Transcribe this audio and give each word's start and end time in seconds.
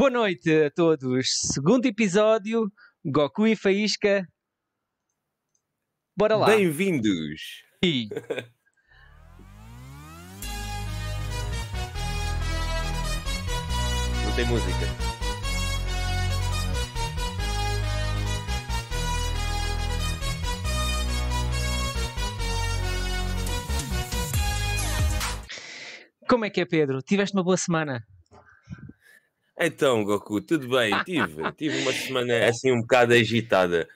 Boa 0.00 0.08
noite 0.10 0.50
a 0.64 0.70
todos. 0.70 1.26
Segundo 1.52 1.84
episódio, 1.84 2.72
Goku 3.04 3.46
e 3.46 3.54
Faísca. 3.54 4.26
Bora 6.16 6.36
lá. 6.36 6.46
Bem-vindos! 6.46 7.60
E... 7.84 8.08
Não 14.24 14.34
tem 14.34 14.46
música. 14.46 14.72
Como 26.26 26.46
é 26.46 26.50
que 26.50 26.62
é, 26.62 26.64
Pedro? 26.64 27.02
Tiveste 27.02 27.36
uma 27.36 27.44
boa 27.44 27.58
semana? 27.58 28.02
Então, 29.62 30.02
Goku, 30.04 30.40
tudo 30.40 30.68
bem? 30.68 30.90
Tive, 31.04 31.52
tive 31.52 31.82
uma 31.82 31.92
semana 31.92 32.48
assim 32.48 32.72
um 32.72 32.80
bocado 32.80 33.12
agitada. 33.12 33.86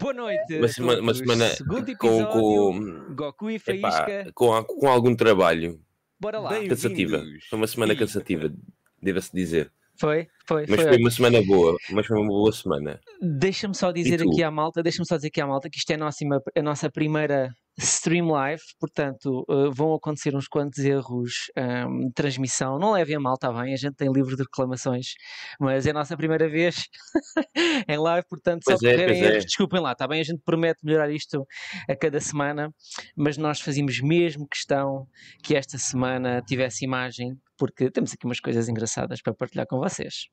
Boa 0.00 0.12
noite. 0.12 0.60
Uma 0.80 0.98
uma 0.98 1.14
semana 1.14 1.48
Segundo 1.50 1.96
com, 1.96 2.08
episódio, 2.08 2.32
com, 2.32 3.14
Goku 3.14 3.50
e 3.50 3.54
epá, 3.54 3.90
Faísca. 3.92 4.32
com, 4.34 4.64
com 4.64 4.88
algum 4.88 5.14
trabalho. 5.14 5.80
Bora 6.18 6.40
lá. 6.40 6.60
Cansativa. 6.66 7.22
Foi 7.48 7.56
uma 7.56 7.68
semana 7.68 7.94
cansativa, 7.94 8.52
deva-se 9.00 9.32
dizer. 9.32 9.70
Foi, 9.98 10.28
foi, 10.46 10.66
Mas 10.68 10.80
foi. 10.80 10.88
foi 10.88 10.98
uma 10.98 11.10
semana 11.10 11.42
boa. 11.42 11.76
Mas 11.90 12.06
foi 12.06 12.18
uma 12.18 12.26
boa 12.26 12.52
semana. 12.52 13.00
Deixa-me 13.22 13.74
só 13.74 13.92
dizer 13.92 14.20
aqui 14.22 14.42
à 14.42 14.50
malta, 14.50 14.82
deixa-me 14.82 15.06
só 15.06 15.16
dizer 15.16 15.28
aqui 15.28 15.40
à 15.40 15.46
malta 15.46 15.70
que 15.70 15.78
isto 15.78 15.90
é 15.90 15.94
a 15.94 15.98
nossa, 15.98 16.24
a 16.56 16.62
nossa 16.62 16.90
primeira 16.90 17.54
stream 17.78 18.30
live, 18.30 18.62
portanto 18.80 19.44
uh, 19.48 19.70
vão 19.70 19.92
acontecer 19.94 20.34
uns 20.34 20.48
quantos 20.48 20.78
erros 20.78 21.50
um, 21.56 22.06
de 22.06 22.12
transmissão. 22.14 22.78
Não 22.78 22.92
levem 22.92 23.16
a 23.16 23.20
mal, 23.20 23.34
está 23.34 23.52
bem? 23.52 23.74
A 23.74 23.76
gente 23.76 23.94
tem 23.94 24.10
livro 24.10 24.34
de 24.34 24.42
reclamações, 24.42 25.14
mas 25.60 25.86
é 25.86 25.90
a 25.90 25.94
nossa 25.94 26.16
primeira 26.16 26.48
vez 26.48 26.86
em 27.88 27.98
live, 27.98 28.26
portanto, 28.28 28.62
Pois 28.64 28.82
é, 28.82 28.96
pois 28.96 29.18
é. 29.18 29.32
erros, 29.32 29.44
desculpem 29.44 29.80
lá, 29.80 29.92
está 29.92 30.08
bem? 30.08 30.20
A 30.20 30.24
gente 30.24 30.40
promete 30.44 30.84
melhorar 30.84 31.10
isto 31.10 31.46
a 31.88 31.94
cada 31.94 32.20
semana, 32.20 32.72
mas 33.14 33.36
nós 33.36 33.60
fazíamos 33.60 34.00
mesmo 34.00 34.48
questão 34.48 35.06
que 35.42 35.54
esta 35.54 35.76
semana 35.76 36.42
tivesse 36.42 36.84
imagem, 36.84 37.38
porque 37.58 37.90
temos 37.90 38.12
aqui 38.12 38.24
umas 38.24 38.40
coisas 38.40 38.68
engraçadas 38.68 39.20
para 39.20 39.34
partilhar 39.34 39.66
com 39.66 39.78
vocês. 39.78 40.28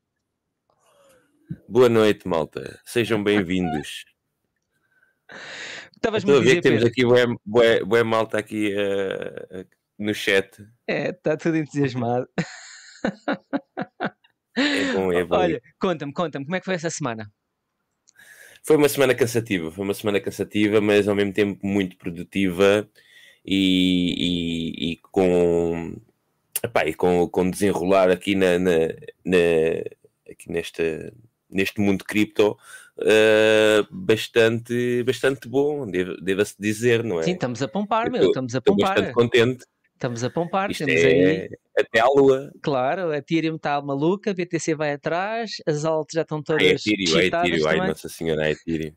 Boa 1.68 1.90
noite, 1.90 2.28
malta. 2.28 2.80
Sejam 2.86 3.22
bem-vindos. 3.22 4.06
Estavas-me 6.04 6.32
Estou 6.32 6.42
a 6.42 6.46
ver 6.46 6.56
que 6.56 6.62
temos 6.62 6.84
aqui 6.84 7.06
bué, 7.06 7.26
bué, 7.46 7.82
bué 7.86 8.04
malta 8.04 8.38
aqui 8.38 8.76
eh, 8.78 9.66
no 9.98 10.14
chat. 10.14 10.62
É, 10.86 11.12
está 11.12 11.38
tudo 11.38 11.56
entusiasmado. 11.56 12.28
É 14.54 14.84
bom, 14.94 15.14
é 15.14 15.24
bom. 15.24 15.38
Olha, 15.38 15.62
conta-me, 15.80 16.12
conta-me, 16.12 16.44
como 16.44 16.58
é 16.58 16.60
que 16.60 16.66
foi 16.66 16.74
essa 16.74 16.90
semana? 16.90 17.32
Foi 18.64 18.76
uma 18.76 18.90
semana 18.90 19.16
cansativa, 19.16 19.72
foi 19.72 19.86
uma 19.86 19.94
semana 19.94 20.20
cansativa, 20.20 20.82
mas 20.82 21.08
ao 21.08 21.16
mesmo 21.16 21.32
tempo 21.32 21.66
muito 21.66 21.96
produtiva 21.96 22.86
e, 23.46 24.82
e- 24.82 24.92
e 24.92 24.98
com, 24.98 25.96
epá, 26.62 26.86
e 26.86 26.94
com, 26.94 27.30
com 27.30 27.50
desenrolar 27.50 28.10
aqui, 28.12 28.36
na, 28.36 28.60
na- 28.60 28.90
na- 29.24 30.30
aqui 30.30 30.52
nesta, 30.52 31.14
neste 31.50 31.80
mundo 31.80 32.04
cripto 32.04 32.58
eh, 33.02 33.84
bastante, 33.92 35.04
bastante 35.04 35.48
bom, 35.48 35.90
deva-se 35.90 36.56
dizer, 36.60 37.04
não 37.04 37.20
é? 37.20 37.24
Sim, 37.24 37.34
estamos 37.34 37.62
a 37.62 37.68
pompar, 37.68 38.08
Eu 38.08 38.12
meu, 38.12 38.28
estamos 38.28 38.56
a 38.56 38.58
Estou 38.60 38.76
pompar. 38.76 38.96
bastante 38.96 39.14
contente. 39.14 39.66
Estamos 39.94 40.24
a 40.24 40.30
pompar, 40.30 40.70
Isto 40.72 40.86
temos 40.86 41.02
é 41.02 41.08
aí, 41.08 41.50
até 41.80 42.00
à 42.00 42.08
lua. 42.08 42.52
claro, 42.62 43.10
a 43.12 43.18
Ethereum 43.18 43.56
está 43.56 43.82
maluca, 43.82 44.32
a 44.32 44.34
BTC 44.34 44.76
vai 44.76 44.92
atrás, 44.94 45.52
as 45.66 45.86
altas 45.86 46.14
já 46.16 46.22
estão 46.24 46.40
Ai, 46.40 46.44
todas 46.44 46.64
é 46.64 46.72
Ethereum, 46.72 47.20
é 47.20 47.26
Ethereum, 47.28 47.68
ai. 47.68 47.88
Nossa 47.88 48.10
Senhora, 48.10 48.48
é 48.48 48.52
Ethereum. 48.52 48.94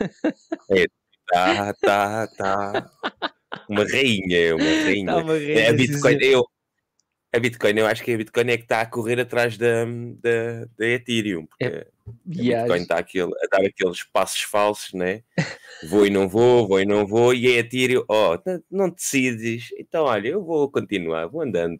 É, 0.70 0.86
tá, 1.32 1.74
tá, 1.74 2.26
tá. 2.36 2.90
Uma 3.68 3.84
rainha, 3.84 4.54
uma 4.56 4.64
rainha. 4.64 5.10
Está 5.10 5.16
uma 5.18 5.34
É, 5.36 5.38
rede, 5.38 5.66
a 5.68 5.72
Bitcoin, 5.72 6.18
eu, 6.22 6.44
a 7.34 7.38
Bitcoin, 7.38 7.78
eu 7.78 7.86
acho 7.86 8.02
que 8.02 8.12
a 8.12 8.16
Bitcoin 8.16 8.50
é 8.50 8.56
que 8.56 8.62
está 8.64 8.80
a 8.80 8.86
correr 8.86 9.20
atrás 9.20 9.56
da, 9.58 9.84
da, 9.84 10.64
da 10.78 10.86
Ethereum, 10.86 11.46
porque 11.46 11.86
Yes. 12.26 12.62
Bitcoin 12.62 12.82
está 12.82 12.98
aquele, 12.98 13.30
a 13.32 13.56
dar 13.56 13.66
aqueles 13.66 14.04
passos 14.12 14.42
falsos, 14.42 14.92
né? 14.92 15.22
Vou 15.88 16.06
e 16.06 16.10
não 16.10 16.28
vou, 16.28 16.66
vou 16.66 16.80
e 16.80 16.86
não 16.86 17.06
vou, 17.06 17.32
e 17.32 17.46
a 17.46 17.58
Ethereum, 17.58 18.04
oh, 18.08 18.36
não- 18.70 18.90
decides, 18.90 19.68
então 19.78 20.04
olha, 20.04 20.28
eu 20.28 20.44
vou 20.44 20.70
continuar, 20.70 21.26
vou 21.28 21.42
andando. 21.42 21.78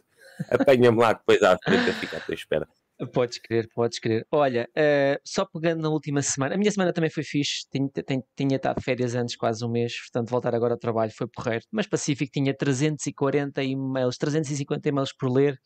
Apanha-me 0.50 0.98
lá 0.98 1.12
depois 1.12 1.42
à 1.42 1.58
frente 1.58 1.90
a 1.90 1.94
ficar 1.94 2.18
à 2.18 2.20
tua 2.20 2.34
espera. 2.34 2.68
Podes 3.12 3.38
crer, 3.38 3.68
podes 3.72 4.00
crer. 4.00 4.26
Olha, 4.30 4.68
eh, 4.74 5.20
só 5.24 5.44
pegando 5.44 5.82
na 5.82 5.88
última 5.88 6.20
semana, 6.20 6.56
a 6.56 6.58
minha 6.58 6.70
semana 6.70 6.92
também 6.92 7.10
foi 7.10 7.22
fixe, 7.22 7.64
tinha, 7.70 7.88
tinha, 7.88 8.22
tinha 8.36 8.56
estado 8.56 8.78
de 8.78 8.84
férias 8.84 9.14
antes 9.14 9.36
quase 9.36 9.64
um 9.64 9.70
mês, 9.70 9.96
portanto 10.00 10.30
voltar 10.30 10.52
agora 10.52 10.74
ao 10.74 10.78
trabalho 10.78 11.12
foi 11.12 11.28
porreiro, 11.28 11.64
mas 11.70 11.86
Pacífico 11.86 12.32
tinha 12.32 12.52
340 12.52 13.62
e-mails, 13.62 14.16
350 14.16 14.88
e-mails 14.88 15.12
por 15.12 15.30
ler, 15.30 15.60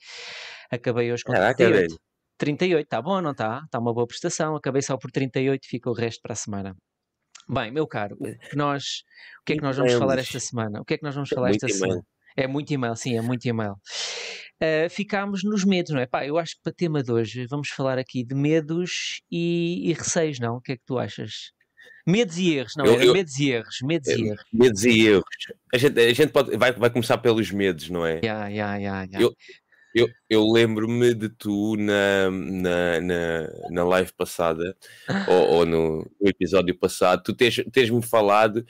acabei 0.71 1.11
hoje 1.11 1.25
com 1.25 1.33
Caraca, 1.33 1.57
38. 1.57 1.99
Velho. 2.47 2.57
38, 2.59 2.85
está 2.85 3.01
bom, 3.03 3.21
não 3.21 3.31
está? 3.33 3.63
Está 3.65 3.79
uma 3.79 3.93
boa 3.93 4.07
prestação, 4.07 4.57
acabei 4.57 4.83
só 4.83 4.97
por 4.97 5.11
38, 5.11 5.67
fica 5.67 5.91
o 5.91 5.93
resto 5.93 6.21
para 6.23 6.33
a 6.33 6.37
semana. 6.37 6.77
Bem, 7.49 7.71
meu 7.73 7.87
caro, 7.87 8.17
o 8.21 8.25
que 8.49 8.57
nós, 8.57 8.85
o 9.41 9.45
que 9.45 9.55
é 9.55 9.57
que 9.57 9.63
nós 9.63 9.77
vamos 9.77 9.93
falar 9.95 10.19
esta 10.19 10.39
semana? 10.39 10.81
O 10.81 10.85
que 10.85 10.95
é 10.95 10.99
que 10.99 11.03
nós 11.05 11.15
vamos 11.15 11.31
É 11.33 11.35
falar 11.35 11.51
esta 11.51 11.69
semana? 11.69 12.03
É 12.37 12.47
muito 12.47 12.73
e-mail, 12.73 12.97
sim, 12.97 13.17
é 13.17 13.21
muito 13.21 13.45
e-mail. 13.47 13.73
Uh, 14.63 14.89
ficámos 14.89 15.43
nos 15.43 15.65
medos, 15.65 15.91
não 15.93 16.01
é? 16.01 16.07
Pá, 16.07 16.25
eu 16.25 16.39
acho 16.39 16.55
que 16.55 16.63
para 16.63 16.71
o 16.71 16.75
tema 16.75 17.03
de 17.03 17.11
hoje 17.11 17.47
vamos 17.51 17.69
falar 17.69 17.99
aqui 17.99 18.25
de 18.25 18.35
medos 18.35 19.21
e, 19.31 19.91
e 19.91 19.93
receios, 19.93 20.39
não? 20.39 20.57
O 20.57 20.61
que 20.61 20.73
é 20.73 20.77
que 20.77 20.83
tu 20.87 20.99
achas? 20.99 21.51
Medos 22.07 22.37
e 22.39 22.55
erros, 22.55 22.73
não, 22.77 22.85
Eu- 22.87 22.95
era 22.95 23.05
eu- 23.05 23.13
medos 23.13 23.39
e 23.39 23.51
erros, 23.51 23.77
medos 23.83 24.09
e 24.09 24.23
erros. 24.29 24.45
Medos 24.53 24.85
e 24.85 25.07
erros. 25.07 25.25
A 25.75 25.79
gente, 25.79 26.01
a 26.01 26.13
gente 26.13 26.33
pode, 26.33 26.57
vai, 26.57 26.73
vai 26.73 26.91
começar 26.91 27.19
pelos 27.19 27.51
medos, 27.51 27.91
não 27.91 28.07
é? 28.07 28.21
Ya, 28.25 28.49
ya, 28.49 28.77
ya, 28.77 29.03
ya. 29.11 29.21
Eu- 29.21 29.35
Eu, 29.95 30.09
eu 30.29 30.45
lembro-me 30.51 31.15
de 31.15 31.29
tu 31.29 31.77
na, 31.77 32.31
na, 32.31 33.01
na, 33.01 33.49
na 33.71 33.85
live 33.85 34.13
passada, 34.15 34.77
ou, 35.29 35.49
ou 35.59 35.67
no, 35.67 35.99
no 36.21 36.29
episódio 36.29 36.77
passado, 36.79 37.23
tu 37.25 37.35
tens- 37.35 37.63
tens-me 37.73 38.03
falado 38.03 38.65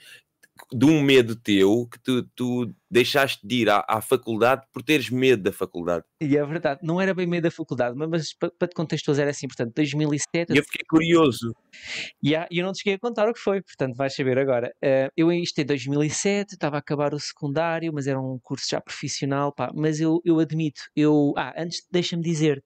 de 0.73 0.85
um 0.85 1.01
medo 1.01 1.35
teu 1.35 1.87
que 1.91 1.99
tu, 1.99 2.23
tu 2.35 2.73
deixaste 2.93 3.45
de 3.45 3.55
ir 3.55 3.69
à, 3.69 3.83
à 3.87 4.01
faculdade 4.01 4.63
por 4.71 4.83
teres 4.83 5.09
medo 5.09 5.43
da 5.43 5.51
faculdade. 5.51 6.05
E 6.21 6.37
é 6.37 6.45
verdade, 6.45 6.79
não 6.83 7.01
era 7.01 7.13
bem 7.13 7.27
meio 7.27 7.41
da 7.41 7.51
faculdade, 7.51 7.95
mas, 7.97 8.09
mas 8.09 8.33
pa- 8.37 8.51
para 8.57 8.67
te 8.67 8.75
contextualizar 8.75 9.27
é 9.27 9.31
assim, 9.31 9.47
portanto, 9.47 9.73
2007, 9.75 10.53
E 10.53 10.57
eu 10.57 10.63
fiquei 10.63 10.85
curioso. 10.87 11.53
E 12.21 12.33
e 12.33 12.59
eu 12.59 12.65
não 12.65 12.71
te 12.71 12.79
cheguei 12.79 12.95
a 12.95 12.99
contar 12.99 13.27
o 13.27 13.33
que 13.33 13.39
foi, 13.39 13.61
portanto 13.61 13.95
vais 13.95 14.15
saber 14.15 14.37
agora. 14.37 14.71
Eh, 14.81 15.09
eu 15.17 15.31
isto 15.31 15.59
em 15.59 15.65
2007, 15.65 16.53
estava 16.53 16.75
a 16.77 16.79
acabar 16.79 17.13
o 17.13 17.19
secundário, 17.19 17.91
mas 17.93 18.07
era 18.07 18.19
um 18.19 18.37
curso 18.41 18.67
já 18.69 18.79
profissional, 18.79 19.53
pá, 19.53 19.71
mas 19.75 19.99
eu, 19.99 20.19
eu 20.23 20.39
admito, 20.39 20.81
eu... 20.95 21.33
Ah, 21.37 21.53
antes 21.57 21.85
deixa-me 21.91 22.21
dizer-te, 22.23 22.65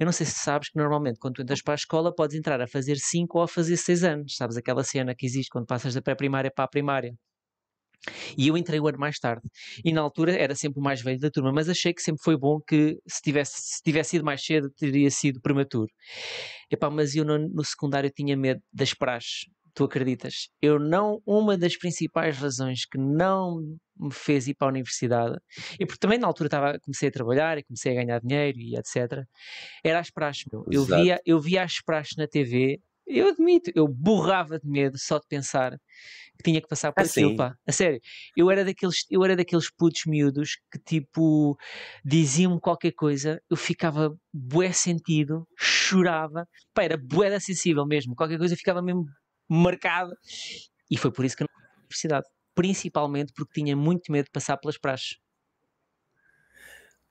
eu 0.00 0.04
não 0.06 0.12
sei 0.12 0.26
se 0.26 0.38
sabes 0.38 0.70
que 0.70 0.78
normalmente 0.78 1.18
quando 1.18 1.34
tu 1.34 1.42
entras 1.42 1.62
para 1.62 1.74
a 1.74 1.76
escola 1.76 2.14
podes 2.14 2.36
entrar 2.36 2.60
a 2.60 2.66
fazer 2.66 2.96
5 2.96 3.38
ou 3.38 3.44
a 3.44 3.48
fazer 3.48 3.76
6 3.76 4.02
anos, 4.04 4.34
sabes 4.36 4.56
aquela 4.56 4.82
cena 4.84 5.14
que 5.14 5.26
existe 5.26 5.50
quando 5.50 5.66
passas 5.66 5.94
da 5.94 6.02
pré-primária 6.02 6.50
para 6.54 6.64
a 6.64 6.68
primária. 6.68 7.14
E 8.36 8.48
eu 8.48 8.56
entrei 8.56 8.80
um 8.80 8.86
ano 8.86 8.98
mais 8.98 9.18
tarde. 9.18 9.42
E 9.84 9.92
na 9.92 10.00
altura 10.00 10.32
era 10.32 10.54
sempre 10.54 10.80
o 10.80 10.82
mais 10.82 11.02
velho 11.02 11.18
da 11.18 11.30
turma, 11.30 11.52
mas 11.52 11.68
achei 11.68 11.92
que 11.92 12.02
sempre 12.02 12.22
foi 12.22 12.36
bom 12.36 12.60
que 12.60 12.98
se 13.06 13.20
tivesse, 13.22 13.54
se 13.56 13.82
tivesse 13.82 14.16
ido 14.16 14.24
mais 14.24 14.44
cedo 14.44 14.70
teria 14.76 15.10
sido 15.10 15.40
prematuro. 15.40 15.90
Epá, 16.70 16.90
mas 16.90 17.14
eu 17.14 17.24
no, 17.24 17.38
no 17.38 17.64
secundário 17.64 18.10
tinha 18.10 18.36
medo 18.36 18.60
das 18.72 18.94
praxes. 18.94 19.46
Tu 19.74 19.84
acreditas? 19.84 20.48
Eu 20.62 20.78
não, 20.78 21.20
uma 21.26 21.56
das 21.56 21.76
principais 21.76 22.38
razões 22.38 22.86
que 22.86 22.96
não 22.96 23.60
me 23.98 24.12
fez 24.12 24.48
ir 24.48 24.54
para 24.54 24.68
a 24.68 24.70
universidade, 24.70 25.36
e 25.78 25.84
porque 25.84 25.98
também 25.98 26.18
na 26.18 26.26
altura 26.26 26.46
estava, 26.46 26.78
comecei 26.80 27.08
a 27.08 27.12
trabalhar 27.12 27.58
e 27.58 27.62
comecei 27.62 27.92
a 27.92 28.02
ganhar 28.02 28.20
dinheiro 28.20 28.58
e 28.58 28.76
etc, 28.76 29.22
era 29.84 29.98
as 29.98 30.10
praxes, 30.10 30.44
meu. 30.50 30.64
Eu 30.70 30.82
Exato. 30.82 31.02
via, 31.02 31.20
eu 31.26 31.40
via 31.40 31.62
as 31.62 31.80
praxes 31.84 32.16
na 32.16 32.26
TV, 32.26 32.80
eu 33.06 33.28
admito, 33.28 33.70
eu 33.74 33.86
borrava 33.88 34.58
de 34.58 34.68
medo 34.68 34.98
só 34.98 35.18
de 35.18 35.26
pensar 35.28 35.72
que 36.36 36.44
tinha 36.44 36.60
que 36.60 36.68
passar 36.68 36.92
por 36.92 37.02
Ah, 37.02 37.04
aquilo, 37.04 37.32
sim. 37.32 37.34
pá. 37.34 37.54
A 37.66 37.72
sério, 37.72 38.00
eu 38.36 38.50
era 38.50 38.64
daqueles, 38.64 39.04
eu 39.10 39.24
era 39.24 39.36
daqueles 39.36 39.70
putos 39.70 40.02
miúdos 40.06 40.58
que 40.72 40.78
tipo 40.78 41.56
diziam-me 42.04 42.60
qualquer 42.60 42.92
coisa, 42.92 43.40
eu 43.50 43.56
ficava 43.56 44.16
bué 44.32 44.72
sentido, 44.72 45.46
chorava, 45.58 46.46
pá, 46.74 46.84
era 46.84 46.96
bué 46.96 47.30
da 47.30 47.40
sensível 47.40 47.86
mesmo, 47.86 48.14
qualquer 48.14 48.38
coisa 48.38 48.56
ficava 48.56 48.82
mesmo 48.82 49.06
marcado. 49.48 50.12
E 50.90 50.96
foi 50.96 51.12
por 51.12 51.24
isso 51.24 51.36
que 51.36 51.42
eu 51.42 51.46
não 51.50 51.54
fui 51.64 51.74
à 51.76 51.78
universidade. 51.80 52.26
Principalmente 52.54 53.32
porque 53.34 53.60
tinha 53.60 53.76
muito 53.76 54.10
medo 54.12 54.26
de 54.26 54.30
passar 54.32 54.56
pelas 54.58 54.78
praxes. 54.78 55.18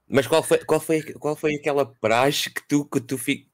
Mas 0.08 0.28
qual 0.28 0.44
foi, 0.44 0.60
qual 0.64 0.80
foi, 0.80 1.02
qual 1.14 1.36
foi 1.36 1.56
aquela 1.56 1.86
praxe 1.86 2.50
que 2.52 2.62
tu, 2.68 2.86
que 2.86 3.02
tu 3.02 3.18
fi- 3.18 3.50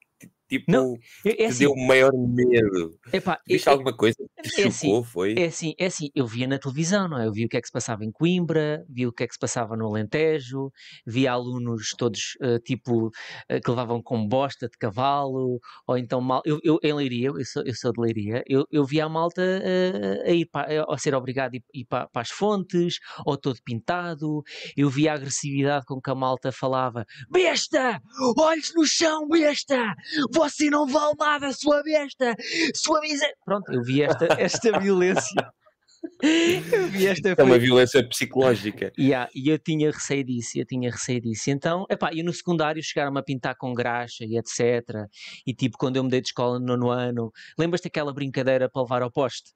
tipo, 0.52 0.70
não, 0.70 0.94
é, 1.26 1.44
é 1.44 1.46
assim, 1.48 1.60
deu 1.60 1.74
maior 1.76 2.12
medo? 2.14 3.00
Epá, 3.14 3.40
Viste 3.48 3.70
é, 3.70 3.72
alguma 3.72 3.96
coisa 3.96 4.18
que 4.18 4.50
te 4.50 4.62
é 4.62 4.68
assim, 4.68 4.88
chocou, 4.88 5.00
assim, 5.00 5.10
foi? 5.10 5.36
É 5.38 5.46
assim, 5.46 5.74
é 5.80 5.86
assim, 5.86 6.10
eu 6.14 6.28
via 6.28 6.46
na 6.46 6.60
televisão, 6.60 7.08
não 7.08 7.18
é? 7.18 7.26
Eu 7.26 7.32
vi 7.32 7.46
o 7.46 7.50
que 7.50 7.56
é 7.56 7.62
que 7.62 7.68
se 7.68 7.72
passava 7.72 8.04
em 8.04 8.12
Coimbra, 8.12 8.84
vi 8.90 9.08
o 9.08 9.14
que 9.14 9.24
é 9.24 9.28
que 9.28 9.34
se 9.34 9.40
passava 9.40 9.78
no 9.78 9.88
Alentejo, 9.88 10.70
vi 11.08 11.26
alunos 11.26 11.92
todos, 11.98 12.36
uh, 12.42 12.60
tipo, 12.60 13.08
uh, 13.08 13.62
que 13.64 13.70
levavam 13.70 14.02
com 14.04 14.28
bosta 14.28 14.68
de 14.68 14.78
cavalo, 14.78 15.60
ou 15.88 15.98
então 15.98 16.20
mal... 16.20 16.42
Eu, 16.46 16.60
eu 16.64 16.80
em 16.84 16.94
Leiria, 16.94 17.28
eu 17.30 17.46
sou, 17.46 17.64
eu 17.66 17.74
sou 17.74 17.94
de 17.94 18.02
Leiria, 18.02 18.44
eu, 18.46 18.66
eu 18.70 18.84
via 18.84 19.06
a 19.06 19.10
malta 19.10 19.42
uh, 19.42 20.30
a 20.30 20.32
ir 20.32 20.46
para, 20.48 20.86
a 20.90 20.98
ser 20.98 21.16
obrigado 21.16 21.54
a 21.54 21.56
ir, 21.56 21.64
ir 21.74 21.86
para, 21.86 22.08
para 22.08 22.22
as 22.22 22.30
fontes, 22.30 23.00
ou 23.26 23.38
todo 23.38 23.58
pintado, 23.64 24.44
eu 24.76 24.90
via 24.90 25.14
a 25.14 25.16
agressividade 25.16 25.86
com 25.86 26.02
que 26.02 26.12
a 26.12 26.16
malta 26.16 26.52
falava, 26.52 27.06
besta, 27.30 28.02
olhos 28.38 28.74
no 28.76 28.86
chão, 28.86 29.28
besta, 29.30 29.96
você 30.42 30.70
não 30.70 30.88
vale 30.88 31.16
nada, 31.20 31.52
sua 31.54 31.84
besta, 31.84 32.36
sua 32.76 33.00
miséria. 33.02 33.36
Pronto, 33.46 33.72
eu 33.72 33.84
vi 33.84 34.02
esta, 34.02 34.28
esta 34.40 34.80
violência. 34.80 35.52
Eu 36.24 36.88
vi 36.88 37.06
esta 37.06 37.30
é 37.38 37.44
uma 37.44 37.60
violência 37.60 38.08
psicológica. 38.08 38.92
Yeah, 38.98 39.30
e 39.36 39.50
eu 39.50 39.60
tinha 39.60 39.92
receio 39.92 40.24
disso, 40.24 40.58
eu 40.58 40.66
tinha 40.66 40.90
receio 40.90 41.22
disso. 41.22 41.52
Então, 41.52 41.86
epá, 41.90 42.10
e 42.12 42.24
no 42.24 42.34
secundário 42.34 42.82
chegaram-me 42.82 43.20
a 43.20 43.24
pintar 43.24 43.56
com 43.56 43.74
graxa 43.74 44.26
e 44.26 44.36
etc. 44.38 45.06
E 45.46 45.54
tipo, 45.54 45.78
quando 45.78 45.98
eu 45.98 46.04
mudei 46.04 46.22
de 46.22 46.30
escola 46.30 46.60
no 46.60 46.66
nono 46.66 46.90
ano, 46.90 47.32
lembras-te 47.58 47.84
daquela 47.84 48.12
brincadeira 48.12 48.68
para 48.68 48.82
levar 48.82 49.04
ao 49.04 49.12
poste? 49.12 49.52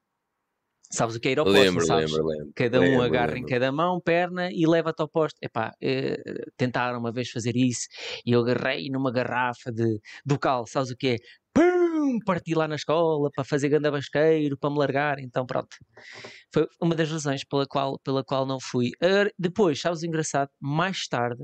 Sabes 0.95 1.15
o 1.15 1.19
que 1.19 1.27
é 1.27 1.31
ir 1.33 1.39
ao 1.39 1.45
lembro, 1.45 1.85
sabes? 1.85 2.11
Lembro, 2.11 2.27
lembro. 2.27 2.51
Cada 2.55 2.79
um 2.79 2.83
lembro, 2.83 3.03
agarra 3.03 3.33
lembro. 3.33 3.39
em 3.39 3.45
cada 3.45 3.71
mão, 3.71 3.99
perna 3.99 4.49
e 4.51 4.65
leva-te 4.65 5.01
ao 5.01 5.09
poste. 5.09 5.37
Epá, 5.41 5.73
eh, 5.81 6.17
tentaram 6.57 6.99
uma 6.99 7.11
vez 7.11 7.29
fazer 7.29 7.55
isso 7.55 7.87
e 8.25 8.31
eu 8.31 8.39
agarrei 8.41 8.89
numa 8.89 9.11
garrafa 9.11 9.71
de, 9.71 9.99
do 10.25 10.39
cal, 10.39 10.65
sabes 10.65 10.91
o 10.91 10.95
que 10.95 11.07
é? 11.07 11.17
Pum, 11.53 12.19
parti 12.25 12.53
lá 12.53 12.67
na 12.67 12.75
escola 12.75 13.29
para 13.33 13.43
fazer 13.43 13.69
ganda 13.69 13.91
basqueiro, 13.91 14.57
para 14.57 14.69
me 14.69 14.77
largar, 14.77 15.19
então 15.19 15.45
pronto. 15.45 15.75
Foi 16.53 16.67
uma 16.81 16.95
das 16.95 17.09
razões 17.11 17.43
pela 17.43 17.65
qual, 17.65 17.99
pela 17.99 18.23
qual 18.23 18.45
não 18.45 18.59
fui. 18.59 18.91
Depois, 19.37 19.79
sabes 19.79 20.01
o 20.01 20.05
engraçado? 20.05 20.49
Mais 20.59 21.07
tarde, 21.07 21.43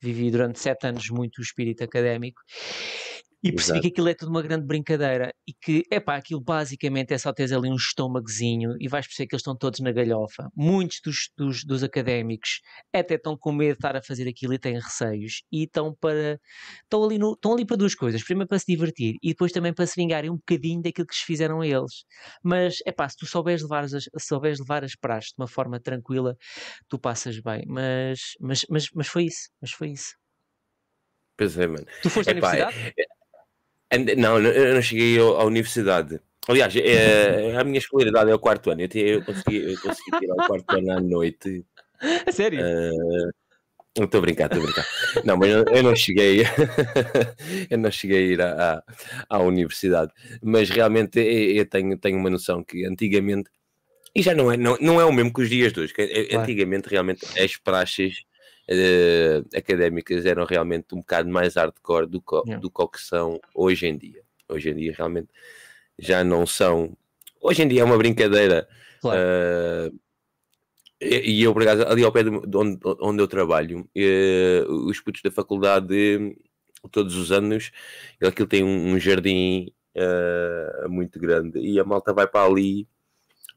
vivi 0.00 0.30
durante 0.30 0.58
sete 0.58 0.86
anos 0.86 1.08
muito 1.10 1.38
o 1.38 1.42
espírito 1.42 1.84
académico 1.84 2.40
e 3.42 3.50
percebi 3.50 3.78
Exato. 3.78 3.80
que 3.80 3.88
aquilo 3.88 4.08
é 4.08 4.14
tudo 4.14 4.28
uma 4.30 4.40
grande 4.40 4.64
brincadeira 4.64 5.34
e 5.46 5.52
que, 5.52 5.84
é 5.90 5.98
pá, 5.98 6.16
aquilo 6.16 6.40
basicamente 6.40 7.12
é 7.12 7.18
só 7.18 7.32
teres 7.32 7.50
ali 7.50 7.68
um 7.68 7.74
estômagozinho 7.74 8.76
e 8.78 8.86
vais 8.88 9.04
perceber 9.06 9.26
que 9.26 9.34
eles 9.34 9.40
estão 9.40 9.56
todos 9.56 9.80
na 9.80 9.90
galhofa. 9.90 10.48
Muitos 10.54 11.00
dos, 11.04 11.30
dos, 11.36 11.64
dos 11.64 11.82
académicos 11.82 12.60
até 12.92 13.14
estão 13.14 13.36
com 13.36 13.50
medo 13.50 13.72
de 13.72 13.78
estar 13.78 13.96
a 13.96 14.02
fazer 14.02 14.28
aquilo 14.28 14.54
e 14.54 14.58
têm 14.58 14.74
receios 14.78 15.42
e 15.50 15.64
estão 15.64 15.92
para. 16.00 16.38
estão 16.84 17.02
ali, 17.02 17.18
no, 17.18 17.32
estão 17.32 17.52
ali 17.52 17.64
para 17.64 17.76
duas 17.76 17.96
coisas. 17.96 18.22
Primeiro 18.22 18.48
para 18.48 18.60
se 18.60 18.66
divertir 18.66 19.16
e 19.20 19.30
depois 19.30 19.50
também 19.50 19.74
para 19.74 19.86
se 19.86 19.96
vingarem 19.96 20.30
um 20.30 20.36
bocadinho 20.36 20.80
daquilo 20.80 21.06
que 21.06 21.16
se 21.16 21.24
fizeram 21.24 21.60
a 21.60 21.66
eles. 21.66 22.04
Mas, 22.44 22.78
é 22.86 22.92
pá, 22.92 23.08
se 23.08 23.16
tu 23.16 23.26
souberes 23.26 23.62
levar 23.62 23.84
as, 23.84 24.08
souberes 24.20 24.60
levar 24.60 24.84
as 24.84 24.94
praxes 24.94 25.30
de 25.30 25.42
uma 25.42 25.48
forma 25.48 25.80
tranquila, 25.80 26.36
tu 26.88 26.96
passas 26.96 27.40
bem. 27.40 27.64
Mas, 27.66 28.20
mas, 28.40 28.64
mas, 28.70 28.86
mas 28.94 29.08
foi 29.08 29.24
isso. 29.24 29.48
Mas 29.60 29.72
foi 29.72 29.90
isso. 29.90 30.14
Pois 31.36 31.58
é, 31.58 31.66
mano. 31.66 31.86
Tu 32.02 32.10
foste 32.10 32.28
à 32.28 32.32
universidade? 32.32 32.76
É, 32.96 33.04
não, 34.16 34.40
eu 34.40 34.74
não 34.74 34.82
cheguei 34.82 35.18
à 35.18 35.44
universidade. 35.44 36.20
Aliás, 36.48 36.74
é, 36.74 37.56
a 37.56 37.64
minha 37.64 37.78
escolaridade 37.78 38.30
é 38.30 38.34
o 38.34 38.38
quarto 38.38 38.70
ano. 38.70 38.82
Eu, 38.82 38.88
eu, 38.94 39.24
consegui, 39.24 39.72
eu 39.72 39.80
consegui 39.80 40.18
tirar 40.18 40.34
o 40.34 40.46
quarto 40.46 40.76
ano 40.76 40.92
à 40.92 41.00
noite. 41.00 41.64
A 42.26 42.32
sério? 42.32 42.60
Uh, 42.60 43.30
Estou 43.94 44.18
a 44.18 44.20
brincar, 44.22 44.46
estou 44.46 44.60
a 44.60 44.64
brincar. 44.64 44.86
Não, 45.22 45.36
mas 45.36 45.50
eu, 45.50 45.64
eu 45.66 45.82
não 45.82 45.94
cheguei, 45.94 46.40
eu 47.68 47.76
não 47.76 47.90
cheguei 47.90 48.16
a 48.16 48.32
ir 48.32 48.40
à, 48.40 48.82
à, 49.28 49.36
à 49.36 49.38
universidade. 49.40 50.10
Mas 50.42 50.70
realmente 50.70 51.18
eu, 51.20 51.56
eu 51.56 51.66
tenho, 51.68 51.98
tenho 51.98 52.16
uma 52.16 52.30
noção 52.30 52.64
que 52.64 52.86
antigamente, 52.86 53.50
e 54.14 54.22
já 54.22 54.34
não 54.34 54.50
é, 54.50 54.56
não, 54.56 54.78
não 54.80 54.98
é 54.98 55.04
o 55.04 55.12
mesmo 55.12 55.30
que 55.30 55.42
os 55.42 55.50
dias 55.50 55.74
de 55.74 55.80
hoje, 55.80 55.92
que 55.92 56.06
claro. 56.06 56.42
antigamente 56.42 56.88
realmente 56.88 57.26
as 57.38 57.56
praxes 57.58 58.24
uh, 58.68 59.56
académicas 59.56 60.24
eram 60.26 60.44
realmente 60.44 60.94
um 60.94 60.98
bocado 60.98 61.28
mais 61.28 61.54
hardcore 61.54 62.06
do, 62.06 62.20
co, 62.20 62.42
yeah. 62.46 62.60
do 62.60 62.70
que 62.70 63.00
são 63.00 63.40
hoje 63.54 63.86
em 63.86 63.96
dia. 63.96 64.22
Hoje 64.48 64.70
em 64.70 64.74
dia 64.74 64.94
realmente 64.96 65.28
já 65.98 66.22
não 66.22 66.46
são. 66.46 66.96
Hoje 67.40 67.62
em 67.62 67.68
dia 67.68 67.82
é 67.82 67.84
uma 67.84 67.98
brincadeira. 67.98 68.68
Claro. 69.00 69.20
Uh, 69.20 70.00
e 71.00 71.42
eu, 71.42 71.52
por 71.52 71.62
acaso, 71.62 71.82
ali 71.88 72.04
ao 72.04 72.12
pé 72.12 72.22
de 72.22 72.56
onde, 72.56 72.78
onde 73.00 73.20
eu 73.20 73.26
trabalho, 73.26 73.80
uh, 73.80 74.72
os 74.86 75.00
putos 75.00 75.20
da 75.20 75.32
faculdade, 75.32 76.36
todos 76.92 77.16
os 77.16 77.32
anos, 77.32 77.72
aquilo 78.22 78.46
tem 78.46 78.62
um, 78.62 78.92
um 78.92 79.00
jardim 79.00 79.72
muito 80.88 81.20
grande 81.20 81.58
e 81.58 81.78
a 81.78 81.84
malta 81.84 82.14
vai 82.14 82.26
para 82.26 82.46
ali 82.46 82.88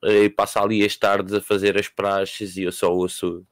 e 0.04 0.30
passa 0.30 0.62
ali 0.62 0.84
as 0.84 0.96
tardes 0.98 1.34
a 1.34 1.40
fazer 1.40 1.78
as 1.78 1.88
praxes 1.88 2.58
e 2.58 2.64
eu 2.64 2.74
só 2.74 2.94
ouço 2.94 3.46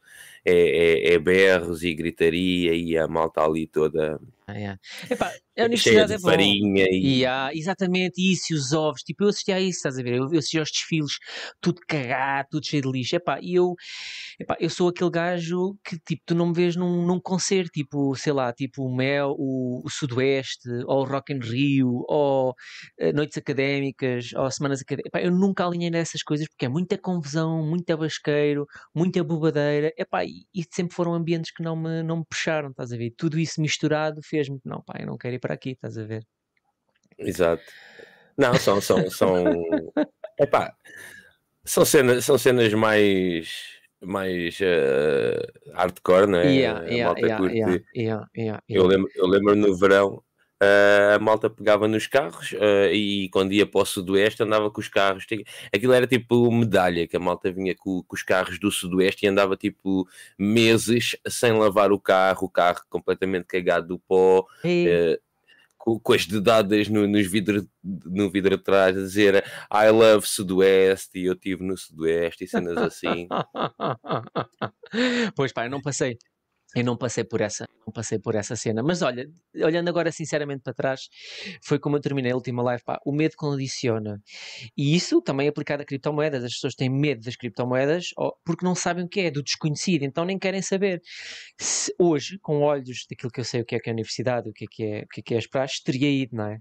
é, 0.46 1.12
é, 1.12 1.14
é 1.14 1.20
berros 1.20 1.84
e 1.84 1.94
gritaria 1.94 2.74
e 2.74 2.98
a 2.98 3.08
malta 3.08 3.42
ali 3.42 3.68
toda. 3.68 4.20
Ah, 4.46 4.54
yeah. 4.54 4.80
Epá, 5.10 5.32
a 5.58 5.64
universidade 5.66 6.14
é 6.14 6.18
bom. 6.18 6.30
farinha 6.30 6.86
e... 6.92 7.24
e 7.24 7.26
exatamente 7.54 8.20
isso, 8.20 8.52
e 8.52 8.56
os 8.56 8.74
ovos, 8.74 9.02
tipo, 9.04 9.24
eu 9.24 9.30
assisti 9.30 9.52
a 9.52 9.60
isso, 9.60 9.78
estás 9.78 9.98
a 9.98 10.04
ver? 10.04 10.16
Eu, 10.16 10.34
eu 10.34 10.40
assisti 10.40 10.60
aos 10.60 10.70
desfiles, 10.70 11.14
tudo 11.62 11.80
cagado, 11.88 12.50
tudo 12.52 12.66
cheio 12.66 12.82
de 12.84 12.92
lixo, 12.92 13.16
epá, 13.16 13.40
e 13.42 13.56
eu, 13.56 13.74
epá, 14.40 14.58
eu 14.60 14.70
sou 14.70 14.90
aquele 14.90 15.12
gajo 15.12 15.78
que, 15.84 15.98
tipo, 16.00 16.24
tu 16.26 16.36
não 16.36 16.48
me 16.48 16.54
vês 16.54 16.76
num, 16.76 17.06
num 17.06 17.22
concerto, 17.22 17.72
tipo, 17.72 18.16
sei 18.16 18.34
lá, 18.34 18.52
tipo 18.52 18.84
o 18.84 18.94
Mel, 18.94 19.34
o, 19.38 19.82
o 19.86 19.90
Sudoeste, 19.90 20.68
ou 20.88 21.02
o 21.02 21.06
Rock 21.06 21.32
in 21.32 21.40
Rio, 21.40 22.04
ou 22.10 22.50
uh, 22.52 23.14
Noites 23.14 23.38
Académicas, 23.38 24.34
ou 24.34 24.52
Semanas 24.52 24.82
Académicas, 24.82 25.08
epá, 25.08 25.26
eu 25.26 25.32
nunca 25.32 25.66
alinhei 25.66 25.90
nessas 25.90 26.22
coisas, 26.22 26.48
porque 26.50 26.66
é 26.66 26.70
muita 26.70 26.98
confusão, 26.98 27.66
muita 27.66 27.96
basqueiro, 27.96 28.66
muita 28.94 29.24
bobadeira, 29.24 29.94
epá, 29.98 30.26
e, 30.26 30.46
e 30.54 30.66
sempre 30.70 30.94
foram 30.96 31.14
ambientes 31.14 31.52
que 31.52 31.64
não 31.64 31.76
me, 31.78 32.04
não 32.04 32.18
me 32.18 32.26
puxaram, 32.26 32.72
estás 32.72 32.92
a 32.92 32.98
ver? 32.98 33.14
Tudo 33.16 33.40
isso 33.40 33.62
misturado 33.62 34.20
fez-me, 34.34 34.60
não, 34.66 34.82
pá, 34.82 34.96
eu 35.00 35.06
não 35.06 35.16
quero 35.16 35.36
ir 35.36 35.40
para 35.40 35.54
aqui, 35.54 35.72
estás 35.74 35.96
a 35.96 36.04
ver? 36.04 36.26
Exato. 37.20 37.62
Não, 38.36 38.56
são, 38.56 38.82
são, 38.82 39.08
são, 39.12 39.36
epá, 40.40 40.76
são 41.64 41.86
cenas, 41.86 42.26
são 42.26 42.36
cenas 42.36 42.74
mais, 42.74 43.78
mais 44.02 44.60
uh, 44.60 45.72
hardcore, 45.76 46.26
não 46.26 46.40
é? 46.40 46.52
Yeah, 46.52 46.84
yeah, 46.88 48.28
yeah, 48.36 48.64
Eu, 48.68 48.88
lembro, 48.88 49.08
eu 49.16 49.28
lembro 49.28 49.56
no 49.56 49.78
verão, 49.78 50.24
uh, 50.64 51.16
a 51.16 51.20
malta 51.20 51.50
pegava 51.50 51.88
nos 51.88 52.08
carros 52.08 52.52
uh, 52.54 52.92
e 52.92 53.30
quando 53.30 53.52
ia 53.52 53.66
para 53.66 53.82
o 53.82 53.86
sudoeste 53.86 54.44
andava 54.44 54.72
com 54.72 54.80
os 54.80 54.88
carros. 54.88 55.26
Aquilo 55.74 55.94
era 55.94 56.08
tipo 56.08 56.52
medalha, 56.52 57.08
que 57.08 57.18
a 57.18 57.20
malta 57.20 57.52
vinha 57.52 57.76
com, 57.76 58.04
com 58.04 58.16
os 58.16 58.24
carros 58.24 58.60
do 58.60 58.72
sudoeste 58.72 59.26
e 59.26 59.30
andava 59.30 59.56
tipo 59.56 60.08
meses 60.38 61.16
sem 61.28 61.54
lavar 61.54 61.92
o 61.92 62.00
carro, 62.00 62.46
o 62.46 62.50
carro 62.50 62.82
completamente 62.90 63.46
cagado 63.46 63.88
do 63.88 64.00
pó. 64.00 64.46
Uh, 64.64 65.34
com, 65.84 66.00
com 66.00 66.14
as 66.14 66.26
dedadas 66.26 66.88
no, 66.88 67.06
nos 67.06 67.28
vidro, 67.28 67.68
no 67.84 68.32
vidro 68.32 68.56
atrás 68.56 68.98
a 68.98 69.02
dizer 69.02 69.44
I 69.70 69.90
love 69.90 70.26
Sudoeste 70.26 71.20
e 71.20 71.26
eu 71.26 71.34
estive 71.34 71.62
no 71.62 71.78
Sudoeste 71.78 72.46
e 72.46 72.48
cenas 72.48 72.78
assim. 72.78 73.28
pois 75.36 75.52
pá, 75.52 75.66
eu 75.66 75.70
não 75.70 75.82
passei 75.82 76.18
eu 76.76 76.84
não 76.84 76.98
passei 76.98 77.24
por 77.24 77.42
essa, 77.42 77.68
não 77.86 77.94
passei 77.94 78.18
por 78.18 78.36
essa 78.36 78.56
cena. 78.56 78.82
Mas 78.82 79.02
olha, 79.02 79.28
olhando 79.56 79.90
agora 79.90 80.12
sinceramente 80.12 80.64
para 80.64 80.74
trás, 80.74 81.08
foi 81.62 81.78
como 81.78 81.98
eu 81.98 82.02
terminei 82.02 82.32
a 82.32 82.36
última 82.36 82.64
live, 82.64 82.84
pá, 82.84 83.00
o 83.06 83.12
medo 83.12 83.36
condiciona. 83.38 84.22
E 84.76 84.96
isso 84.96 85.22
também 85.22 85.48
é 85.48 85.50
aplicado 85.50 85.84
a 85.84 85.86
criptomoedas. 85.86 86.44
As 86.44 86.54
pessoas 86.54 86.76
têm 86.76 86.90
medo 86.90 87.22
das 87.22 87.36
criptomoedas 87.36 88.08
porque 88.44 88.66
não 88.66 88.76
sabem 88.76 89.06
o 89.06 89.10
que 89.10 89.22
é, 89.22 89.32
do 89.32 89.44
desconhecido, 89.44 90.04
então 90.04 90.26
nem 90.26 90.40
querem 90.40 90.62
saber. 90.62 91.02
Se 91.60 91.94
hoje, 92.00 92.40
com 92.40 92.62
olhos 92.62 93.06
daquilo 93.10 93.32
que 93.32 93.40
eu 93.40 93.46
sei 93.46 93.62
o 93.62 93.66
que 93.66 93.76
é 93.76 93.80
que 93.80 93.90
é 93.90 93.92
a 93.92 93.94
universidade, 93.94 94.50
o 94.50 94.54
que 94.54 94.66
é 94.66 94.68
que 94.70 94.84
é, 94.84 95.00
o 95.04 95.08
que 95.08 95.20
é, 95.20 95.24
que 95.24 95.36
é 95.36 95.38
as 95.38 95.48
praxes, 95.48 95.82
teria 95.82 96.10
ido, 96.10 96.36
não 96.36 96.48
é? 96.48 96.58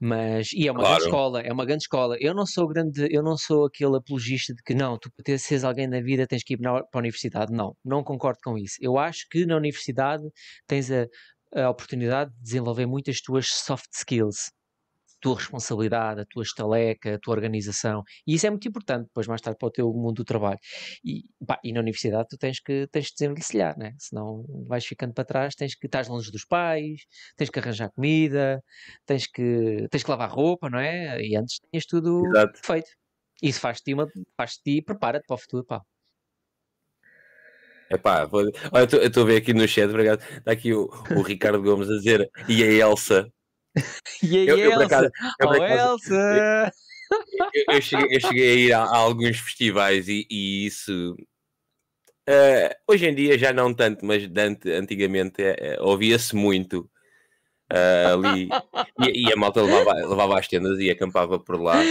Mas, 0.00 0.52
e 0.52 0.68
é 0.68 0.70
uma 0.70 0.80
claro. 0.80 0.94
grande 0.94 1.08
escola, 1.08 1.40
é 1.40 1.52
uma 1.52 1.64
grande 1.64 1.82
escola. 1.82 2.16
Eu 2.20 2.34
não 2.34 2.46
sou 2.46 2.68
grande, 2.68 3.08
eu 3.10 3.22
não 3.22 3.36
sou 3.36 3.66
aquele 3.66 3.96
apologista 3.96 4.54
de 4.54 4.62
que 4.62 4.74
não, 4.74 4.96
tu 4.96 5.10
para 5.10 5.36
seres 5.38 5.64
alguém 5.64 5.88
na 5.88 6.00
vida 6.00 6.26
tens 6.26 6.44
que 6.44 6.54
ir 6.54 6.58
para 6.58 6.84
a 6.92 6.98
universidade. 6.98 7.52
Não, 7.52 7.76
não 7.84 8.04
concordo 8.04 8.38
com 8.42 8.56
isso. 8.56 8.76
Eu 8.80 8.96
acho 8.98 9.09
que 9.24 9.46
na 9.46 9.56
universidade 9.56 10.24
tens 10.66 10.90
a, 10.90 11.06
a 11.54 11.70
oportunidade 11.70 12.32
de 12.32 12.42
desenvolver 12.42 12.86
muitas 12.86 13.20
tuas 13.20 13.48
soft 13.48 13.88
skills 13.94 14.50
tua 15.20 15.36
responsabilidade, 15.36 16.22
a 16.22 16.26
tua 16.26 16.42
estaleca, 16.42 17.14
a 17.14 17.18
tua 17.18 17.34
organização. 17.34 18.02
E 18.26 18.34
isso 18.34 18.46
é 18.46 18.50
muito 18.50 18.66
importante 18.66 19.04
depois, 19.04 19.26
mais 19.26 19.40
tarde, 19.40 19.58
para 19.58 19.68
o 19.68 19.70
teu 19.70 19.92
mundo 19.92 20.14
do 20.16 20.24
trabalho. 20.24 20.58
E, 21.04 21.24
pá, 21.46 21.60
e 21.62 21.72
na 21.72 21.80
universidade 21.80 22.28
tu 22.28 22.38
tens 22.38 22.60
que, 22.60 22.86
tens 22.88 23.08
que 23.10 23.14
desenvelhar, 23.18 23.76
né? 23.78 23.92
senão 23.98 24.44
vais 24.66 24.84
ficando 24.84 25.12
para 25.12 25.24
trás, 25.24 25.54
tens 25.54 25.74
que 25.74 25.86
estar 25.86 26.06
longe 26.08 26.30
dos 26.32 26.44
pais, 26.44 27.02
tens 27.36 27.50
que 27.50 27.58
arranjar 27.58 27.90
comida, 27.90 28.62
tens 29.06 29.26
que, 29.26 29.86
tens 29.90 30.02
que 30.02 30.10
lavar 30.10 30.30
roupa, 30.30 30.70
não 30.70 30.78
é? 30.78 31.20
E 31.22 31.36
antes 31.36 31.58
tinhas 31.70 31.84
tudo 31.86 32.26
Exato. 32.26 32.60
feito. 32.64 32.90
Isso 33.42 33.60
faz-te 33.60 33.94
faz 34.36 34.58
e 34.66 34.82
prepara-te 34.82 35.26
para 35.26 35.34
o 35.34 35.38
futuro, 35.38 35.64
pá. 35.64 35.82
Epá, 37.90 38.26
pá, 38.28 38.38
olha, 38.38 38.52
eu 38.92 39.06
estou 39.08 39.24
a 39.24 39.26
ver 39.26 39.36
aqui 39.38 39.52
no 39.52 39.66
chat, 39.66 39.88
obrigado. 39.90 40.22
Está 40.36 40.52
aqui 40.52 40.72
o, 40.72 40.88
o 41.16 41.22
Ricardo 41.22 41.60
Gomes 41.62 41.88
a 41.90 41.94
dizer 41.96 42.30
e 42.48 42.62
a 42.62 42.66
Elsa 42.88 43.30
e 44.22 44.36
aí, 44.38 44.48
Eu- 44.48 44.56
eu, 44.58 44.72
por 44.72 44.82
Elsa? 44.82 44.84
acaso- 44.84 45.10
eu, 45.40 45.48
por 45.48 45.56
oh, 45.58 45.62
acaso- 45.62 45.92
Elsa! 46.08 46.72
eu, 47.52 47.64
eu 47.74 47.82
cheguei, 47.82 48.16
eu 48.16 48.20
cheguei 48.20 48.50
a 48.50 48.54
ir 48.54 48.72
a, 48.72 48.80
a 48.84 48.96
alguns 48.96 49.38
festivais 49.38 50.08
e, 50.08 50.26
e 50.30 50.66
isso. 50.66 51.16
eh, 52.26 52.76
hoje 52.86 53.06
em 53.06 53.14
dia 53.14 53.36
já 53.38 53.52
não 53.52 53.74
tanto, 53.74 54.04
mas 54.04 54.22
antigamente 54.66 55.42
eh, 55.42 55.56
eh, 55.58 55.80
ouvia-se 55.80 56.34
muito 56.36 56.88
eh, 57.70 58.06
ali. 58.12 58.48
E, 59.00 59.28
e 59.28 59.32
a 59.32 59.36
malta 59.36 59.62
levava, 59.62 59.92
levava 59.94 60.38
as 60.38 60.48
tendas 60.48 60.78
e 60.78 60.90
acampava 60.90 61.38
por 61.38 61.60
lá. 61.60 61.82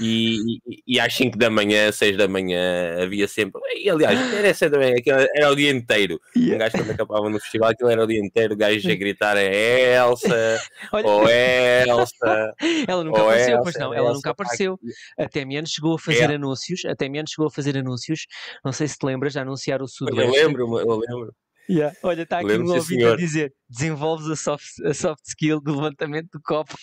E, 0.00 0.58
e, 0.66 0.82
e 0.86 1.00
às 1.00 1.14
5 1.14 1.36
da 1.38 1.48
manhã, 1.50 1.90
6 1.92 2.16
da 2.16 2.26
manhã, 2.28 3.02
havia 3.02 3.28
sempre. 3.28 3.60
E 3.76 3.88
aliás, 3.90 4.18
era 4.34 4.48
essa 4.48 4.68
também, 4.70 4.94
aquilo 4.94 5.18
era 5.34 5.50
o 5.50 5.54
dia 5.56 5.70
inteiro. 5.70 6.20
Um 6.36 6.46
Yeah. 6.46 6.58
gajo 6.70 6.76
quando 6.84 6.90
acampava 6.92 7.28
no 7.30 7.40
festival, 7.40 7.70
aquilo 7.70 7.90
era 7.90 8.02
o 8.04 8.06
dia 8.06 8.20
inteiro, 8.20 8.56
gajos 8.56 8.86
a 8.86 8.94
gritar 8.94 9.36
Elsa, 9.36 10.60
Olha, 10.92 11.06
ou 11.06 11.28
Elsa. 11.28 12.54
ela 12.88 13.04
nunca 13.04 13.20
ou 13.20 13.24
apareceu, 13.28 13.58
pois 13.62 13.74
Elsa, 13.74 13.84
não, 13.84 13.94
ela 13.94 14.06
Elsa, 14.08 14.14
nunca 14.16 14.30
apareceu. 14.30 14.78
Até 15.18 15.44
menos 15.44 15.70
chegou 15.70 15.94
a 15.94 15.98
fazer 15.98 16.30
É. 16.30 16.34
anúncios, 16.34 16.84
até 16.84 17.08
menos 17.08 17.30
chegou 17.30 17.48
a 17.48 17.50
fazer 17.50 17.76
anúncios. 17.76 18.26
Não 18.64 18.72
sei 18.72 18.86
se 18.88 18.96
te 18.98 19.04
lembras, 19.06 19.36
a 19.36 19.42
anunciar 19.42 19.80
o 19.80 19.84
Eu 19.84 19.88
Sudoeste. 19.88 20.30
lembro, 20.38 20.78
eu 20.78 20.96
lembro. 21.08 21.34
Yeah. 21.68 21.96
Olha, 22.02 22.22
está 22.22 22.38
aqui 22.38 22.52
um 22.58 22.70
ouvinte 22.72 23.04
a 23.04 23.16
dizer: 23.16 23.52
desenvolves 23.68 24.28
a 24.28 24.36
soft, 24.36 24.80
a 24.84 24.94
soft 24.94 25.24
skill 25.26 25.60
do 25.60 25.74
levantamento 25.74 26.28
do 26.32 26.40
copo. 26.42 26.74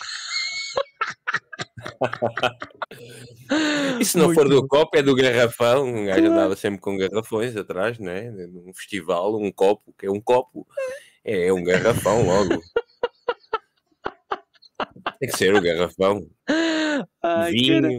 E 4.00 4.06
se 4.06 4.18
não 4.18 4.25
Muito 4.28 4.40
for 4.40 4.50
do 4.50 4.62
bom. 4.62 4.68
copo, 4.68 4.98
é 4.98 5.02
do 5.02 5.16
garrafão. 5.16 5.86
Um 5.86 6.06
gajo 6.06 6.20
Claro. 6.22 6.34
andava 6.34 6.56
sempre 6.56 6.82
com 6.82 6.98
garrafões 6.98 7.56
atrás, 7.56 8.00
não 8.00 8.12
é? 8.12 8.30
Num 8.32 8.74
festival, 8.74 9.36
um 9.40 9.52
copo, 9.52 9.94
que 9.98 10.06
é 10.06 10.12
um 10.12 10.20
copo, 10.20 10.68
é 11.24 11.52
um 11.54 11.63
garrafão 11.63 12.25
logo. 12.25 12.62
Tem 15.20 15.30
que 15.30 15.38
ser 15.38 15.54
o 15.56 15.62
garrafão. 15.62 16.28
Ai, 17.22 17.54
cara. 17.54 17.90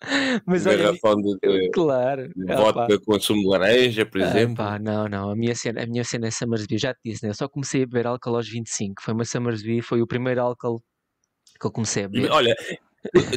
Mas 0.46 0.66
olha, 0.66 0.76
garrafão 0.78 1.14
de, 1.16 1.36
de- 1.42 1.70
claro. 1.72 2.28
de 2.34 2.52
Ah, 2.52 2.56
vodka 2.56 2.98
com 3.00 3.20
sumo 3.20 3.42
de 3.42 3.48
laranja, 3.48 4.06
por 4.06 4.20
Ah, 4.20 4.24
exemplo. 4.26 4.54
pá, 4.56 4.78
não, 4.78 5.08
não, 5.08 5.30
a 5.30 5.36
minha 5.36 5.54
cena, 5.54 5.82
a 5.82 5.86
minha 5.86 6.04
cena 6.04 6.28
é 6.28 6.30
Summersby, 6.30 6.74
eu 6.74 6.78
já 6.80 6.94
te 6.94 7.00
disse, 7.04 7.22
né? 7.24 7.30
Eu 7.30 7.34
só 7.34 7.48
comecei 7.48 7.82
a 7.82 7.86
beber 7.86 8.06
álcool 8.06 8.36
aos 8.36 8.48
25, 8.48 9.02
foi 9.02 9.14
uma 9.14 9.24
Summersby, 9.24 9.82
foi 9.82 10.00
o 10.02 10.06
primeiro 10.06 10.40
álcool 10.42 10.82
que 11.60 11.66
eu 11.66 11.70
comecei 11.72 12.04
a 12.04 12.08
beber. 12.08 12.30
Olha, 12.30 12.54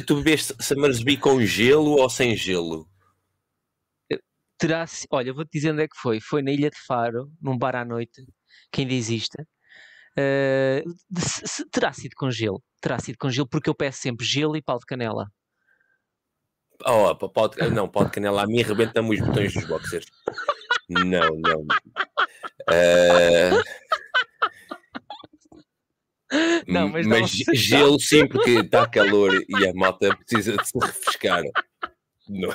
tu, 0.06 0.16
bebeste 0.16 0.54
Summersby 0.60 1.16
com 1.16 1.40
gelo 1.40 1.92
ou 2.00 2.08
sem 2.08 2.36
gelo? 2.36 2.86
Terá, 4.58 4.84
olha, 5.10 5.32
vou-te 5.34 5.50
dizer 5.52 5.72
onde 5.72 5.82
é 5.82 5.88
que 5.88 5.96
foi, 6.00 6.20
foi 6.20 6.40
na 6.42 6.50
Ilha 6.52 6.70
de 6.70 6.78
Faro, 6.86 7.30
num 7.42 7.58
bar 7.58 7.74
à 7.76 7.84
noite, 7.84 8.22
que 8.72 8.82
ainda 8.82 8.94
existe. 8.94 9.36
Ah, 10.16 10.82
se- 11.18 11.68
terá 11.70 11.92
sido 11.92 12.12
com 12.16 12.30
gelo, 12.30 12.62
terá 12.80 12.98
sido 12.98 13.16
com 13.18 13.30
gelo, 13.30 13.48
porque 13.48 13.68
eu 13.70 13.74
peço 13.74 14.00
sempre 14.00 14.24
gelo 14.24 14.56
e 14.56 14.62
pau 14.62 14.78
de 14.78 14.86
canela. 14.86 15.26
Oh, 16.86 17.14
pá, 17.14 17.28
pode, 17.28 17.70
não, 17.70 17.88
pode 17.88 18.10
canela 18.10 18.42
a 18.42 18.46
mim 18.46 18.62
arrebenta-me 18.62 19.14
os 19.14 19.26
botões 19.26 19.54
dos 19.54 19.64
boxers. 19.64 20.06
Não, 20.88 21.30
não. 21.36 21.66
Ah, 22.68 23.62
Não, 26.66 26.88
mas 26.88 27.06
mas 27.06 27.30
gelo 27.54 27.98
sim, 28.00 28.26
porque 28.26 28.58
está 28.60 28.86
calor 28.88 29.32
e 29.48 29.66
a 29.66 29.72
malta 29.74 30.14
precisa 30.16 30.56
de 30.56 30.66
se 30.68 30.78
refrescar. 30.78 31.42
Não. 32.28 32.50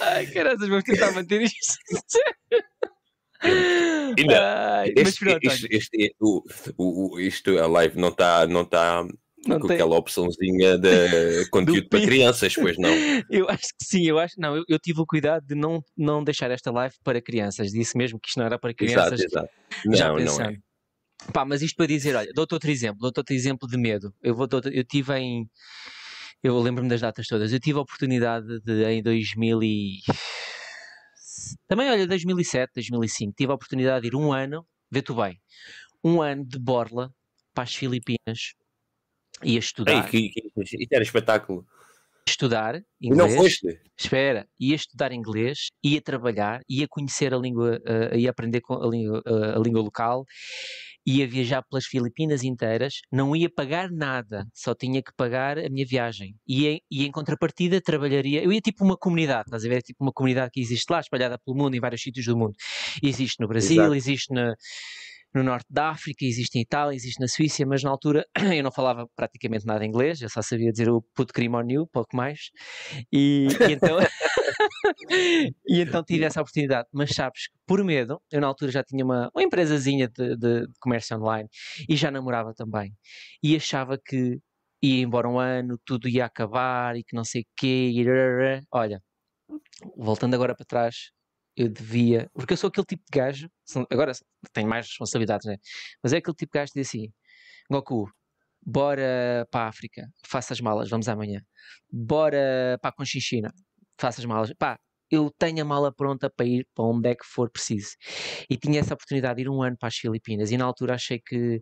Ai, 0.00 0.26
caralho, 0.26 0.58
vamos 0.58 0.84
tentar 0.84 1.12
manter 1.12 1.42
isto. 1.42 1.76
Ainda, 3.42 4.78
Ai, 4.80 4.92
mas 4.96 5.08
Este, 5.08 5.28
olha, 5.28 5.40
este- 5.70 6.14
o, 6.20 6.42
o, 6.76 7.20
isto, 7.20 7.58
a 7.58 7.66
live 7.66 7.98
não 7.98 8.08
está 8.08 8.46
não 8.46 8.64
tá 8.64 9.04
não 9.46 9.58
com 9.58 9.68
tem- 9.68 9.76
aquela 9.76 9.96
opçãozinha 9.96 10.76
de 10.76 11.48
conteúdo 11.50 11.88
para 11.88 12.00
crianças, 12.02 12.54
pois 12.54 12.76
não. 12.76 12.90
Eu 13.30 13.48
acho 13.48 13.68
que 13.78 13.84
sim, 13.84 14.06
eu 14.06 14.18
acho 14.18 14.34
não, 14.38 14.56
eu, 14.56 14.64
eu 14.68 14.78
tive 14.78 15.00
o 15.00 15.06
cuidado 15.06 15.46
de 15.46 15.54
não, 15.54 15.82
não 15.96 16.22
deixar 16.22 16.50
esta 16.50 16.70
live 16.70 16.94
para 17.02 17.22
crianças. 17.22 17.70
Disse 17.70 17.96
mesmo 17.96 18.18
que 18.20 18.28
isto 18.28 18.38
não 18.38 18.46
era 18.46 18.58
para 18.58 18.74
Exato, 18.78 19.10
crianças. 19.16 19.20
exato. 19.24 19.48
já 19.92 20.08
Não, 20.08 20.16
não 20.16 20.24
pensando. 20.24 20.50
é. 20.50 20.58
Pá, 21.32 21.44
mas 21.44 21.62
isto 21.62 21.76
para 21.76 21.86
dizer, 21.86 22.16
olha, 22.16 22.30
dou-te 22.34 22.52
outro 22.54 22.70
exemplo, 22.70 22.98
dou-te 23.00 23.18
outro 23.18 23.34
exemplo 23.34 23.68
de 23.68 23.76
medo. 23.78 24.12
Eu 24.22 24.34
vou 24.34 24.48
eu 24.72 24.84
tive 24.84 25.16
em 25.18 25.46
eu 26.42 26.58
lembro-me 26.58 26.88
das 26.88 27.00
datas 27.00 27.26
todas. 27.26 27.52
Eu 27.52 27.60
tive 27.60 27.78
a 27.78 27.82
oportunidade 27.82 28.60
de 28.62 28.84
em 28.84 29.02
2000 29.02 29.62
e 29.62 29.98
também 31.66 31.90
olha 31.90 32.06
2007, 32.06 32.72
2005, 32.74 33.34
tive 33.36 33.52
a 33.52 33.54
oportunidade 33.54 34.02
de 34.02 34.08
ir 34.08 34.16
um 34.16 34.32
ano, 34.32 34.66
vê 34.90 35.02
tu 35.02 35.14
bem, 35.14 35.38
um 36.02 36.22
ano 36.22 36.44
de 36.46 36.58
borla 36.58 37.10
para 37.54 37.64
as 37.64 37.74
Filipinas 37.74 38.54
ia 39.42 39.54
Ei, 39.54 39.58
estudar, 39.58 40.10
que, 40.10 40.28
que, 40.28 40.42
isto 40.62 40.92
era 40.92 41.02
espetáculo. 41.02 41.66
estudar 42.28 42.76
E 43.00 43.10
não 43.10 43.26
inglês. 43.26 43.34
foste? 43.34 43.80
Espera, 43.98 44.46
ia 44.58 44.74
estudar 44.74 45.12
inglês, 45.12 45.68
ia 45.82 46.00
trabalhar, 46.00 46.60
ia 46.68 46.86
conhecer 46.88 47.32
a 47.32 47.38
língua, 47.38 47.80
eh, 47.86 48.18
ia 48.18 48.30
aprender 48.30 48.60
com 48.60 48.74
a 48.74 48.86
língua, 48.88 49.22
eh, 49.26 49.56
a 49.56 49.58
língua 49.58 49.82
local, 49.82 50.24
ia 51.06 51.26
viajar 51.26 51.62
pelas 51.62 51.86
Filipinas 51.86 52.42
inteiras, 52.42 53.00
não 53.10 53.34
ia 53.34 53.50
pagar 53.50 53.90
nada, 53.90 54.46
só 54.52 54.74
tinha 54.74 55.02
que 55.02 55.12
pagar 55.16 55.58
a 55.58 55.68
minha 55.68 55.86
viagem. 55.86 56.34
E 56.46 56.66
em, 56.66 56.80
e 56.90 57.06
em 57.06 57.10
contrapartida 57.10 57.80
trabalharia, 57.80 58.42
eu 58.42 58.52
ia 58.52 58.60
tipo 58.60 58.84
uma 58.84 58.96
comunidade, 58.96 59.44
estás 59.46 59.64
a 59.64 59.68
ver? 59.68 59.82
Tipo 59.82 60.04
uma 60.04 60.12
comunidade 60.12 60.50
que 60.52 60.60
existe 60.60 60.90
lá, 60.90 61.00
espalhada 61.00 61.38
pelo 61.38 61.56
mundo, 61.56 61.74
em 61.74 61.80
vários 61.80 62.02
sítios 62.02 62.26
do 62.26 62.36
mundo. 62.36 62.54
Existe 63.02 63.40
no 63.40 63.48
Brasil, 63.48 63.82
Exato. 63.82 63.94
existe 63.94 64.34
na, 64.34 64.54
no 65.34 65.42
norte 65.44 65.66
da 65.70 65.90
África, 65.90 66.24
existe 66.24 66.58
em 66.58 66.62
Itália, 66.62 66.94
existe 66.96 67.20
na 67.20 67.28
Suíça, 67.28 67.64
mas 67.66 67.82
na 67.82 67.90
altura 67.90 68.26
eu 68.56 68.62
não 68.62 68.72
falava 68.72 69.06
praticamente 69.16 69.64
nada 69.66 69.84
inglês, 69.84 70.20
eu 70.20 70.28
só 70.28 70.42
sabia 70.42 70.70
dizer 70.72 70.88
o 70.90 71.02
puto 71.14 71.32
crime 71.32 71.54
on 71.56 71.66
you, 71.68 71.86
pouco 71.92 72.16
mais. 72.16 72.50
E, 73.12 73.48
e 73.68 73.72
então, 73.72 73.96
e 75.68 75.80
então 75.80 76.02
tive 76.04 76.24
essa 76.24 76.40
oportunidade. 76.40 76.88
Mas 76.92 77.10
sabes 77.10 77.48
que 77.48 77.58
por 77.66 77.82
medo, 77.84 78.20
eu 78.30 78.40
na 78.40 78.46
altura 78.46 78.70
já 78.72 78.82
tinha 78.82 79.04
uma, 79.04 79.30
uma 79.34 79.42
empresazinha 79.42 80.08
de, 80.08 80.36
de- 80.36 80.66
de 80.66 80.72
comércio 80.80 81.16
online 81.16 81.48
e 81.88 81.96
já 81.96 82.10
namorava 82.10 82.52
também. 82.54 82.92
E 83.42 83.56
achava 83.56 83.98
que 83.98 84.38
ia 84.82 85.02
embora 85.02 85.28
um 85.28 85.38
ano, 85.38 85.78
tudo 85.84 86.08
ia 86.08 86.24
acabar 86.24 86.96
e 86.96 87.04
que 87.04 87.14
não 87.14 87.24
sei 87.24 87.42
o 87.42 87.46
quê. 87.56 87.90
e. 87.94 88.62
Olha, 88.72 89.00
voltando 89.96 90.34
agora 90.34 90.54
para 90.54 90.66
trás, 90.66 91.10
eu 91.56 91.68
devia. 91.68 92.28
Porque 92.34 92.52
eu 92.54 92.56
sou 92.56 92.68
aquele 92.68 92.86
tipo 92.86 93.02
de 93.10 93.18
gajo, 93.18 93.48
agora 93.90 94.12
tenho 94.52 94.68
mais 94.68 94.86
responsabilidades, 94.86 95.46
né? 95.46 95.56
Mas 96.02 96.12
é 96.12 96.18
aquele 96.18 96.36
tipo 96.36 96.52
de 96.52 96.58
gajo 96.58 96.72
que 96.72 96.80
diz 96.80 96.88
assim: 96.88 97.08
Goku, 97.70 98.08
bora 98.64 99.46
para 99.50 99.66
a 99.66 99.68
África, 99.68 100.08
faça 100.26 100.52
as 100.54 100.60
malas, 100.60 100.88
vamos 100.90 101.08
amanhã. 101.08 101.40
Bora 101.92 102.78
para 102.80 102.90
a 102.90 102.92
Conchinchina, 102.92 103.52
faça 104.00 104.20
as 104.20 104.26
malas. 104.26 104.52
Pá, 104.58 104.78
eu 105.10 105.30
tenho 105.38 105.62
a 105.62 105.64
mala 105.64 105.92
pronta 105.94 106.30
para 106.30 106.46
ir 106.46 106.66
para 106.74 106.84
onde 106.86 107.08
é 107.10 107.14
que 107.14 107.26
for 107.26 107.50
preciso. 107.50 107.90
E 108.50 108.56
tinha 108.56 108.80
essa 108.80 108.94
oportunidade 108.94 109.36
de 109.36 109.42
ir 109.42 109.48
um 109.50 109.62
ano 109.62 109.76
para 109.78 109.88
as 109.88 109.96
Filipinas 109.96 110.50
e 110.52 110.56
na 110.58 110.64
altura 110.66 110.94
achei 110.94 111.20
que. 111.20 111.60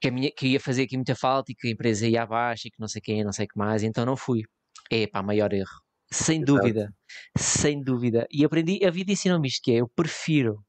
Que, 0.00 0.10
minha- 0.10 0.30
que 0.36 0.46
ia 0.48 0.60
fazer 0.60 0.82
aqui 0.84 0.96
muita 0.96 1.14
falta 1.14 1.52
e 1.52 1.54
que 1.54 1.68
a 1.68 1.70
empresa 1.70 2.06
ia 2.08 2.22
abaixo 2.22 2.68
e 2.68 2.70
que 2.70 2.78
não 2.80 2.88
sei 2.88 3.00
quem, 3.00 3.24
não 3.24 3.32
sei 3.32 3.46
o 3.46 3.48
que 3.48 3.58
mais, 3.58 3.82
então 3.82 4.04
não 4.04 4.16
fui. 4.16 4.42
É 4.90 5.06
pá, 5.06 5.22
maior 5.22 5.52
erro. 5.52 5.85
Sem 6.10 6.42
Exato. 6.42 6.52
dúvida, 6.54 6.94
sem 7.36 7.82
dúvida. 7.82 8.26
E 8.30 8.44
aprendi, 8.44 8.84
a 8.84 8.90
vida 8.90 9.12
ensinou-me 9.12 9.48
isto 9.48 9.60
que 9.62 9.72
é, 9.72 9.76
eu 9.76 9.88
prefiro, 9.88 10.64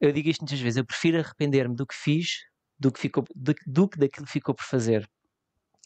eu 0.00 0.12
digo 0.12 0.28
isto 0.28 0.40
muitas 0.42 0.60
vezes, 0.60 0.76
eu 0.76 0.84
prefiro 0.84 1.18
arrepender-me 1.18 1.76
do 1.76 1.86
que 1.86 1.94
fiz 1.94 2.50
do 2.80 2.90
que, 2.90 2.98
ficou, 2.98 3.24
do, 3.36 3.54
do 3.66 3.88
que 3.88 3.98
daquilo 3.98 4.26
que 4.26 4.32
ficou 4.32 4.54
por 4.54 4.64
fazer. 4.64 5.06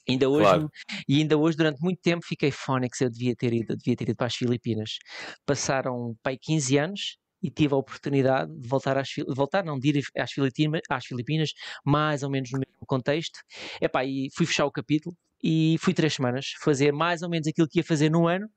Ainda 0.08 0.28
hoje, 0.28 0.50
Claro. 0.50 0.70
e 1.08 1.18
ainda 1.18 1.36
hoje, 1.36 1.56
durante 1.56 1.80
muito 1.80 2.00
tempo, 2.00 2.24
fiquei 2.24 2.50
fónix, 2.50 3.00
eu 3.00 3.10
devia 3.10 3.34
ter 3.34 3.52
ido, 3.52 3.76
devia 3.76 3.96
ter 3.96 4.08
ido 4.08 4.16
para 4.16 4.26
as 4.26 4.36
Filipinas. 4.36 4.98
Passaram, 5.44 6.14
pai, 6.22 6.38
15 6.40 6.78
anos 6.78 7.16
e 7.42 7.50
tive 7.50 7.74
a 7.74 7.78
oportunidade 7.78 8.52
de 8.54 8.68
voltar 8.68 8.96
às, 8.96 9.08
voltar, 9.28 9.64
não, 9.64 9.78
de 9.78 9.88
ir 9.88 10.02
às 10.16 10.30
Filipinas, 10.30 10.82
às 10.88 11.06
Filipinas, 11.06 11.50
mais 11.84 12.22
ou 12.22 12.30
menos 12.30 12.50
no 12.52 12.58
mesmo 12.58 12.86
contexto. 12.86 13.40
Epá, 13.80 14.04
e 14.04 14.28
fui 14.34 14.46
fechar 14.46 14.66
o 14.66 14.70
capítulo 14.70 15.16
e 15.46 15.76
fui 15.78 15.92
três 15.92 16.14
semanas, 16.14 16.54
fazer 16.58 16.90
mais 16.90 17.20
ou 17.20 17.28
menos 17.28 17.46
aquilo 17.46 17.68
que 17.68 17.78
ia 17.78 17.84
fazer 17.84 18.08
num 18.08 18.26
ano, 18.26 18.48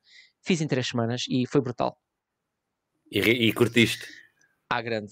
fiz 0.42 0.62
em 0.62 0.68
três 0.68 0.88
semanas 0.88 1.26
e 1.30 1.46
foi 1.46 1.60
brutal. 1.60 2.00
E, 3.12 3.20
e 3.20 3.52
curtiste. 3.52 4.08
À 4.70 4.82
grande. 4.82 5.12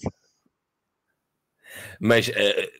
Mas 2.00 2.30
eh, 2.30 2.72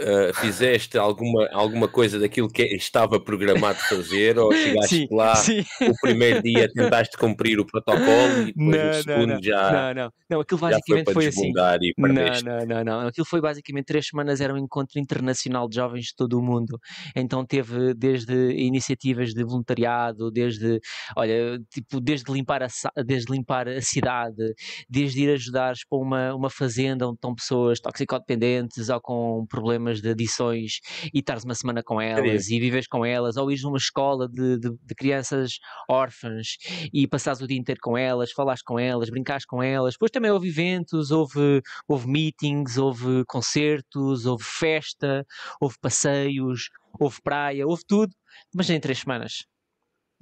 Uh, 0.00 0.34
fizeste 0.34 0.96
alguma, 0.96 1.48
alguma 1.52 1.86
coisa 1.88 2.18
daquilo 2.18 2.48
que 2.48 2.62
estava 2.62 3.20
programado 3.20 3.78
fazer 3.78 4.38
ou 4.38 4.52
chegaste 4.52 4.96
sim, 4.96 5.08
lá 5.10 5.36
sim. 5.36 5.64
o 5.82 5.94
primeiro 6.00 6.42
dia 6.42 6.70
tentaste 6.72 7.16
cumprir 7.16 7.58
o 7.60 7.66
protocolo 7.66 8.48
e 8.48 8.52
depois 8.52 8.56
não, 8.56 8.90
o 8.90 8.94
segundo 8.94 9.34
não, 9.34 9.42
já 9.42 9.72
não, 9.72 9.94
não, 9.94 10.12
não, 10.30 10.40
aquilo 10.40 10.60
basicamente 10.60 11.04
foi, 11.04 11.14
foi 11.14 11.26
assim. 11.26 11.52
não, 11.52 11.76
não, 11.98 12.66
não, 12.66 12.84
não, 12.84 13.08
aquilo 13.08 13.26
foi 13.26 13.40
basicamente 13.40 13.86
três 13.86 14.06
semanas 14.06 14.40
era 14.40 14.54
um 14.54 14.58
encontro 14.58 14.98
internacional 14.98 15.68
de 15.68 15.76
jovens 15.76 16.06
de 16.06 16.14
todo 16.16 16.38
o 16.38 16.42
mundo. 16.42 16.78
Então 17.14 17.44
teve 17.44 17.94
desde 17.94 18.52
iniciativas 18.52 19.34
de 19.34 19.44
voluntariado 19.44 20.30
desde, 20.30 20.80
olha, 21.16 21.60
tipo 21.70 22.00
desde 22.00 22.32
limpar 22.32 22.62
a, 22.62 22.68
desde 23.04 23.32
limpar 23.32 23.68
a 23.68 23.80
cidade 23.80 24.54
desde 24.88 25.22
ir 25.22 25.30
ajudar 25.30 25.74
para 25.88 25.98
uma, 25.98 26.34
uma 26.34 26.50
fazenda 26.50 27.06
onde 27.06 27.16
estão 27.16 27.34
pessoas 27.34 27.80
toxicodependentes 27.80 28.88
ou 28.88 29.00
com 29.00 29.46
problemas 29.48 29.89
de 29.98 30.10
adições 30.10 30.80
e 31.12 31.18
estares 31.18 31.44
uma 31.44 31.54
semana 31.54 31.82
com 31.82 32.00
elas 32.00 32.50
é. 32.50 32.54
e 32.54 32.60
vives 32.60 32.86
com 32.86 33.04
elas, 33.04 33.36
ou 33.36 33.50
ires 33.50 33.64
numa 33.64 33.78
escola 33.78 34.28
de, 34.28 34.58
de, 34.58 34.70
de, 34.70 34.94
crianças 34.94 35.58
órfãs 35.88 36.56
e 36.92 37.06
passares 37.06 37.40
o 37.40 37.46
dia 37.46 37.58
inteiro 37.58 37.80
com 37.82 37.96
elas, 37.96 38.30
falares 38.32 38.62
com 38.62 38.78
elas, 38.78 39.10
brincares 39.10 39.44
com 39.44 39.62
elas. 39.62 39.94
Depois 39.94 40.10
também 40.10 40.30
houve 40.30 40.48
eventos, 40.48 41.10
houve, 41.10 41.62
houve 41.88 42.06
meetings, 42.06 42.76
houve 42.76 43.24
concertos, 43.26 44.26
houve 44.26 44.44
festa, 44.44 45.26
houve 45.60 45.76
passeios, 45.80 46.68
houve 46.98 47.20
praia, 47.22 47.66
houve 47.66 47.82
tudo, 47.86 48.12
mas 48.54 48.68
em 48.70 48.78
três 48.78 49.00
semanas. 49.00 49.44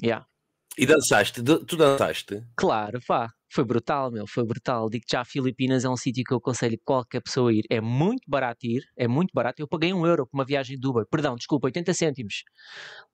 Yeah. 0.02 0.26
E 0.76 0.86
dançaste? 0.86 1.42
Tu 1.42 1.76
dançaste? 1.76 2.44
Claro, 2.56 3.00
pá. 3.06 3.32
Foi 3.50 3.64
brutal, 3.64 4.10
meu, 4.10 4.26
foi 4.26 4.44
brutal. 4.44 4.90
Digo 4.90 5.04
já, 5.10 5.24
Filipinas 5.24 5.84
é 5.84 5.88
um 5.88 5.96
sítio 5.96 6.22
que 6.24 6.32
eu 6.32 6.38
aconselho 6.38 6.78
qualquer 6.84 7.22
pessoa 7.22 7.50
a 7.50 7.54
ir. 7.54 7.64
É 7.70 7.80
muito 7.80 8.22
barato 8.28 8.66
ir, 8.66 8.82
é 8.96 9.08
muito 9.08 9.30
barato. 9.32 9.62
Eu 9.62 9.66
paguei 9.66 9.92
um 9.92 10.06
euro 10.06 10.26
por 10.26 10.36
uma 10.36 10.44
viagem 10.44 10.78
de 10.78 10.86
Uber, 10.86 11.06
perdão, 11.10 11.34
desculpa, 11.34 11.66
80 11.66 11.94
cêntimos. 11.94 12.44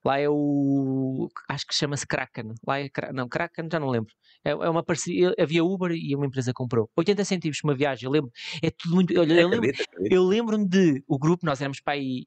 Lá 0.03 0.19
é 0.19 0.27
o. 0.29 1.29
Acho 1.49 1.65
que 1.65 1.73
chama-se 1.73 2.05
Kraken. 2.05 2.53
Lá 2.67 2.79
é. 2.81 2.89
Não, 3.13 3.29
Kraken 3.29 3.69
já 3.71 3.79
não 3.79 3.89
lembro. 3.89 4.13
É, 4.43 4.51
é 4.51 4.69
uma 4.69 4.83
parceria. 4.83 5.33
Havia 5.39 5.63
Uber 5.63 5.91
e 5.91 6.15
uma 6.15 6.25
empresa 6.25 6.51
comprou. 6.53 6.89
80 6.97 7.23
cêntimos 7.23 7.59
uma 7.63 7.75
viagem, 7.75 8.05
eu 8.05 8.11
lembro. 8.11 8.31
É 8.61 8.69
tudo 8.71 8.95
muito. 8.95 9.17
Olha, 9.17 9.33
eu 9.41 9.49
lembro-me 9.49 9.73
lembro 10.19 10.65
de. 10.67 11.03
O 11.07 11.17
grupo, 11.17 11.45
nós 11.45 11.61
éramos 11.61 11.79
para 11.79 11.93
aí 11.93 12.25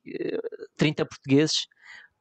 30 0.76 1.04
portugueses 1.04 1.66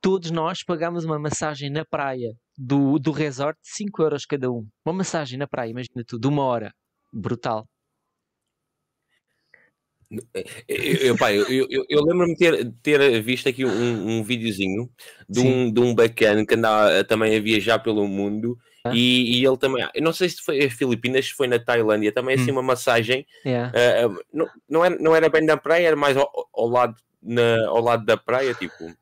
todos 0.01 0.29
nós 0.31 0.63
pagámos 0.63 1.05
uma 1.05 1.17
massagem 1.17 1.69
na 1.69 1.83
praia 1.83 2.35
do, 2.57 2.97
do 2.97 3.11
resort 3.11 3.59
de 3.61 3.69
5 3.69 4.01
euros 4.01 4.25
cada 4.25 4.51
um. 4.51 4.67
Uma 4.85 4.93
massagem 4.93 5.37
na 5.37 5.47
praia, 5.47 5.69
imagina 5.69 6.03
tu, 6.05 6.19
de 6.19 6.27
uma 6.27 6.43
hora. 6.43 6.73
Brutal. 7.13 7.67
Eu, 10.09 11.17
eu, 11.49 11.67
eu, 11.69 11.85
eu 11.89 12.01
lembro-me 12.01 12.33
de 12.33 12.39
ter, 12.39 12.73
ter 12.81 13.21
visto 13.21 13.49
aqui 13.49 13.65
um, 13.65 14.19
um 14.19 14.23
videozinho 14.23 14.89
de 15.27 15.41
um, 15.41 15.71
de 15.71 15.81
um 15.81 15.93
bacana 15.93 16.45
que 16.45 16.55
andava 16.55 17.03
também 17.03 17.35
a 17.35 17.41
viajar 17.41 17.79
pelo 17.79 18.07
mundo 18.07 18.57
ah. 18.85 18.91
e, 18.93 19.37
e, 19.37 19.45
ele 19.45 19.57
também, 19.57 19.85
eu 19.93 20.01
não 20.01 20.13
sei 20.13 20.29
se 20.29 20.41
foi 20.41 20.63
as 20.63 20.71
Filipinas, 20.71 21.25
se 21.25 21.33
foi 21.33 21.47
na 21.47 21.59
Tailândia, 21.59 22.13
também 22.13 22.35
assim 22.35 22.51
hum. 22.51 22.55
uma 22.55 22.63
massagem, 22.63 23.25
yeah. 23.45 23.69
uh, 24.07 24.17
não, 24.31 24.47
não, 24.69 24.85
era, 24.85 24.97
não 24.97 25.15
era 25.15 25.29
bem 25.29 25.43
na 25.43 25.57
praia, 25.57 25.87
era 25.87 25.95
mais 25.95 26.15
ao, 26.15 26.31
ao, 26.53 26.69
lado, 26.69 26.95
na, 27.21 27.67
ao 27.67 27.81
lado 27.81 28.05
da 28.05 28.15
praia, 28.15 28.53
tipo, 28.53 28.95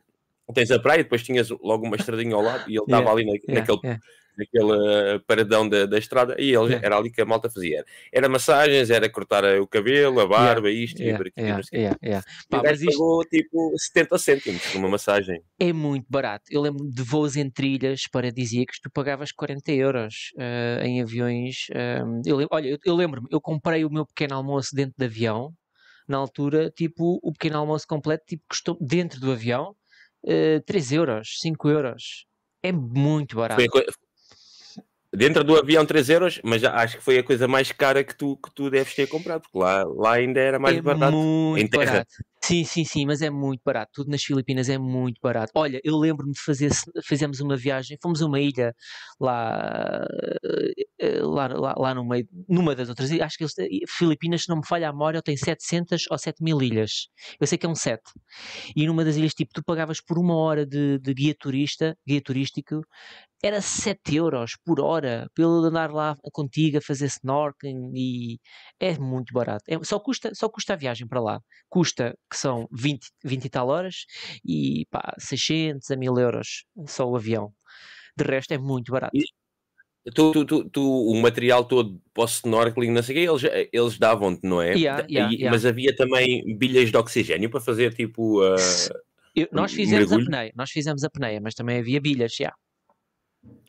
tens 0.54 0.72
a 0.72 0.80
praia, 0.80 1.04
depois 1.04 1.24
tinhas 1.24 1.50
logo 1.50 1.86
uma 1.86 1.96
estradinha 1.96 2.36
ao 2.36 2.42
lado 2.42 2.70
e 2.70 2.74
ele 2.74 2.84
estava 2.84 3.04
yeah, 3.04 3.12
ali 3.12 3.26
na, 3.26 3.32
yeah, 3.32 3.54
naquele, 3.54 3.80
yeah. 3.84 4.02
naquele 4.38 5.16
uh, 5.16 5.20
paradão 5.26 5.68
da, 5.68 5.86
da 5.86 5.98
estrada 5.98 6.36
e 6.38 6.54
ele 6.54 6.76
era 6.76 6.98
ali 6.98 7.12
que 7.12 7.22
a 7.22 7.26
malta 7.26 7.50
fazia. 7.50 7.84
Era 8.12 8.30
massagens, 8.30 8.90
era 8.90 9.10
cortar 9.10 9.44
o 9.60 9.68
cabelo, 9.68 10.20
a 10.20 10.28
barba, 10.28 10.70
isto 10.70 11.02
e 11.02 11.10
aquilo. 11.10 11.32
Yeah, 11.38 11.62
yeah, 11.74 11.98
yeah. 12.04 12.28
Pá, 12.50 12.62
mas 12.64 12.82
isto... 12.82 12.92
pagou 12.92 13.24
tipo 13.26 13.74
70 13.76 14.18
cêntimos 14.20 14.66
por 14.68 14.78
uma 14.78 14.90
massagem. 14.90 15.42
É 15.60 15.74
muito 15.74 16.06
barato. 16.10 16.46
Eu 16.50 16.62
lembro 16.62 16.88
de 16.88 17.02
voos 17.02 17.36
em 17.36 17.50
trilhas 17.50 18.04
para 18.12 18.32
dizer 18.32 18.66
que 18.66 18.80
tu 18.82 18.90
pagavas 18.92 19.32
40 19.32 19.72
euros 19.72 20.32
uh, 20.38 20.84
em 20.84 21.02
aviões. 21.02 21.68
Uh, 21.72 22.22
eu, 22.26 22.48
olha, 22.52 22.68
eu, 22.68 22.78
eu 22.86 22.96
lembro-me, 22.96 23.28
eu 23.32 23.42
comprei 23.42 23.84
o 23.84 23.90
meu 23.90 24.06
pequeno 24.06 24.36
almoço 24.36 24.76
dentro 24.76 24.94
de 24.98 25.06
avião. 25.06 25.52
Na 26.08 26.18
altura, 26.18 26.70
tipo, 26.70 27.20
o 27.24 27.32
pequeno 27.34 27.58
almoço 27.58 27.88
completo 27.88 28.26
tipo, 28.28 28.44
custou 28.48 28.78
dentro 28.80 29.20
do 29.20 29.32
avião 29.32 29.76
uh, 30.26 30.58
eh, 30.58 30.60
3 30.66 30.92
euros, 30.92 31.40
5 31.40 31.70
euros. 31.70 32.26
É 32.62 32.72
muito 32.72 33.38
barato. 33.38 33.62
Foi, 33.72 33.86
dentro 35.16 35.44
do 35.44 35.58
avião 35.58 35.86
3 35.86 36.10
euros, 36.10 36.40
mas 36.44 36.64
acho 36.64 36.98
que 36.98 37.04
foi 37.04 37.18
a 37.18 37.24
coisa 37.24 37.48
mais 37.48 37.72
cara 37.72 38.04
que 38.04 38.16
tu, 38.16 38.38
que 38.38 38.54
tu 38.54 38.70
deves 38.70 38.94
ter 38.94 39.08
comprado, 39.08 39.42
porque 39.42 39.58
lá, 39.58 39.84
lá 39.84 40.14
ainda 40.14 40.40
era 40.40 40.60
mais 40.60 40.78
é 40.78 40.82
barato. 40.82 41.16
Muito 41.16 41.64
em 41.64 41.68
terra. 41.68 41.86
barato. 41.86 42.16
Sim, 42.46 42.64
sim, 42.64 42.84
sim, 42.86 43.06
mas 43.06 43.22
é 43.22 43.30
muito 43.30 43.62
barato. 43.66 43.92
Tudo 43.96 44.12
nas 44.12 44.24
Filipinas 44.24 44.70
é 44.70 44.78
muito 44.78 45.20
barato. 45.22 45.52
Olha, 45.56 45.80
eu 45.84 45.98
lembro-me 45.98 46.34
de 46.34 46.40
fazer, 46.42 46.70
fizemos 47.04 47.40
uma 47.40 47.56
viagem, 47.58 47.98
fomos 48.02 48.22
a 48.22 48.26
uma 48.28 48.40
ilha 48.40 48.74
lá, 49.20 50.06
eh, 51.00 51.20
lá, 51.22 51.48
lá, 51.48 51.74
lá 51.78 51.94
no 51.96 52.06
meio, 52.08 52.28
numa 52.48 52.76
das 52.76 52.90
outras 52.90 53.10
ilhas, 53.12 53.26
acho 53.28 53.38
que 53.38 53.46
Filipinas, 53.88 54.44
se 54.44 54.50
não 54.50 54.58
me 54.58 54.68
falha 54.68 54.90
a 54.90 54.92
memória, 54.92 55.22
tem 55.22 55.36
700 55.38 56.04
ou 56.12 56.18
7 56.18 56.44
mil 56.44 56.62
ilhas. 56.62 57.08
Eu 57.40 57.48
sei 57.48 57.58
que 57.58 57.66
é 57.66 57.70
um 57.70 57.76
7. 57.76 58.04
E 58.76 58.86
numa 58.88 59.04
das 59.06 59.16
ilhas, 59.16 59.34
tipo, 59.34 59.52
tu 59.54 59.64
pagavas 59.64 60.02
por 60.02 60.18
uma 60.20 60.36
hora 60.36 60.66
de, 60.66 61.00
de 61.00 61.14
guia 61.14 61.36
turista, 61.38 61.98
guia 62.08 62.22
turístico, 62.22 62.82
era 63.46 63.62
7 63.62 64.16
euros 64.16 64.54
por 64.66 64.80
hora 64.80 65.30
pelo 65.36 65.64
andar 65.64 65.92
lá 65.92 66.18
contigo 66.34 66.80
a 66.80 66.82
fazer 66.82 67.06
snorkeling 67.06 67.92
e 67.94 68.40
é 68.80 68.98
muito 68.98 69.32
barato. 69.32 69.64
É, 69.68 69.78
só, 69.84 70.00
custa, 70.00 70.34
só 70.34 70.50
custa 70.50 70.74
a 70.74 70.76
viagem 70.76 71.08
para 71.08 71.22
lá. 71.22 71.40
Custa 71.70 72.18
que 72.28 72.36
são 72.36 72.68
20, 72.72 73.08
20 73.24 73.46
e 73.46 73.50
tal 73.50 73.68
horas 73.68 74.06
e 74.44 74.88
pá, 74.90 75.14
600 75.20 75.92
a 75.92 75.96
1000 75.96 76.18
euros 76.18 76.66
só 76.88 77.08
o 77.08 77.16
avião. 77.16 77.54
De 78.18 78.24
resto 78.24 78.52
é 78.52 78.58
muito 78.58 78.92
barato. 78.92 79.16
E... 79.16 79.24
Tu, 80.14 80.32
tu, 80.32 80.46
tu, 80.46 80.70
tu, 80.70 80.82
o 80.82 81.22
material 81.22 81.66
todo 81.66 82.02
para 82.14 82.24
o 82.24 82.26
snorkeling, 82.26 82.92
não 82.92 83.04
sei 83.04 83.16
o 83.16 83.40
que, 83.40 83.48
eles, 83.48 83.70
eles 83.74 83.98
davam-te, 83.98 84.42
não 84.44 84.62
é? 84.62 84.74
Yeah, 84.76 85.06
yeah, 85.10 85.34
e, 85.34 85.38
yeah. 85.38 85.52
Mas 85.52 85.66
havia 85.66 85.96
também 85.96 86.44
bilhas 86.58 86.92
de 86.92 86.98
oxigênio 86.98 87.50
para 87.50 87.60
fazer 87.60 87.94
tipo. 87.94 88.44
Uh, 88.44 88.56
Eu, 89.36 89.48
nós 89.52 89.74
fizemos 89.74 90.12
mergulho. 90.12 90.28
a 90.28 90.32
peneia, 90.32 90.54
nós 90.56 90.70
fizemos 90.70 91.04
a 91.04 91.10
peneia, 91.10 91.42
mas 91.42 91.56
também 91.56 91.80
havia 91.80 92.00
bilhas, 92.00 92.36
já. 92.36 92.54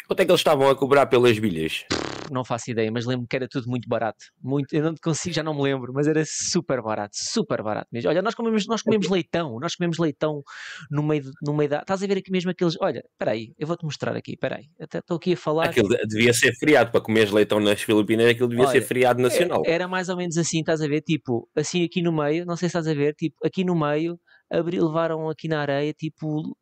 Quanto 0.07 0.21
é 0.21 0.25
que 0.25 0.31
eles 0.31 0.41
estavam 0.41 0.69
a 0.69 0.77
cobrar 0.77 1.07
pelas 1.07 1.37
bilhas? 1.39 1.85
Não 2.31 2.45
faço 2.45 2.71
ideia, 2.71 2.91
mas 2.93 3.07
lembro 3.07 3.27
que 3.29 3.37
era 3.37 3.49
tudo 3.49 3.69
muito 3.69 3.89
barato. 3.89 4.25
Muito, 4.43 4.73
eu 4.73 4.83
não 4.83 4.95
consigo, 5.03 5.35
já 5.35 5.43
não 5.43 5.55
me 5.55 5.63
lembro, 5.63 5.93
mas 5.93 6.07
era 6.07 6.23
super 6.25 6.81
barato, 6.81 7.17
super 7.17 7.63
barato 7.63 7.89
mesmo. 7.93 8.11
Olha, 8.11 8.23
nós 8.23 8.35
comemos, 8.35 8.67
nós 8.67 8.83
comemos 8.83 9.09
leitão, 9.09 9.59
nós 9.61 9.75
comemos 9.75 9.99
leitão 9.99 10.43
no 10.91 11.03
meio, 11.03 11.25
no 11.43 11.55
meio 11.55 11.71
da. 11.71 11.81
Estás 11.81 12.03
a 12.03 12.07
ver 12.07 12.19
aqui 12.19 12.31
mesmo 12.31 12.51
aqueles. 12.51 12.77
Olha, 12.81 13.03
espera 13.13 13.33
aí, 13.33 13.53
eu 13.59 13.67
vou-te 13.67 13.85
mostrar 13.85 14.17
aqui, 14.17 14.33
espera 14.33 14.57
aí. 14.57 14.67
Até 14.81 14.99
estou 14.99 15.17
aqui 15.17 15.33
a 15.33 15.37
falar. 15.37 15.67
Aquilo 15.67 15.89
devia 16.07 16.33
ser 16.33 16.53
feriado 16.55 16.91
para 16.91 17.01
comer 17.01 17.33
leitão 17.33 17.59
nas 17.59 17.83
Filipinas, 17.83 18.27
aquilo 18.27 18.49
devia 18.49 18.65
Olha, 18.65 18.73
ser 18.73 18.83
feriado 18.83 19.21
nacional. 19.21 19.63
Era 19.67 19.89
mais 19.89 20.09
ou 20.09 20.17
menos 20.17 20.37
assim, 20.37 20.61
estás 20.61 20.81
a 20.81 20.87
ver? 20.87 21.03
Tipo, 21.03 21.49
assim 21.57 21.85
aqui 21.85 22.01
no 22.01 22.13
meio, 22.13 22.47
não 22.47 22.57
sei 22.57 22.69
se 22.69 22.79
estás 22.79 22.87
a 22.87 22.95
ver, 22.95 23.15
tipo, 23.15 23.37
aqui 23.45 23.65
no 23.65 23.75
meio, 23.75 24.19
abri, 24.51 24.81
levaram 24.81 25.29
aqui 25.29 25.49
na 25.49 25.61
areia, 25.61 25.93
tipo, 25.93 26.57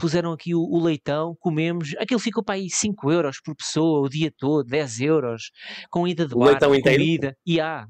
puseram 0.00 0.32
aqui 0.32 0.54
o, 0.54 0.60
o, 0.60 0.82
leitão, 0.82 1.36
comemos, 1.38 1.94
aquilo 1.98 2.18
ficou 2.18 2.42
para 2.42 2.56
aí 2.56 2.68
5 2.68 3.12
euros 3.12 3.40
por 3.44 3.54
pessoa 3.54 4.00
o 4.00 4.08
dia 4.08 4.32
todo, 4.36 4.66
10 4.66 5.00
euros, 5.00 5.50
com 5.90 6.08
ida 6.08 6.26
de 6.26 6.34
bar, 6.34 6.58
comida, 6.58 7.36
e 7.46 7.60
há, 7.60 7.86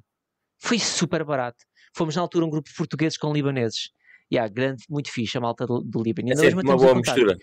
foi 0.61 0.79
super 0.79 1.25
barato. 1.25 1.65
Fomos 1.97 2.17
na 2.17 2.23
altura 2.23 2.45
um 2.45 2.51
grupo 2.51 2.69
de 2.69 2.75
portugueses 2.75 3.17
com 3.17 3.33
libaneses. 3.33 3.91
E 4.31 4.39
há 4.39 4.47
grande, 4.47 4.85
muito 4.89 5.11
fixe 5.11 5.37
a 5.37 5.41
malta 5.41 5.67
do, 5.67 5.81
do 5.81 6.01
Líbano. 6.01 6.31
É 6.31 6.55
uma 6.55 6.77
boa 6.77 6.95
mistura. 6.95 7.37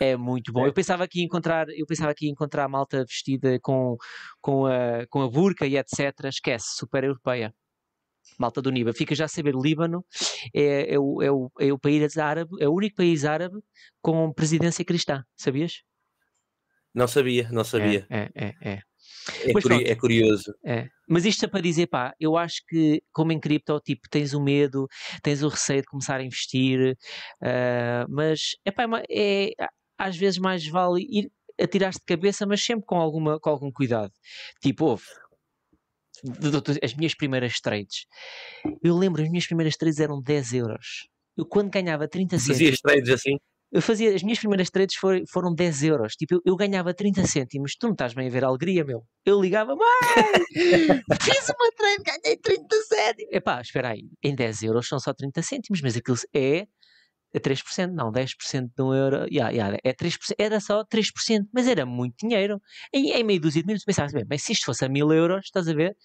É 0.00 0.16
muito 0.16 0.52
bom. 0.52 0.64
É. 0.64 0.68
Eu 0.68 0.72
pensava 0.72 1.06
que 1.06 1.20
ia 1.20 1.24
encontrar, 1.24 1.68
eu 1.68 1.86
pensava 1.86 2.12
que 2.12 2.28
encontrar 2.28 2.64
a 2.64 2.68
malta 2.68 3.04
vestida 3.04 3.60
com, 3.62 3.96
com, 4.40 4.66
a, 4.66 5.06
com 5.08 5.22
a 5.22 5.30
burca 5.30 5.66
e 5.66 5.76
etc. 5.76 6.24
Esquece, 6.24 6.74
super 6.76 7.04
europeia 7.04 7.54
malta 8.38 8.62
do 8.62 8.70
Líbano. 8.70 8.96
Fica 8.96 9.14
já 9.14 9.26
a 9.26 9.28
saber, 9.28 9.54
o 9.54 9.62
Líbano 9.62 10.04
é, 10.54 10.94
é, 10.94 10.98
o, 10.98 11.22
é, 11.22 11.30
o, 11.30 11.50
é 11.58 11.72
o 11.72 11.78
país 11.78 12.16
árabe, 12.18 12.50
é 12.60 12.68
o 12.68 12.72
único 12.72 12.96
país 12.96 13.24
árabe 13.24 13.58
com 14.00 14.32
presidência 14.32 14.84
cristã, 14.84 15.24
sabias? 15.36 15.82
Não 16.94 17.08
sabia, 17.08 17.48
não 17.50 17.64
sabia. 17.64 18.06
É, 18.10 18.28
é, 18.34 18.54
é. 18.62 18.82
É, 19.46 19.52
curi 19.52 19.84
é 19.84 19.94
curioso. 19.94 20.52
É. 20.64 20.88
Mas 21.08 21.24
isto 21.24 21.44
é 21.44 21.48
para 21.48 21.60
dizer, 21.60 21.86
pá, 21.86 22.14
eu 22.18 22.36
acho 22.36 22.60
que 22.66 23.02
como 23.12 23.32
em 23.32 23.40
cripto, 23.40 23.80
tipo, 23.80 24.08
tens 24.10 24.34
o 24.34 24.42
medo, 24.42 24.86
tens 25.22 25.42
o 25.42 25.48
receio 25.48 25.80
de 25.80 25.86
começar 25.86 26.20
a 26.20 26.24
investir, 26.24 26.96
uh, 27.42 28.06
mas 28.08 28.56
epá, 28.64 28.84
é, 29.08 29.50
é, 29.50 29.68
às 29.98 30.16
vezes 30.16 30.38
mais 30.38 30.66
vale 30.66 31.02
ir 31.08 31.30
atirar-se 31.60 32.00
de 32.00 32.06
cabeça, 32.06 32.46
mas 32.46 32.64
sempre 32.64 32.84
com, 32.86 32.96
alguma, 32.96 33.38
com 33.38 33.50
algum 33.50 33.70
cuidado. 33.70 34.12
Tipo, 34.60 34.86
ouve, 34.86 35.04
as 36.82 36.94
minhas 36.94 37.14
primeiras 37.14 37.60
trades. 37.60 38.06
Eu 38.82 38.96
lembro, 38.96 39.22
as 39.22 39.28
minhas 39.28 39.46
primeiras 39.46 39.76
trades 39.76 39.98
eram 39.98 40.20
10 40.20 40.52
euros. 40.54 41.08
Eu 41.36 41.46
quando 41.46 41.70
ganhava 41.70 42.06
30 42.06 42.38
cêntimos. 42.38 42.58
Fazias 42.58 42.80
trades 42.80 43.10
assim? 43.10 43.36
eu 43.72 43.80
fazia, 43.80 44.14
as 44.14 44.22
minhas 44.22 44.38
primeiras 44.38 44.68
trades 44.68 44.96
foram, 44.96 45.22
foram 45.26 45.54
10 45.54 45.82
euros. 45.84 46.14
Tipo, 46.14 46.34
eu, 46.34 46.40
eu, 46.44 46.56
ganhava 46.56 46.92
30 46.92 47.26
cêntimos. 47.26 47.74
Tu 47.74 47.86
não 47.86 47.94
estás 47.94 48.12
bem 48.12 48.28
a 48.28 48.30
ver 48.30 48.44
a 48.44 48.48
alegria, 48.48 48.84
meu. 48.84 49.02
Eu 49.24 49.40
ligava, 49.40 49.74
mãe, 49.74 49.86
fiz 51.22 51.48
uma 51.48 51.72
trade, 51.74 52.02
ganhei 52.04 52.36
30 52.36 52.76
cêntimos. 52.82 53.32
Epá, 53.32 53.62
espera 53.62 53.92
aí, 53.92 54.10
em 54.22 54.34
10 54.34 54.64
euros 54.64 54.86
são 54.86 55.00
só 55.00 55.14
30 55.14 55.40
cêntimos, 55.42 55.80
mas 55.80 55.96
aquilo 55.96 56.18
é 56.34 56.66
é 57.34 57.38
3%, 57.38 57.92
não, 57.92 58.12
10% 58.12 58.70
de 58.76 58.82
um 58.82 58.92
euro, 58.94 59.26
yeah, 59.30 59.50
yeah, 59.50 59.78
é 59.82 59.92
3%, 59.92 60.34
era 60.38 60.60
só 60.60 60.84
3%, 60.84 61.46
mas 61.52 61.66
era 61.66 61.86
muito 61.86 62.14
dinheiro. 62.20 62.60
Em, 62.92 63.10
em 63.10 63.24
meio 63.24 63.40
dúzia 63.40 63.62
de 63.62 63.66
minutos 63.66 63.84
pensavas, 63.84 64.12
bem, 64.12 64.24
mas 64.28 64.42
se 64.42 64.52
isto 64.52 64.66
fosse 64.66 64.84
a 64.84 64.88
mil 64.88 65.10
euros, 65.12 65.44
estás 65.44 65.68
a 65.68 65.74
ver? 65.74 65.96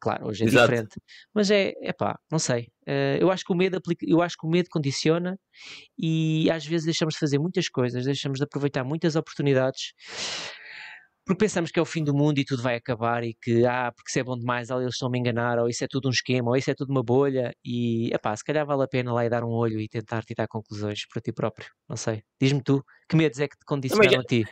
Claro, 0.00 0.26
hoje 0.26 0.44
é 0.44 0.46
Exato. 0.46 0.68
diferente. 0.68 1.00
Mas 1.32 1.50
é, 1.50 1.72
é 1.80 1.92
pá, 1.92 2.18
não 2.30 2.38
sei. 2.38 2.68
Uh, 2.86 3.16
eu, 3.20 3.30
acho 3.30 3.44
que 3.44 3.52
o 3.52 3.56
medo 3.56 3.76
aplica, 3.76 4.04
eu 4.08 4.20
acho 4.20 4.36
que 4.36 4.44
o 4.44 4.50
medo 4.50 4.68
condiciona 4.68 5.38
e 5.96 6.50
às 6.50 6.66
vezes 6.66 6.84
deixamos 6.84 7.14
de 7.14 7.20
fazer 7.20 7.38
muitas 7.38 7.68
coisas, 7.68 8.04
deixamos 8.04 8.38
de 8.38 8.44
aproveitar 8.44 8.82
muitas 8.82 9.14
oportunidades 9.14 9.92
porque 11.24 11.38
pensamos 11.44 11.70
que 11.70 11.78
é 11.78 11.82
o 11.82 11.86
fim 11.86 12.02
do 12.02 12.14
mundo 12.14 12.38
e 12.38 12.44
tudo 12.44 12.62
vai 12.62 12.74
acabar 12.74 13.22
e 13.22 13.34
que, 13.34 13.64
ah, 13.64 13.92
porque 13.94 14.10
se 14.10 14.20
é 14.20 14.24
bom 14.24 14.36
demais, 14.36 14.70
eles 14.70 14.94
estão-me 14.94 15.18
a 15.18 15.20
enganar, 15.20 15.58
ou 15.58 15.68
isso 15.68 15.84
é 15.84 15.86
tudo 15.88 16.08
um 16.08 16.10
esquema, 16.10 16.50
ou 16.50 16.56
isso 16.56 16.70
é 16.70 16.74
tudo 16.74 16.90
uma 16.90 17.02
bolha, 17.02 17.54
e, 17.64 18.12
epá, 18.12 18.34
se 18.36 18.44
calhar 18.44 18.66
vale 18.66 18.82
a 18.82 18.88
pena 18.88 19.12
lá 19.12 19.24
e 19.24 19.28
dar 19.28 19.44
um 19.44 19.50
olho 19.50 19.80
e 19.80 19.88
tentar 19.88 20.22
tirar 20.24 20.48
conclusões 20.48 21.06
para 21.06 21.22
ti 21.22 21.32
próprio, 21.32 21.68
não 21.88 21.96
sei. 21.96 22.22
Diz-me 22.40 22.62
tu, 22.62 22.84
que 23.08 23.16
medos 23.16 23.38
é 23.38 23.46
que 23.46 23.56
te 23.56 23.64
condicionaram 23.64 24.20
a 24.20 24.24
ti? 24.24 24.44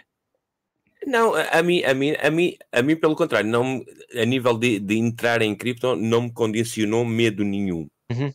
Não, 1.06 1.34
a 1.34 1.62
mim, 1.62 1.82
a 1.82 1.94
mim, 1.94 2.14
a 2.20 2.30
mim, 2.30 2.56
a 2.70 2.82
mim 2.82 2.94
pelo 2.94 3.16
contrário, 3.16 3.50
não, 3.50 3.82
a 4.14 4.24
nível 4.24 4.56
de, 4.56 4.78
de 4.78 4.96
entrar 4.96 5.42
em 5.42 5.56
cripto, 5.56 5.96
não 5.96 6.22
me 6.22 6.32
condicionou 6.32 7.04
medo 7.04 7.42
nenhum. 7.42 7.88
Uhum 8.10 8.30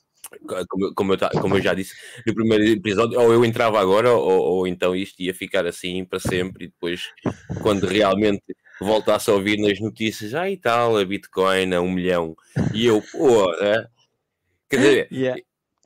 como, 0.68 0.94
como, 0.94 1.14
eu, 1.14 1.18
como 1.42 1.58
eu 1.58 1.62
já 1.62 1.74
disse 1.74 1.94
no 2.26 2.34
primeiro 2.34 2.64
episódio, 2.66 3.20
ou 3.20 3.34
eu 3.34 3.46
entrava 3.46 3.80
agora, 3.80 4.12
ou, 4.12 4.42
ou 4.42 4.68
então 4.68 4.96
isto 4.96 5.22
ia 5.22 5.34
ficar 5.34 5.66
assim 5.66 6.04
para 6.06 6.20
sempre, 6.20 6.66
e 6.66 6.68
depois, 6.68 7.10
quando 7.62 7.86
realmente 7.86 8.44
voltasse 8.80 9.30
a 9.30 9.34
ouvir 9.34 9.58
nas 9.58 9.80
notícias, 9.80 10.34
ah 10.34 10.50
e 10.50 10.58
tal, 10.58 10.98
a 10.98 11.06
Bitcoin 11.06 11.74
a 11.74 11.82
um 11.82 11.92
milhão, 11.92 12.36
e 12.74 12.86
eu, 12.86 13.02
pô, 13.12 13.54
é? 13.62 13.88
quer 14.70 14.78
dizer, 14.78 15.08
yeah. 15.12 15.42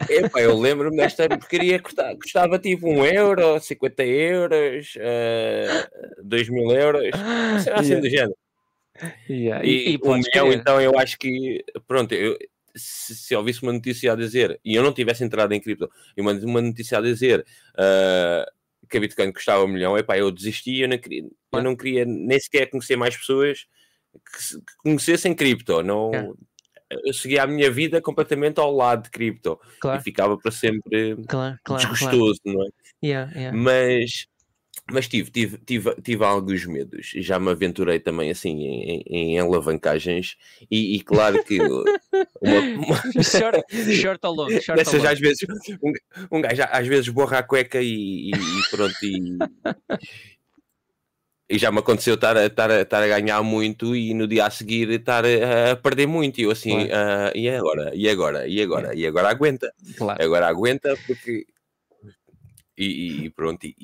Epá, 0.08 0.40
eu 0.40 0.58
lembro-me 0.58 0.96
desta 0.96 1.28
porcaria 1.28 1.78
custava, 1.78 2.16
custava 2.16 2.60
tipo 2.60 2.88
um 2.88 3.06
euro, 3.06 3.60
50 3.60 4.06
euros, 4.06 4.96
uh, 4.96 6.24
2 6.24 6.50
mil 6.50 6.72
euros, 6.72 7.12
assim 7.74 7.90
yeah. 7.90 8.00
do 8.00 8.10
género. 8.10 8.38
Yeah. 9.30 9.66
E, 9.66 9.90
e, 9.90 9.94
e 9.96 10.00
um 10.04 10.16
milhão, 10.16 10.54
então 10.54 10.80
eu 10.80 10.98
acho 10.98 11.18
que, 11.18 11.64
pronto, 11.88 12.14
eu, 12.14 12.38
se, 12.75 13.15
se 13.15 13.36
ouvisse 13.36 13.63
uma 13.63 13.73
notícia 13.73 14.13
a 14.13 14.15
dizer, 14.15 14.60
e 14.63 14.75
eu 14.75 14.84
não 14.84 14.93
tivesse 14.93 15.23
entrado 15.23 15.53
em 15.53 15.60
cripto, 15.60 15.89
e 16.15 16.21
uma, 16.21 16.32
uma 16.34 16.62
notícia 16.62 16.97
a 16.97 17.01
dizer 17.01 17.45
uh, 17.73 18.88
que 18.89 18.97
a 18.97 18.99
Bitcoin 18.99 19.32
custava 19.32 19.63
um 19.63 19.67
milhão, 19.67 19.97
epá, 19.97 20.17
eu 20.17 20.32
desisti, 20.32 20.79
eu 20.79 20.88
não 20.88 20.97
queria, 20.97 21.23
eu 21.53 21.63
não 21.63 21.75
queria 21.75 22.05
nem 22.05 22.39
sequer 22.39 22.67
conhecer 22.67 22.95
mais 22.95 23.15
pessoas 23.15 23.65
que, 24.13 24.55
que 24.58 24.77
conhecessem 24.84 25.36
cripto, 25.36 25.82
não... 25.84 26.13
É. 26.13 26.32
Eu 27.05 27.13
seguia 27.13 27.43
a 27.43 27.47
minha 27.47 27.69
vida 27.69 28.01
completamente 28.01 28.60
ao 28.60 28.75
lado 28.75 29.03
de 29.03 29.12
cripto 29.12 29.60
claro. 29.79 30.01
e 30.01 30.03
ficava 30.03 30.36
para 30.39 30.49
sempre 30.49 31.15
claro, 31.27 31.55
claro, 31.63 31.88
desgostoso, 31.88 32.39
não 32.43 32.63
é? 32.63 32.69
Yeah, 33.05 33.32
yeah. 33.36 33.55
Mas 33.55 34.25
mas 34.92 35.08
tive, 35.08 35.30
tive, 35.32 35.58
tive, 35.58 35.96
tive 36.02 36.24
alguns 36.24 36.65
medos. 36.65 37.12
Já 37.15 37.39
me 37.39 37.50
aventurei 37.50 38.00
também 38.00 38.32
assim 38.32 38.63
em, 38.63 39.04
em 39.08 39.39
alavancagens 39.39 40.36
e, 40.70 40.96
e, 40.96 41.02
claro 41.02 41.44
que 41.44 41.60
uma, 42.42 42.60
uma... 42.78 43.24
short, 43.24 43.62
short 43.96 44.20
ou 44.26 44.34
long, 44.34 44.50
short 44.62 44.78
Dessas, 44.78 45.06
às 45.06 45.20
vezes 45.20 45.39
um, 45.84 46.38
um 46.38 46.42
gajo 46.42 46.63
às 46.72 46.88
vezes 46.88 47.10
borra 47.10 47.39
a 47.39 47.44
cueca 47.44 47.82
e, 47.82 48.30
e, 48.30 48.32
e 48.32 48.70
pronto 48.72 48.96
e, 49.04 49.38
e, 51.50 51.58
já 51.58 51.72
me 51.72 51.80
aconteceu 51.80 52.15
estar 52.15 52.36
a, 52.36 52.46
estar, 52.46 52.72
a, 52.72 52.82
estar 52.82 53.04
a 53.04 53.08
ganhar 53.08 53.42
muito 53.44 53.96
e 53.96 54.13
no 54.13 54.28
dia 54.28 54.46
a 54.46 54.50
seguir 54.50 54.89
estar 54.89 55.24
a, 55.26 55.72
a 55.72 55.76
perder 55.76 56.08
muito 56.08 56.39
e 56.39 56.44
eu 56.44 56.52
assim 56.52 56.88
claro. 56.88 57.32
uh, 57.34 57.38
e 57.38 57.50
agora 57.50 57.92
e 57.96 58.10
agora 58.10 58.48
e 58.48 58.62
agora 58.62 58.96
e 58.96 59.06
agora 59.06 59.30
aguenta 59.30 59.74
claro. 59.98 60.24
agora 60.24 60.48
aguenta 60.48 60.98
porque 61.06 61.46
e, 62.78 63.26
e 63.26 63.30
pronto 63.30 63.65
e, 63.65 63.76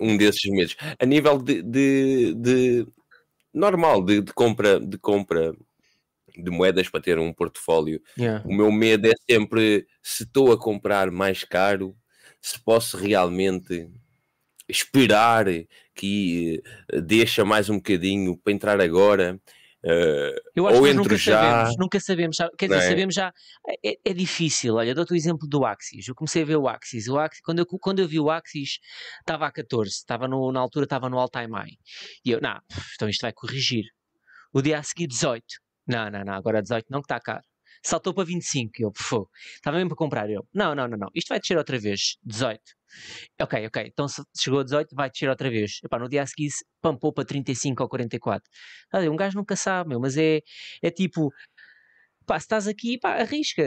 um 0.00 0.16
desses 0.16 0.50
meses. 0.50 0.76
A 0.98 1.04
nível 1.04 1.38
de, 1.38 1.62
de, 1.62 2.34
de 2.34 2.86
normal, 3.52 4.02
de, 4.02 4.20
de, 4.22 4.32
compra, 4.32 4.80
de 4.80 4.96
compra 4.98 5.54
de 6.36 6.50
moedas 6.50 6.88
para 6.88 7.00
ter 7.00 7.18
um 7.18 7.32
portfólio, 7.32 8.00
yeah. 8.18 8.42
o 8.46 8.52
meu 8.54 8.72
medo 8.72 9.08
é 9.08 9.12
sempre 9.30 9.86
se 10.02 10.22
estou 10.22 10.52
a 10.52 10.58
comprar 10.58 11.10
mais 11.10 11.44
caro, 11.44 11.94
se 12.40 12.58
posso 12.58 12.96
realmente 12.96 13.88
esperar 14.68 15.46
que 15.94 16.62
eh, 16.92 17.00
deixa 17.00 17.44
mais 17.44 17.68
um 17.68 17.76
bocadinho 17.76 18.36
para 18.36 18.52
entrar 18.52 18.80
agora 18.80 19.38
Uh, 19.82 20.36
eu 20.54 20.66
acho 20.66 20.78
ou 20.78 20.84
que 20.84 20.92
nunca 20.92 21.16
já... 21.16 21.40
sabemos, 21.40 21.76
nunca 21.78 22.00
sabemos, 22.00 22.36
quer 22.58 22.66
dizer, 22.66 22.80
é? 22.80 22.88
sabemos 22.88 23.14
já, 23.14 23.32
é, 23.82 23.98
é, 24.04 24.12
difícil, 24.12 24.74
olha, 24.74 24.94
dou-te 24.94 25.14
o 25.14 25.16
exemplo 25.16 25.48
do 25.48 25.64
Axis, 25.64 26.06
eu 26.06 26.14
comecei 26.14 26.42
a 26.42 26.44
ver 26.44 26.56
o 26.56 26.68
Axis, 26.68 27.08
o 27.08 27.18
Axis 27.18 27.40
quando, 27.40 27.60
eu, 27.60 27.66
quando 27.66 27.98
eu 28.00 28.06
vi 28.06 28.20
o 28.20 28.30
Axis 28.30 28.78
estava 29.20 29.46
a 29.46 29.50
14, 29.50 29.90
estava 29.90 30.28
no, 30.28 30.52
na 30.52 30.60
altura 30.60 30.84
estava 30.84 31.08
no 31.08 31.18
all-time 31.18 31.52
high, 31.54 31.78
e 32.22 32.30
eu, 32.30 32.42
não, 32.42 32.60
então 32.94 33.08
isto 33.08 33.22
vai 33.22 33.32
corrigir, 33.32 33.86
o 34.52 34.60
dia 34.60 34.78
a 34.78 34.82
seguir 34.82 35.06
18, 35.06 35.42
não, 35.86 36.10
não, 36.10 36.24
não, 36.24 36.34
agora 36.34 36.60
18 36.60 36.84
não 36.90 37.00
que 37.00 37.06
está 37.06 37.18
caro, 37.18 37.44
saltou 37.82 38.12
para 38.12 38.24
25, 38.24 38.72
eu, 38.80 38.92
pô, 38.92 39.30
estava 39.54 39.78
mesmo 39.78 39.88
para 39.88 39.96
comprar, 39.96 40.28
eu, 40.28 40.46
não, 40.52 40.74
não, 40.74 40.88
não, 40.88 40.98
não, 40.98 41.08
isto 41.14 41.28
vai 41.28 41.40
descer 41.40 41.56
outra 41.56 41.78
vez, 41.78 42.18
18, 42.22 42.60
Ok, 43.40 43.66
ok. 43.66 43.84
Então 43.86 44.08
se 44.08 44.22
chegou 44.38 44.60
a 44.60 44.64
18, 44.64 44.94
vai 44.94 45.10
descer 45.10 45.28
outra 45.28 45.50
vez. 45.50 45.80
Epá, 45.82 45.98
no 45.98 46.08
dia 46.08 46.22
a 46.22 46.26
seguir 46.26 46.50
pampou 46.80 47.12
para 47.12 47.24
35 47.24 47.82
ou 47.82 47.88
44. 47.88 48.48
Um 49.10 49.16
gajo 49.16 49.36
nunca 49.36 49.56
sabe, 49.56 49.90
meu, 49.90 50.00
mas 50.00 50.16
é, 50.16 50.40
é 50.82 50.90
tipo. 50.90 51.32
Pá, 52.26 52.38
se 52.38 52.44
estás 52.44 52.68
aqui, 52.68 52.96
pá, 52.96 53.14
arrisca. 53.14 53.62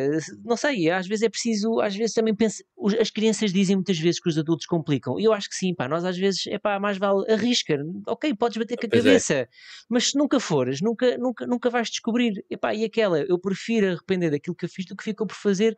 Não 0.46 0.56
sei, 0.56 0.90
às 0.90 1.06
vezes 1.06 1.24
é 1.24 1.30
preciso, 1.30 1.82
às 1.82 1.94
vezes 1.94 2.14
também 2.14 2.34
pensa, 2.34 2.64
as 2.98 3.10
crianças 3.10 3.52
dizem 3.52 3.76
muitas 3.76 4.00
vezes 4.00 4.22
que 4.22 4.30
os 4.30 4.38
adultos 4.38 4.66
complicam. 4.66 5.20
E 5.20 5.26
eu 5.26 5.34
acho 5.34 5.50
que 5.50 5.56
sim, 5.56 5.76
pá, 5.76 5.88
nós 5.90 6.06
às 6.06 6.18
vezes, 6.18 6.48
é 6.48 6.58
pá, 6.58 6.80
mais 6.80 6.98
vale 6.98 7.30
arrisca. 7.30 7.78
Ok, 8.08 8.34
podes 8.36 8.58
bater 8.58 8.78
com 8.78 8.86
a 8.86 8.90
pois 8.90 9.06
é. 9.06 9.08
cabeça, 9.10 9.34
é. 9.34 9.48
mas 9.90 10.12
se 10.12 10.18
nunca 10.18 10.40
fores, 10.40 10.80
nunca, 10.82 11.18
nunca, 11.18 11.46
nunca 11.46 11.70
vais 11.70 11.90
descobrir. 11.90 12.46
Epá, 12.50 12.74
e 12.74 12.86
aquela, 12.86 13.20
eu 13.24 13.38
prefiro 13.38 13.88
arrepender 13.88 14.32
daquilo 14.32 14.56
que 14.56 14.64
eu 14.64 14.70
fiz 14.70 14.86
do 14.86 14.96
que 14.96 15.04
ficou 15.04 15.28
por 15.28 15.36
fazer 15.36 15.76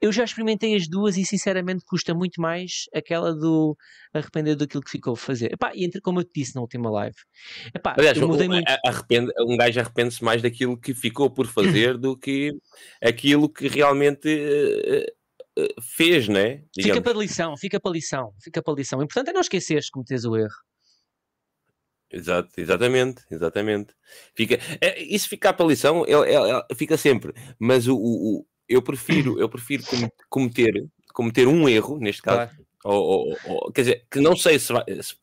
eu 0.00 0.10
já 0.10 0.24
experimentei 0.24 0.74
as 0.74 0.88
duas 0.88 1.16
e 1.16 1.24
sinceramente 1.24 1.84
custa 1.84 2.14
muito 2.14 2.40
mais 2.40 2.84
aquela 2.94 3.34
do 3.34 3.76
arrepender 4.14 4.56
daquilo 4.56 4.82
que 4.82 4.90
ficou 4.90 5.12
a 5.12 5.16
fazer. 5.16 5.52
Epá, 5.52 5.72
e 5.74 5.84
entre, 5.84 6.00
como 6.00 6.20
eu 6.20 6.24
te 6.24 6.30
disse 6.34 6.54
na 6.54 6.62
última 6.62 6.90
live, 6.90 7.16
epá, 7.74 7.94
Aliás, 7.98 8.16
eu 8.16 8.26
mudei 8.26 8.48
um, 8.48 8.52
muito. 8.52 8.68
Arrepende, 8.84 9.30
um 9.40 9.56
gajo 9.56 9.78
arrepende-se 9.80 10.24
mais 10.24 10.40
daquilo 10.40 10.78
que 10.78 10.94
ficou 10.94 11.30
por 11.30 11.46
fazer 11.46 11.98
do 11.98 12.16
que 12.16 12.52
aquilo 13.02 13.48
que 13.48 13.68
realmente 13.68 14.28
uh, 14.28 15.62
uh, 15.62 15.82
fez, 15.82 16.28
né? 16.28 16.64
Digamos. 16.74 16.98
Fica 16.98 17.02
para 17.02 17.18
lição, 17.18 17.56
fica 17.56 17.80
para 17.80 17.92
lição, 17.92 18.32
fica 18.42 18.62
para 18.62 18.74
lição. 18.74 18.98
O 19.00 19.02
importante 19.02 19.30
é 19.30 19.32
não 19.34 19.40
esqueceres 19.40 19.86
de 19.86 19.90
cometeres 19.90 20.24
o 20.24 20.36
erro. 20.36 20.56
Exato, 22.12 22.50
exatamente, 22.56 23.22
exatamente. 23.30 23.94
Fica, 24.34 24.58
é, 24.80 25.00
isso 25.00 25.28
ficar 25.28 25.52
para 25.52 25.66
lição, 25.66 26.04
fica 26.74 26.96
sempre, 26.96 27.32
mas 27.56 27.86
o, 27.86 27.96
o, 27.96 28.46
eu 28.70 28.80
prefiro, 28.80 29.38
eu 29.40 29.48
prefiro 29.48 29.82
cometer, 30.30 30.86
cometer 31.12 31.48
um 31.48 31.68
erro, 31.68 31.98
neste 31.98 32.22
caso, 32.22 32.52
claro. 32.52 32.66
ou, 32.84 33.28
ou, 33.28 33.38
ou, 33.46 33.72
quer 33.72 33.80
dizer, 33.82 34.06
que 34.08 34.20
não 34.20 34.36
sei 34.36 34.60
se, 34.60 34.72
vai, 34.72 34.84
se, 35.02 35.16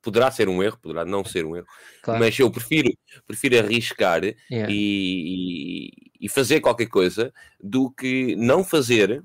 poderá 0.00 0.30
ser 0.30 0.48
um 0.48 0.62
erro, 0.62 0.78
poderá 0.80 1.04
não 1.04 1.22
ser 1.22 1.44
um 1.44 1.54
erro, 1.54 1.66
claro. 2.02 2.18
mas 2.18 2.38
eu 2.38 2.50
prefiro, 2.50 2.90
prefiro 3.26 3.58
arriscar 3.58 4.22
yeah. 4.50 4.72
e, 4.72 5.90
e, 6.18 6.28
fazer 6.28 6.60
qualquer 6.60 6.86
coisa 6.86 7.32
do 7.62 7.90
que 7.90 8.34
não 8.36 8.64
fazer 8.64 9.22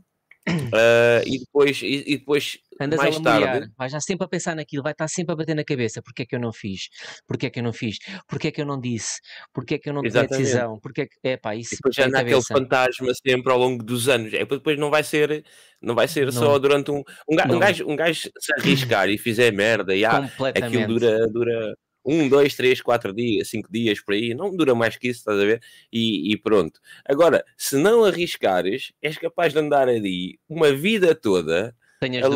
uh, 0.47 1.21
e 1.25 1.39
depois, 1.39 1.81
e, 1.81 2.03
e 2.07 2.17
depois 2.17 2.57
Andas 2.79 2.99
mais 2.99 3.15
a 3.17 3.21
tarde. 3.21 3.71
Vais 3.77 3.91
já 3.91 3.99
sempre 3.99 4.25
a 4.25 4.27
pensar 4.27 4.55
naquilo, 4.55 4.83
vai 4.83 4.91
estar 4.91 5.07
sempre 5.07 5.33
a 5.33 5.35
bater 5.35 5.55
na 5.55 5.63
cabeça. 5.63 6.01
Porquê 6.01 6.23
é 6.23 6.25
que 6.25 6.35
eu 6.35 6.39
não 6.39 6.51
fiz? 6.51 6.89
Porquê 7.27 7.45
é 7.47 7.49
que 7.49 7.59
eu 7.59 7.63
não 7.63 7.71
fiz? 7.71 7.97
Porquê 8.27 8.49
é 8.49 8.51
que 8.51 8.61
eu 8.61 8.65
não 8.65 8.79
disse? 8.79 9.19
Porquê 9.53 9.75
é 9.75 9.77
que 9.77 9.89
eu 9.89 9.93
não 9.93 10.01
tomei 10.01 10.27
decisão? 10.27 10.79
Porquê 10.79 11.01
é 11.01 11.05
que... 11.05 11.15
É 11.23 11.37
pá, 11.37 11.55
isso 11.55 11.75
e 11.75 11.77
depois 11.77 11.95
já 11.95 12.07
naquele 12.07 12.41
fantasma 12.43 13.11
sempre 13.25 13.51
ao 13.51 13.57
longo 13.57 13.83
dos 13.83 14.09
anos. 14.09 14.33
É, 14.33 14.45
depois 14.45 14.77
não 14.77 14.89
vai 14.89 15.03
ser, 15.03 15.45
não 15.81 15.95
vai 15.95 16.07
ser 16.07 16.25
não. 16.25 16.33
só 16.33 16.59
durante 16.59 16.91
um... 16.91 17.01
Um 17.29 17.35
gajo, 17.35 17.55
um 17.55 17.59
gajo, 17.59 17.89
um 17.89 17.95
gajo 17.95 18.29
se 18.37 18.53
arriscar 18.59 19.09
e 19.09 19.17
fizer 19.17 19.51
merda 19.51 19.95
e 19.95 20.03
ah, 20.03 20.29
aquilo 20.55 20.87
dura... 20.87 21.27
dura 21.27 21.75
um, 22.05 22.29
dois, 22.29 22.55
três, 22.55 22.81
quatro 22.81 23.13
dias, 23.13 23.49
cinco 23.49 23.71
dias 23.71 23.99
por 23.99 24.13
aí, 24.13 24.33
não 24.33 24.55
dura 24.55 24.75
mais 24.75 24.95
que 24.95 25.07
isso, 25.07 25.19
estás 25.19 25.39
a 25.39 25.45
ver? 25.45 25.61
E, 25.91 26.31
e, 26.31 26.37
pronto. 26.37 26.79
Agora, 27.05 27.43
se 27.57 27.77
não 27.77 28.03
arriscares, 28.03 28.93
és 29.01 29.17
capaz 29.17 29.53
de 29.53 29.59
andar 29.59 29.89
ali 29.89 30.39
uma 30.47 30.71
vida 30.71 31.15
toda 31.15 31.75
a 32.01 32.29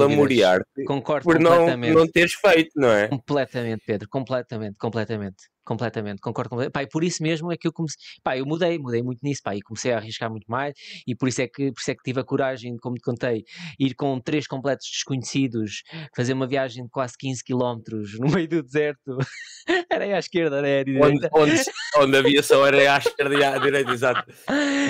Concordo 0.86 1.23
por 1.23 1.39
não, 1.39 1.77
não 1.77 2.08
teres 2.08 2.34
feito, 2.34 2.71
não 2.75 2.89
é? 2.89 3.08
Completamente, 3.08 3.84
Pedro, 3.86 4.10
completamente, 4.10 4.77
completamente. 4.77 5.49
Completamente, 5.69 6.19
concordo 6.19 6.49
completamente. 6.49 6.73
Pá, 6.73 6.82
e 6.82 6.88
por 6.88 7.03
isso 7.03 7.21
mesmo 7.21 7.51
é 7.51 7.58
que 7.58 7.67
eu 7.67 7.71
comecei, 7.71 7.99
pá, 8.23 8.36
eu 8.36 8.45
mudei, 8.45 8.79
mudei 8.79 9.03
muito 9.03 9.19
nisso, 9.23 9.41
pá, 9.43 9.55
e 9.55 9.62
comecei 9.62 9.91
a 9.93 9.97
arriscar 9.97 10.29
muito 10.29 10.49
mais, 10.49 10.73
e 11.05 11.15
por 11.15 11.29
isso 11.29 11.41
é 11.43 11.47
que, 11.47 11.71
por 11.71 11.79
isso 11.79 11.91
é 11.91 11.95
que 11.95 12.01
tive 12.03 12.19
a 12.19 12.23
coragem, 12.23 12.75
como 12.77 12.95
te 12.95 13.01
contei, 13.01 13.43
ir 13.79 13.93
com 13.93 14.19
três 14.19 14.47
completos 14.47 14.88
desconhecidos, 14.91 15.84
fazer 16.15 16.34
uma 16.34 16.47
viagem 16.47 16.84
de 16.86 16.89
quase 16.89 17.13
15 17.19 17.43
km 17.43 17.77
no 18.19 18.32
meio 18.34 18.47
do 18.47 18.63
deserto, 18.63 19.17
areia 19.91 20.15
à 20.15 20.19
esquerda, 20.19 20.58
areia 20.58 20.82
à 20.82 20.84
direita. 20.84 21.29
Onde, 21.34 21.53
onde, 21.53 21.62
onde 21.97 22.17
havia 22.17 22.41
só 22.41 22.65
areia 22.65 22.95
à 22.95 22.97
esquerda 22.97 23.36
e 23.36 23.43
à 23.43 23.58
direita, 23.60 23.91
exato. 23.91 24.23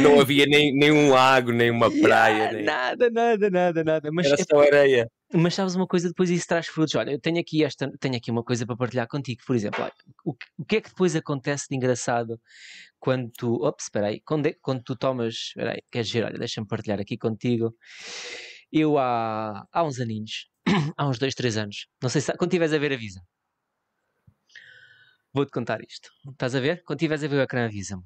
Não 0.01 0.19
havia 0.19 0.45
nem, 0.45 0.73
nem 0.73 0.91
um 0.91 1.09
lago, 1.09 1.51
nem 1.51 1.69
uma 1.69 1.91
praia, 1.99 2.39
Yeah, 2.39 2.53
nem... 2.53 2.63
Nada, 2.65 3.09
nada, 3.09 3.49
nada, 3.49 3.83
nada. 3.83 4.09
Mas, 4.11 4.27
era 4.27 4.35
é- 4.39 4.43
só 4.43 4.59
areia. 4.61 5.11
Mas 5.33 5.53
sabes 5.55 5.75
uma 5.75 5.87
coisa, 5.87 6.07
depois 6.09 6.29
isso 6.29 6.47
traz 6.47 6.67
frutos. 6.67 6.95
Olha, 6.95 7.11
eu 7.11 7.19
tenho 7.19 7.39
aqui 7.39 7.63
esta, 7.63 7.89
tenho 7.99 8.15
aqui 8.15 8.31
uma 8.31 8.43
coisa 8.43 8.65
para 8.65 8.75
partilhar 8.75 9.07
contigo. 9.07 9.41
Por 9.45 9.55
exemplo, 9.55 9.83
olha, 9.83 9.93
o, 10.25 10.35
o 10.57 10.65
que 10.65 10.77
é 10.77 10.81
que 10.81 10.89
depois 10.89 11.15
acontece 11.15 11.67
de 11.69 11.75
engraçado 11.75 12.39
quando 12.99 13.31
tu. 13.37 13.55
Ops, 13.65 13.85
espera 13.85 14.07
aí. 14.07 14.21
Quando, 14.21 14.47
é- 14.47 14.55
quando 14.61 14.83
tu 14.83 14.95
tomas. 14.95 15.35
Espera 15.35 15.73
aí, 15.73 15.81
queres 15.91 16.11
ver? 16.11 16.25
Olha, 16.25 16.39
deixa-me 16.39 16.67
partilhar 16.67 16.99
aqui 16.99 17.17
contigo. 17.17 17.75
Eu 18.71 18.97
há, 18.97 19.65
há 19.71 19.83
uns 19.83 19.99
aninhos, 19.99 20.49
há 20.97 21.07
uns 21.07 21.19
dois, 21.19 21.35
três 21.35 21.57
anos, 21.57 21.87
não 22.01 22.09
sei 22.09 22.21
se. 22.21 22.33
Quando 22.37 22.51
estiveres 22.51 22.73
a 22.73 22.77
ver, 22.79 22.93
avisa. 22.93 23.21
Vou-te 25.33 25.51
contar 25.51 25.79
isto. 25.81 26.09
Estás 26.31 26.53
a 26.55 26.59
ver? 26.59 26.83
Quando 26.85 26.99
estiveres 26.99 27.23
a 27.23 27.27
ver 27.27 27.37
o 27.37 27.41
ecrã, 27.41 27.65
avisa-me. 27.65 28.03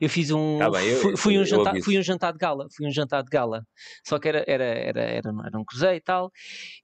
Eu 0.00 0.08
fiz 0.08 0.30
um. 0.30 0.58
Tá 0.58 0.70
bem, 0.70 0.86
eu- 0.88 1.00
fui, 1.00 1.16
fui 1.16 1.38
um 1.38 1.44
jantar, 1.44 1.74
fui 1.82 1.98
um 1.98 2.02
jantar 2.02 2.32
de 2.32 2.38
gala. 2.38 2.66
Fui 2.76 2.86
um 2.86 2.90
jantar 2.90 3.22
de 3.22 3.28
gala. 3.30 3.62
Só 4.06 4.18
que 4.18 4.28
era, 4.28 4.44
era, 4.46 4.64
era, 4.64 5.00
era, 5.02 5.28
era 5.46 5.58
um 5.58 5.64
cruzeiro 5.64 5.96
e 5.96 6.00
tal. 6.00 6.30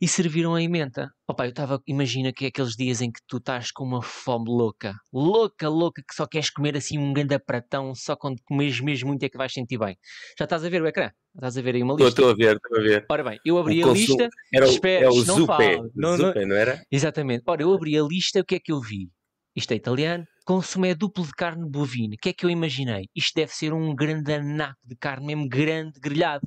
E 0.01 0.09
serviram 0.09 0.55
a 0.55 0.63
emenda. 0.63 1.11
Opa, 1.29 1.47
eu 1.47 1.51
estava. 1.51 1.81
Imagina 1.87 2.33
que 2.33 2.45
é 2.47 2.49
aqueles 2.49 2.75
dias 2.77 3.01
em 3.01 3.11
que 3.11 3.21
tu 3.27 3.37
estás 3.39 3.71
com 3.71 3.85
uma 3.85 4.03
fome 4.03 4.47
louca. 4.49 4.95
Louca, 5.13 5.69
louca, 5.69 6.03
que 6.07 6.15
só 6.15 6.27
queres 6.27 6.51
comer 6.51 6.77
assim 6.77 6.99
um 6.99 7.13
grande 7.13 7.39
pratão. 7.39 7.95
Só 7.95 8.17
quando 8.17 8.39
comes 8.45 8.81
mesmo 8.81 9.09
muito 9.09 9.23
é 9.23 9.29
que 9.29 9.39
vais 9.39 9.53
sentir 9.53 9.79
bem. 9.79 9.97
Já 10.39 10.45
estás 10.45 10.65
a 10.65 10.69
ver 10.69 10.83
o 10.83 10.87
ecrã? 10.87 11.11
Estás 11.35 11.57
a 11.57 11.63
ver 11.63 11.75
aí 11.77 11.83
uma 11.83 11.95
lista? 11.95 12.09
estou 12.09 12.31
a 12.31 12.35
ver, 12.35 12.57
estou 12.57 12.79
a 12.79 12.83
ver. 12.83 13.07
Ora 13.11 13.25
bem, 13.25 13.39
eu 13.45 13.55
O 13.55 13.59
abri 13.59 13.81
a 13.83 13.87
consumo- 13.87 14.19
lista. 14.19 14.29
Era 14.53 14.67
o, 14.67 14.71
Espera, 14.71 15.07
é 15.07 15.09
o 15.09 15.25
não 15.25 15.37
Zupé. 15.37 15.77
fala. 15.77 15.89
Não- 15.95 16.11
não- 16.11 16.17
Zupé, 16.19 16.45
não 16.45 16.57
era? 16.57 16.83
Exatamente. 16.91 17.43
Ora, 17.47 17.63
eu 17.63 17.73
abri 17.73 17.97
a 17.99 18.03
lista, 18.03 18.41
o 18.41 18.45
que 18.45 18.57
é 18.57 18.61
que 18.61 18.71
eu 18.73 18.81
vi? 18.81 19.09
Isto 19.57 19.73
é 19.73 19.77
italiano. 19.77 20.25
Consumé 20.45 20.95
duplo 20.95 21.25
de 21.25 21.33
carne 21.33 21.69
bovina. 21.69 22.15
O 22.15 22.19
que 22.19 22.31
é 22.31 22.33
que 22.33 22.45
eu 22.45 22.51
imaginei? 22.51 23.09
Isto 23.15 23.35
deve 23.37 23.53
ser 23.53 23.73
um 23.73 23.95
grande 23.95 24.33
anaco 24.33 24.79
de 24.85 24.97
carne, 24.97 25.27
mesmo 25.27 25.49
grande, 25.49 25.99
grelhado, 26.01 26.47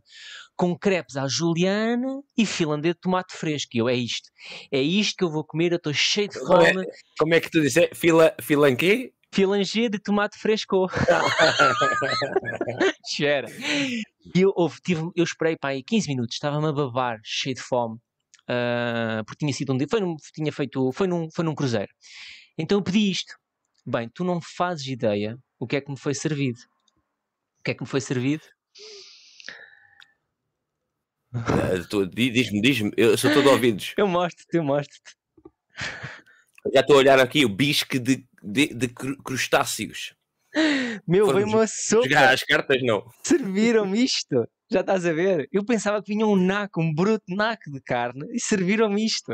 com 0.56 0.78
crepes 0.78 1.16
à 1.18 1.28
juliana 1.28 2.22
e 2.38 2.46
finlandês 2.46 2.94
de 2.96 3.02
tomate 3.02 3.36
fresco. 3.36 3.72
E 3.74 3.78
eu, 3.80 3.90
é 3.90 3.96
isto. 3.96 4.30
É 4.72 4.82
isto 4.82 5.16
que 5.18 5.24
eu 5.24 5.32
vou 5.32 5.44
comer, 5.46 5.72
eu 5.72 5.78
estou 5.78 5.94
cheio 5.94 6.28
de 6.28 6.40
Como 6.40 6.62
é- 6.62 6.74
fome. 6.74 6.86
Como 7.18 7.34
é 7.34 7.40
que 7.40 7.50
tu 7.50 7.62
disse? 7.62 7.90
Fila, 7.94 8.36
fila 8.42 8.70
em 8.70 8.76
quê? 8.76 9.14
Filangê 9.34 9.90
de 9.90 10.00
tomate 10.00 10.38
fresco. 10.38 10.88
Cheira. 13.08 13.48
E 14.34 14.42
eu, 14.42 14.52
houve, 14.56 14.80
tive, 14.82 15.02
eu 15.16 15.24
esperei 15.24 15.56
para 15.58 15.72
aí 15.72 15.84
15 15.84 16.08
minutos, 16.08 16.36
estava-me 16.36 16.68
a 16.68 16.72
babar, 16.72 17.20
cheio 17.24 17.56
de 17.56 17.62
fome, 17.62 17.98
ah, 18.48 19.22
porque 19.26 19.46
tinha 19.46 19.54
sido 19.54 19.74
um 19.74 19.78
dia, 19.78 19.88
foi 19.90 20.00
num, 20.00 20.16
tinha 20.34 20.52
feito, 20.52 20.92
foi 20.94 21.08
num, 21.08 21.30
foi 21.32 21.46
num 21.46 21.54
cruzeiro. 21.54 21.92
Então 22.58 22.80
eu 22.80 22.84
pedi 22.84 23.12
isto. 23.12 23.34
Bem, 23.86 24.10
tu 24.10 24.24
não 24.24 24.42
fazes 24.42 24.88
ideia 24.88 25.38
o 25.60 25.68
que 25.68 25.76
é 25.76 25.82
que 25.82 25.92
me 25.92 25.98
foi 25.98 26.14
servido. 26.14 26.60
O 27.60 27.64
que 27.64 27.72
é 27.72 27.74
que 27.74 27.84
me 27.84 27.88
foi 27.90 28.02
servido? 28.02 28.44
Di- 32.12 32.30
Diz-me, 32.30 32.62
diz-me, 32.62 32.92
eu 32.96 33.18
sou 33.18 33.32
todo 33.34 33.50
ouvidos. 33.50 33.94
Eu 33.98 34.08
mostro-te, 34.08 34.56
eu 34.56 34.64
mostro-te. 34.64 35.16
Já 36.74 36.80
estou 36.82 36.96
a 36.96 37.00
olhar 37.00 37.20
aqui 37.20 37.44
o 37.46 37.50
bisque 37.50 38.00
de, 38.00 38.26
de, 38.42 38.68
de 38.74 38.88
cru- 38.88 39.18
crustáceos. 39.22 40.16
Meu, 41.06 41.26
Foram 41.26 41.40
veio 41.40 41.48
uma 41.50 41.68
sopa. 41.68 42.04
Jogar 42.08 42.34
as 42.34 42.42
cartas, 42.44 42.82
não. 42.82 43.06
Serviram-me 43.24 44.04
isto. 44.04 44.48
Já 44.72 44.80
estás 44.80 45.06
a 45.06 45.14
ver? 45.14 45.48
Eu 45.52 45.64
pensava 45.66 46.02
que 46.02 46.14
vinha 46.14 46.26
um 46.26 46.36
naco, 46.36 46.82
um 46.82 46.94
bruto 46.94 47.26
naco 47.36 47.70
de 47.70 47.82
carne 47.82 48.26
e 48.32 48.40
serviram-me 48.40 49.06
isto. 49.06 49.34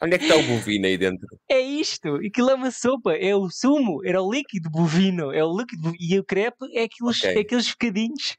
Onde 0.00 0.14
é 0.14 0.18
que 0.18 0.24
está 0.24 0.36
o 0.36 0.42
bovino 0.44 0.86
aí 0.86 0.96
dentro? 0.96 1.26
É 1.48 1.60
isto, 1.60 2.14
aquilo 2.24 2.50
é 2.50 2.54
uma 2.54 2.70
sopa, 2.70 3.14
é 3.14 3.34
o 3.34 3.50
sumo, 3.50 4.00
era 4.04 4.22
o 4.22 4.32
líquido 4.32 4.70
bovino, 4.70 5.32
é 5.32 5.44
o 5.44 5.56
líquido 5.56 5.92
e 5.98 6.18
o 6.18 6.24
crepe 6.24 6.66
é 6.72 6.84
aqueles, 6.84 7.18
Ok. 7.18 7.36
é 7.36 7.40
aqueles 7.40 7.70
bocadinhos. 7.70 8.36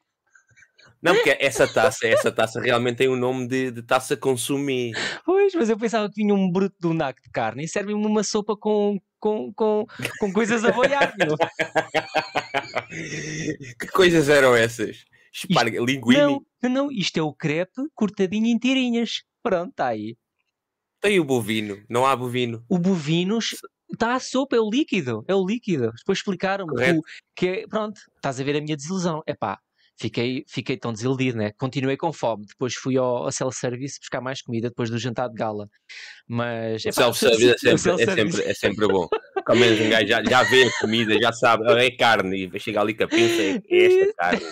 Não, 1.02 1.16
porque 1.16 1.38
essa 1.40 1.66
taça, 1.66 2.08
essa 2.08 2.32
taça 2.32 2.60
realmente 2.60 2.98
tem 2.98 3.08
o 3.08 3.16
nome 3.16 3.48
de, 3.48 3.72
de 3.72 3.82
taça 3.82 4.18
consumir. 4.18 4.94
Pois, 5.26 5.54
mas 5.56 5.70
eu 5.70 5.78
pensava 5.78 6.10
que 6.10 6.22
vinha 6.22 6.34
um 6.34 6.52
bruto 6.52 6.76
de 6.80 6.88
um 6.88 6.94
naco 6.94 7.22
de 7.22 7.30
carne 7.30 7.64
e 7.64 7.68
servem-me 7.68 8.06
uma 8.06 8.24
sopa 8.24 8.56
com, 8.58 9.00
com, 9.18 9.54
com, 9.54 9.86
com 10.20 10.34
coisas 10.34 10.64
a 10.66 10.72
boiar, 10.72 11.14
meu. 11.18 11.38
que 13.80 13.88
coisas 13.88 14.28
eram 14.28 14.56
essas? 14.56 15.06
Esparga, 15.34 15.80
linguine? 15.80 16.18
Não, 16.18 16.46
não, 16.64 16.70
não, 16.70 16.92
isto 16.92 17.18
é 17.18 17.22
o 17.22 17.34
crepe 17.34 17.82
cortadinho 17.96 18.48
em 18.48 18.58
tirinhas. 18.58 19.24
Pronto, 19.42 19.72
está 19.72 19.88
aí. 19.88 20.18
Tem 21.02 21.20
o 21.20 21.24
bovino, 21.24 21.82
não 21.90 22.06
há 22.06 22.16
bovino. 22.16 22.64
O 22.68 22.78
bovino 22.78 23.40
está 23.92 24.16
a 24.16 24.20
sopa, 24.20 24.56
é 24.56 24.60
o 24.60 24.70
líquido, 24.70 25.24
é 25.28 25.34
o 25.36 25.46
líquido. 25.46 25.92
Depois 25.98 26.20
explicaram-me 26.20 26.74
que, 27.36 27.46
o- 27.48 27.48
é, 27.48 27.68
pronto, 27.68 28.00
estás 28.16 28.40
a 28.40 28.44
ver 28.44 28.58
a 28.58 28.62
minha 28.62 28.76
desilusão. 28.76 29.22
Epá, 29.26 29.58
fiquei, 29.98 30.44
fiquei 30.48 30.78
tão 30.78 30.92
desiludido, 30.92 31.38
né? 31.38 31.52
Continuei 31.58 31.96
com 31.96 32.12
fome. 32.12 32.46
Depois 32.46 32.74
fui 32.76 32.98
ao, 32.98 33.24
ao 33.26 33.32
self-service 33.32 34.00
buscar 34.00 34.20
mais 34.22 34.42
comida 34.42 34.68
depois 34.70 34.90
do 34.90 34.98
jantar 34.98 35.30
de 35.30 35.36
gala. 35.36 35.70
Mas, 36.28 36.84
O 36.86 36.90
epá, 36.90 37.02
self-service 37.14 37.46
é 37.68 37.74
o 37.74 37.78
sempre, 37.78 37.92
é, 37.92 37.98
self-service- 37.98 38.38
sempre, 38.38 38.52
é 38.52 38.54
sempre 38.54 38.88
bom. 38.88 39.08
Ao 39.46 39.56
menos 39.56 39.80
um 39.80 39.90
gajo 39.90 40.08
já, 40.08 40.22
já 40.24 40.44
vê 40.44 40.66
a 40.66 40.80
comida, 40.82 41.18
já 41.20 41.32
sabe, 41.32 41.64
"Ah, 41.72 41.82
é 41.84 41.90
carne, 41.92 42.50
e 42.54 42.60
chega 42.60 42.82
ali 42.82 42.94
com 42.94 43.06
a 43.06 43.08
pinça, 43.08 43.42
é 43.42 43.62
esta 43.70 44.14
carne, 44.16 44.46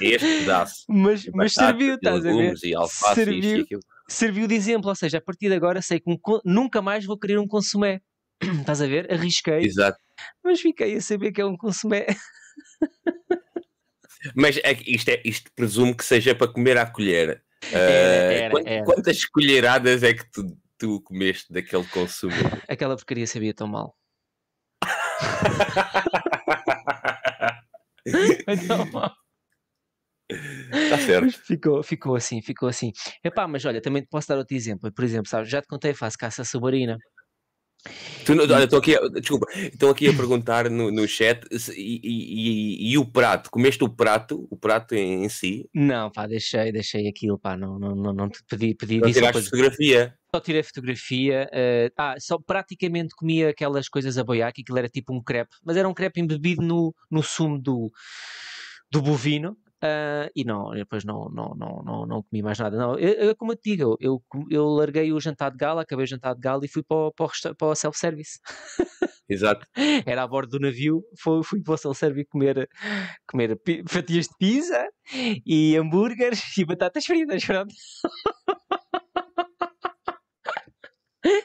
é 0.00 0.06
este 0.06 0.38
pedaço. 0.38 0.84
Mas, 0.88 1.26
mas 1.34 1.52
serviu, 1.52 1.94
estás 1.96 2.24
a 2.24 2.32
ver? 2.36 2.54
E 2.64 2.74
alface 2.74 3.20
isto 3.38 3.74
e 3.74 3.78
Serviu. 4.08 4.46
de 4.48 4.54
exemplo, 4.54 4.88
ou 4.88 4.94
seja, 4.96 5.18
a 5.18 5.20
partir 5.20 5.48
de 5.48 5.54
agora 5.54 5.82
sei 5.82 6.00
que 6.00 6.10
um 6.10 6.16
nunca 6.44 6.80
mais 6.80 7.04
vou 7.04 7.18
querer 7.18 7.38
um 7.38 7.46
consumé. 7.46 8.00
Estás 8.60 8.80
a 8.80 8.86
ver? 8.86 9.12
Arrisquei, 9.12 9.60
Exato. 9.64 9.98
mas 10.42 10.60
fiquei 10.60 10.96
a 10.96 11.00
saber 11.00 11.32
que 11.32 11.40
é 11.40 11.44
um 11.44 11.56
consumé. 11.56 12.06
Mas 14.34 14.56
é 14.64 14.72
isto, 14.84 15.08
é, 15.10 15.22
isto 15.24 15.48
presumo 15.54 15.96
que 15.96 16.04
seja 16.04 16.34
para 16.34 16.52
comer 16.52 16.76
à 16.76 16.84
colher. 16.84 17.40
Era, 17.70 17.72
Ah, 17.72 18.32
era, 18.32 18.50
quant- 18.50 18.66
era. 18.66 18.84
Quantas 18.84 19.24
colheradas 19.26 20.02
é 20.02 20.12
que 20.12 20.28
tu, 20.32 20.58
tu 20.76 21.00
comeste 21.02 21.52
daquele 21.52 21.84
consumo? 21.86 22.32
Aquela 22.68 22.96
porcaria 22.96 23.28
sabia 23.28 23.54
tão 23.54 23.68
mal. 23.68 23.96
Então, 28.48 28.90
Está 30.72 30.98
certo. 30.98 31.32
Ficou, 31.46 31.82
ficou 31.82 32.14
assim, 32.16 32.40
ficou 32.42 32.68
assim. 32.68 32.92
Epá, 33.24 33.46
mas 33.48 33.64
olha, 33.64 33.80
também 33.80 34.02
te 34.02 34.08
posso 34.08 34.28
dar 34.28 34.36
outro 34.38 34.54
exemplo. 34.56 34.92
Por 34.92 35.04
exemplo, 35.04 35.28
sabes, 35.28 35.50
já 35.50 35.60
te 35.62 35.66
contei, 35.68 35.94
faço 35.94 36.16
caça 36.18 36.44
submarina. 36.44 36.96
Tu 38.26 38.34
não- 38.34 38.42
olha, 38.44 38.64
estou 38.64 38.80
aqui, 38.80 38.96
a, 38.96 39.00
desculpa, 39.20 39.46
estão 39.54 39.88
aqui 39.88 40.08
a 40.08 40.12
perguntar 40.12 40.68
no, 40.68 40.90
no 40.90 41.06
chat 41.06 41.40
se- 41.58 41.72
e, 41.80 42.00
e- 42.02 42.92
e- 42.92 42.98
o 42.98 43.06
prato? 43.06 43.48
Comeste 43.50 43.82
o 43.84 43.88
prato, 43.88 44.46
o 44.50 44.56
prato 44.56 44.94
em, 44.94 45.24
em 45.24 45.28
si? 45.28 45.68
Não, 45.72 46.10
pá, 46.10 46.26
deixei, 46.26 46.72
deixei 46.72 47.08
aquilo, 47.08 47.38
pá, 47.38 47.56
não, 47.56 47.78
não, 47.78 47.94
não, 47.94 48.12
não 48.12 48.28
te 48.28 48.40
pedi, 48.48 48.74
pedi 48.74 48.98
Não 48.98 49.10
tiraste 49.10 49.26
depois- 49.26 49.44
fotografia? 49.44 50.14
só 50.34 50.40
tirei 50.40 50.62
fotografia. 50.62 51.48
eh, 51.52 51.90
ah, 51.96 52.16
só 52.18 52.36
praticamente 52.38 53.14
comia 53.16 53.48
aquelas 53.50 53.88
coisas 53.88 54.18
a 54.18 54.24
boiar, 54.24 54.52
que 54.52 54.60
aquilo 54.62 54.76
era 54.78 54.88
tipo 54.88 55.14
um 55.14 55.22
crepe, 55.22 55.54
mas 55.64 55.76
era 55.76 55.88
um 55.88 55.94
crepe 55.94 56.20
embebido 56.20 56.60
no, 56.60 56.92
no 57.10 57.22
sumo 57.22 57.58
do, 57.58 57.90
do 58.90 59.00
bovino. 59.00 59.56
Ah, 59.82 60.28
e 60.34 60.44
não, 60.44 60.70
depois 60.72 61.04
não, 61.04 61.28
não, 61.30 61.54
não, 61.56 61.82
não, 61.84 62.06
não 62.06 62.22
comi 62.22 62.42
mais 62.42 62.58
nada. 62.58 62.76
Não, 62.76 62.98
eu, 62.98 63.12
eu- 63.14 63.36
como 63.36 63.52
eu 63.52 63.56
te 63.56 63.70
digo, 63.76 63.96
eu, 64.00 64.22
eu 64.50 64.66
larguei 64.68 65.12
o 65.12 65.20
jantar 65.20 65.50
de 65.50 65.56
gala, 65.56 65.82
acabei 65.82 66.04
o 66.04 66.08
jantar 66.08 66.34
de 66.34 66.40
gala 66.40 66.64
e 66.64 66.68
fui 66.68 66.82
para 66.82 66.96
o, 66.96 67.12
para 67.12 67.66
o, 67.68 67.74
self-service. 67.74 68.38
Exato. 69.28 69.66
Era 70.06 70.22
a 70.22 70.26
bordo 70.26 70.58
do 70.58 70.60
navio, 70.60 71.02
fui, 71.20 71.42
fui 71.44 71.62
para 71.62 71.74
o 71.74 71.76
self-service 71.76 72.28
comer, 72.30 72.68
comer 73.28 73.60
fatias 73.88 74.26
de 74.26 74.34
pizza 74.38 74.88
e 75.46 75.76
hambúrgueres 75.76 76.56
e 76.56 76.64
batatas 76.64 77.04
fritas. 77.04 77.44
Pronto. 77.44 77.74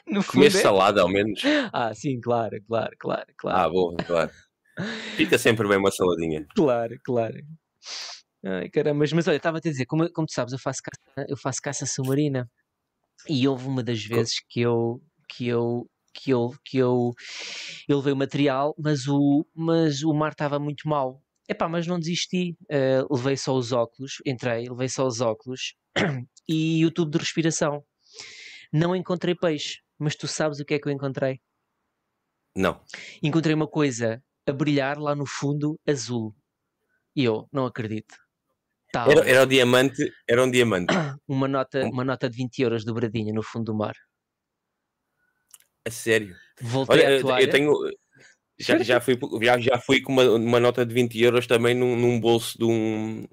No 0.06 0.24
Comeste 0.24 0.58
é- 0.58 0.62
salada 0.62 1.02
ao 1.02 1.08
menos? 1.08 1.42
Ah, 1.72 1.92
sim, 1.94 2.20
claro, 2.20 2.56
claro, 2.66 2.94
claro, 2.98 3.26
claro, 3.36 3.58
Ah, 3.58 3.68
bom, 3.68 3.96
claro. 4.06 4.30
Fica 5.16 5.36
sempre 5.36 5.68
bem 5.68 5.78
uma 5.78 5.90
saladinha. 5.90 6.46
claro, 6.54 6.94
claro. 7.04 7.36
Ai, 8.46 8.68
caramba, 8.68 8.98
mas, 9.00 9.12
mas 9.12 9.26
olha, 9.26 9.36
estava 9.36 9.58
a 9.58 9.60
te 9.60 9.70
dizer, 9.70 9.86
como, 9.86 10.10
como 10.12 10.26
tu 10.26 10.34
sabes, 10.34 10.52
eu 10.52 10.58
faço 10.58 10.80
caça, 10.82 11.26
eu 11.28 11.36
faço 11.36 11.60
caça 11.62 11.86
submarina 11.86 12.48
e 13.28 13.48
houve 13.48 13.66
uma 13.66 13.82
das 13.82 14.04
vezes 14.04 14.34
que 14.50 14.60
eu 14.60 15.02
que 15.28 15.48
eu 15.48 15.88
que 16.14 16.30
eu 16.30 16.50
que 16.64 16.78
eu, 16.78 17.12
eu 17.88 17.98
levei 17.98 18.12
o 18.12 18.16
material, 18.16 18.74
mas 18.78 19.08
o 19.08 19.46
mas 19.54 20.02
o 20.02 20.12
mar 20.14 20.32
estava 20.32 20.58
muito 20.58 20.88
mau. 20.88 21.22
Epá, 21.48 21.68
mas 21.68 21.86
não 21.86 21.98
desisti, 21.98 22.56
eh, 22.70 23.02
levei 23.10 23.36
só 23.36 23.54
os 23.54 23.72
óculos, 23.72 24.14
entrei, 24.26 24.68
levei 24.68 24.88
só 24.88 25.06
os 25.06 25.20
óculos 25.20 25.74
e 26.48 26.84
o 26.86 26.90
tubo 26.90 27.10
de 27.10 27.18
respiração. 27.18 27.84
Não 28.72 28.96
encontrei 28.96 29.34
peixe, 29.34 29.80
mas 29.98 30.16
tu 30.16 30.26
sabes 30.26 30.60
o 30.60 30.64
que 30.64 30.74
é 30.74 30.78
que 30.78 30.88
eu 30.88 30.92
encontrei? 30.92 31.40
Não. 32.56 32.80
Encontrei 33.22 33.54
uma 33.54 33.68
coisa 33.68 34.22
a 34.46 34.52
brilhar 34.52 34.98
lá 34.98 35.14
no 35.14 35.26
fundo 35.26 35.78
azul. 35.86 36.34
E 37.16 37.24
eu 37.24 37.48
não 37.52 37.66
acredito. 37.66 38.23
Tal, 38.94 39.10
Era, 39.10 39.28
era 39.28 39.42
o 39.42 39.46
diamante, 39.46 40.12
era 40.28 40.44
um 40.44 40.48
diamante. 40.48 40.94
uma, 41.26 41.48
nota, 41.48 41.84
uma 41.84 42.04
nota 42.04 42.30
de 42.30 42.36
20 42.36 42.62
euros 42.62 42.84
dobradinha 42.84 43.32
no 43.34 43.42
fundo 43.42 43.64
do 43.72 43.74
mar. 43.74 43.94
A 45.84 45.90
sério. 45.90 46.34
Voltei 46.60 47.04
Olha, 47.04 47.18
à 47.18 47.20
toalha. 47.20 47.42
eu 47.42 47.50
tenho. 47.50 47.72
Já, 48.56 48.78
já, 48.78 49.00
fui, 49.00 49.18
já, 49.42 49.58
já 49.58 49.78
fui 49.78 50.00
com 50.00 50.12
uma, 50.12 50.22
uma 50.30 50.60
nota 50.60 50.86
de 50.86 50.94
20 50.94 51.20
euros 51.20 51.46
também 51.48 51.74
num, 51.74 51.96
num 51.96 52.20
bolso 52.20 52.56
de 52.56 52.64
um. 52.64 53.26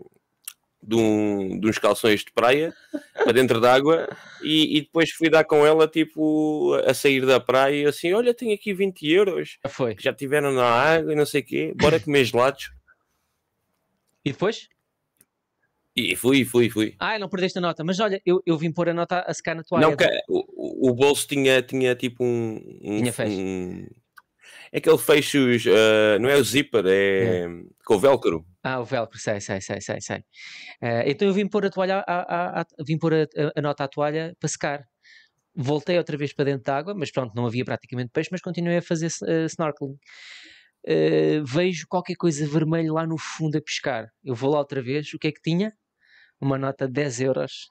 De, 0.84 0.95
um, 0.95 1.60
de 1.60 1.69
uns 1.69 1.78
calções 1.78 2.21
de 2.21 2.32
praia 2.32 2.74
para 3.13 3.32
dentro 3.34 3.62
d'água 3.62 4.10
e, 4.41 4.78
e 4.78 4.82
depois 4.82 5.12
fui 5.12 5.30
dar 5.30 5.43
com 5.43 5.63
ela 5.63 5.88
tipo 5.88 6.74
a 6.88 6.91
sair 6.91 7.24
da 7.24 7.39
praia 7.39 7.84
e 7.84 7.86
assim, 7.86 8.12
olha, 8.13 8.34
tenho 8.34 8.56
aqui 8.56 8.74
20 8.74 9.08
euros 9.08 9.60
Já 9.63 9.69
foi. 9.69 9.95
já 10.00 10.12
tiveram 10.12 10.52
na 10.52 10.65
água 10.65 11.13
e 11.13 11.15
não 11.15 11.24
sei 11.28 11.41
o 11.41 11.45
quê, 11.45 11.71
bora 11.76 12.00
comer 12.00 12.26
gelados 12.26 12.71
E 14.26 14.32
depois? 14.32 14.69
E 15.95 16.15
fui, 16.15 16.45
fui, 16.45 16.69
fui 16.69 16.95
Ah, 16.99 17.19
não 17.19 17.27
perdeste 17.30 17.58
a 17.58 17.62
nota. 17.62 17.84
Mas 17.84 17.99
olha, 17.99 18.21
eu, 18.25 18.41
eu 18.45 18.58
vim 18.58 18.71
pôr 18.71 18.89
a 18.89 18.93
nota 18.93 19.21
a 19.21 19.34
secar 19.34 19.56
na 19.56 19.63
toalha. 19.63 19.88
Não, 19.89 19.95
que 19.95 20.06
o, 20.30 20.89
o 20.89 20.93
bolso 20.93 21.27
tinha, 21.27 21.62
tinha 21.62 21.95
tipo 21.95 22.23
um. 22.23 22.56
um 22.84 22.97
Tinha 22.99 23.13
fecho. 23.13 23.39
um- 23.39 23.88
é 24.73 24.77
aquele 24.77 24.97
fechos, 24.97 25.65
ah, 25.67 26.17
não 26.19 26.30
é 26.30 26.36
o 26.38 26.43
zíper, 26.43 26.84
é, 26.88 27.45
com 27.86 27.95
o 27.95 27.99
velcro. 27.99 28.45
Ah, 28.63 28.80
o 28.80 28.86
velcro, 28.86 29.17
sei, 29.19 29.39
sei, 29.41 29.60
sei, 29.60 29.82
sei, 29.82 29.99
sei. 29.99 30.23
Eh, 30.82 31.12
então 31.12 31.27
eu 31.27 31.34
vim 31.34 31.47
pôr 31.47 31.65
a 31.65 31.69
toalha, 31.69 31.97
à- 32.08 32.60
à- 32.60 32.62
à- 32.62 32.65
vim 32.86 32.97
pôr 32.97 33.13
a, 33.13 33.23
a- 33.23 33.51
a 33.58 33.62
nota 33.62 33.84
à 33.84 33.88
toalha 33.88 34.34
para 34.39 34.47
secar. 34.47 34.84
Voltei 35.56 35.97
outra 35.97 36.15
vez 36.15 36.34
para 36.34 36.45
dentro 36.45 36.63
da 36.63 36.77
água, 36.77 36.93
mas 36.93 37.12
pronto, 37.12 37.34
não 37.36 37.45
havia 37.45 37.65
praticamente 37.65 38.12
peixe, 38.13 38.30
mas 38.32 38.39
continuei 38.41 38.77
a 38.77 38.82
fazer 38.82 39.10
eh, 39.27 39.45
snorkeling. 39.45 39.97
Eh, 40.86 41.41
vejo 41.43 41.86
qualquer 41.89 42.15
coisa 42.15 42.47
vermelha 42.47 42.91
lá 42.93 43.06
no 43.06 43.17
fundo 43.17 43.58
a 43.58 43.62
pescar. 43.62 44.08
Eu 44.23 44.34
vou 44.36 44.51
lá 44.51 44.60
outra 44.60 44.82
vez, 44.82 45.13
o 45.13 45.19
que 45.19 45.27
é 45.27 45.32
que 45.32 45.41
tinha? 45.41 45.73
Uma 46.41 46.58
nota 46.58 46.88
de 46.88 46.93
10 46.93 47.21
euros. 47.21 47.69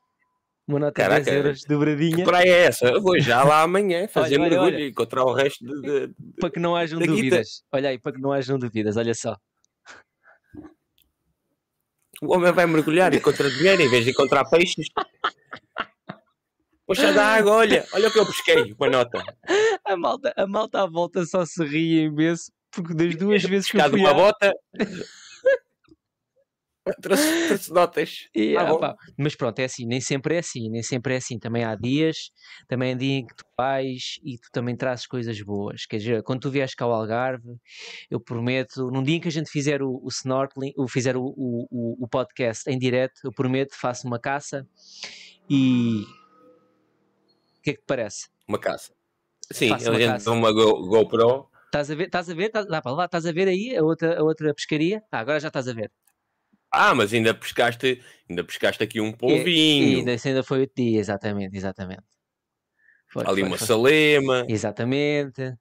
Uma 0.68 0.78
nota 0.78 0.92
Caraca, 0.92 1.20
de 1.24 1.30
10 1.30 1.36
euros 1.44 1.62
Que 1.62 1.68
dobradinha, 1.68 2.24
praia 2.24 2.48
é 2.48 2.66
essa? 2.66 2.86
Eu 2.86 3.02
vou 3.02 3.18
já 3.18 3.42
lá 3.42 3.62
amanhã 3.62 4.06
fazer 4.08 4.38
Olha, 4.38 4.48
mergulho 4.50 4.74
olha. 4.76 4.84
e 4.84 4.90
encontrar 4.90 5.24
o 5.24 5.32
resto 5.32 5.64
de. 5.64 6.06
de- 6.08 6.14
para 6.40 6.50
que 6.50 6.60
não 6.60 6.76
hajam 6.76 6.98
da 7.00 7.06
guita. 7.06 7.16
dúvidas. 7.16 7.62
Olha 7.72 7.88
aí, 7.90 7.98
para 7.98 8.12
que 8.12 8.20
não 8.20 8.32
hajam 8.32 8.58
dúvidas, 8.58 8.96
olha 8.96 9.14
só. 9.14 9.36
O 12.22 12.34
homem 12.34 12.52
vai 12.52 12.66
mergulhar 12.66 13.12
e 13.14 13.16
encontra 13.16 13.50
dinheiro 13.50 13.80
em 13.82 13.88
vez 13.88 14.04
de 14.04 14.10
encontrar 14.10 14.44
peixes. 14.48 14.86
Poxa 16.86 17.12
da 17.12 17.24
água, 17.24 17.52
olha, 17.52 17.86
olha 17.94 18.08
o 18.08 18.12
que 18.12 18.18
eu 18.18 18.26
pesquei, 18.26 18.74
uma 18.78 18.90
nota. 18.90 19.22
A 19.84 19.96
malta, 19.96 20.32
a 20.36 20.46
malta 20.46 20.82
à 20.82 20.86
volta 20.86 21.24
só 21.24 21.44
se 21.46 21.64
ri 21.64 22.02
imenso, 22.04 22.52
porque 22.70 22.92
das 22.94 23.14
duas 23.16 23.42
vezes 23.42 23.70
que 23.70 23.78
eu 23.80 23.88
fui 23.90 24.00
uma 24.00 24.12
bota. 24.12 24.52
trouxe, 27.02 27.46
trouxe 27.48 27.72
notas. 27.72 28.28
E, 28.34 28.56
Ah, 28.56 28.96
Mas 29.16 29.34
pronto, 29.34 29.58
é 29.58 29.64
assim, 29.64 29.86
nem 29.86 30.00
sempre 30.00 30.36
é 30.36 30.38
assim, 30.38 30.68
nem 30.70 30.82
sempre 30.82 31.14
é 31.14 31.16
assim. 31.18 31.38
Também 31.38 31.64
há 31.64 31.74
dias, 31.74 32.30
também 32.68 32.92
há 32.92 32.96
dia 32.96 33.14
em 33.18 33.26
que 33.26 33.34
tu 33.34 33.44
vais 33.56 34.18
e 34.24 34.36
tu 34.38 34.48
também 34.52 34.76
trazes 34.76 35.06
coisas 35.06 35.40
boas. 35.42 35.86
Quer 35.86 35.98
dizer, 35.98 36.22
quando 36.22 36.40
tu 36.40 36.50
vies 36.50 36.74
cá 36.74 36.84
ao 36.84 36.92
Algarve, 36.92 37.56
eu 38.10 38.20
prometo, 38.20 38.90
num 38.90 39.02
dia 39.02 39.16
em 39.16 39.20
que 39.20 39.28
a 39.28 39.32
gente 39.32 39.50
fizer 39.50 39.82
o, 39.82 40.00
o 40.02 40.08
snorkeling, 40.08 40.72
ou 40.76 40.88
fizer 40.88 41.16
o, 41.16 41.22
o, 41.24 41.96
o- 42.04 42.08
podcast 42.08 42.68
em 42.70 42.78
direto, 42.78 43.20
eu 43.24 43.32
prometo, 43.32 43.74
faço 43.78 44.06
uma 44.06 44.18
caça 44.18 44.66
e. 45.48 46.02
O 47.58 47.62
que 47.62 47.70
é 47.70 47.74
que 47.74 47.80
te 47.80 47.84
parece? 47.86 48.28
Uma 48.48 48.58
caça. 48.58 48.92
Sim, 49.52 49.68
Faça 49.68 49.88
a 49.88 49.92
uma 49.92 49.98
caça. 49.98 50.30
uma 50.30 50.52
Go- 50.52 50.86
GoPro. 50.88 51.48
Estás 51.66 51.90
a 51.90 51.94
ver? 51.94 52.04
Estás 52.06 52.28
a 52.30 52.34
ver? 52.34 52.46
Estás, 52.46 52.66
dá 52.66 52.80
para 52.82 52.92
lá, 52.92 53.04
estás 53.04 53.26
a 53.26 53.32
ver 53.32 53.46
aí 53.48 53.76
a 53.76 53.82
outra, 53.82 54.18
a 54.18 54.22
outra 54.24 54.52
pescaria? 54.54 55.02
Ah, 55.12 55.20
agora 55.20 55.38
já 55.38 55.48
estás 55.48 55.68
a 55.68 55.72
ver. 55.72 55.90
Ah, 56.72 56.94
mas 56.94 57.12
ainda 57.12 57.34
pescaste, 57.34 58.00
ainda 58.28 58.44
pescaste 58.44 58.82
aqui 58.82 59.00
um 59.00 59.08
E 59.08 59.16
polvinho, 59.16 59.98
ainda, 59.98 60.12
esse 60.12 60.28
ainda 60.28 60.42
foi 60.42 60.62
o 60.62 60.70
dia, 60.74 61.00
exatamente, 61.00 61.56
exatamente. 61.56 62.04
Foi, 63.08 63.24
ali 63.26 63.40
foi, 63.40 63.48
uma 63.48 63.58
foi. 63.58 63.66
salema, 63.66 64.46
Exatamente. 64.48 65.54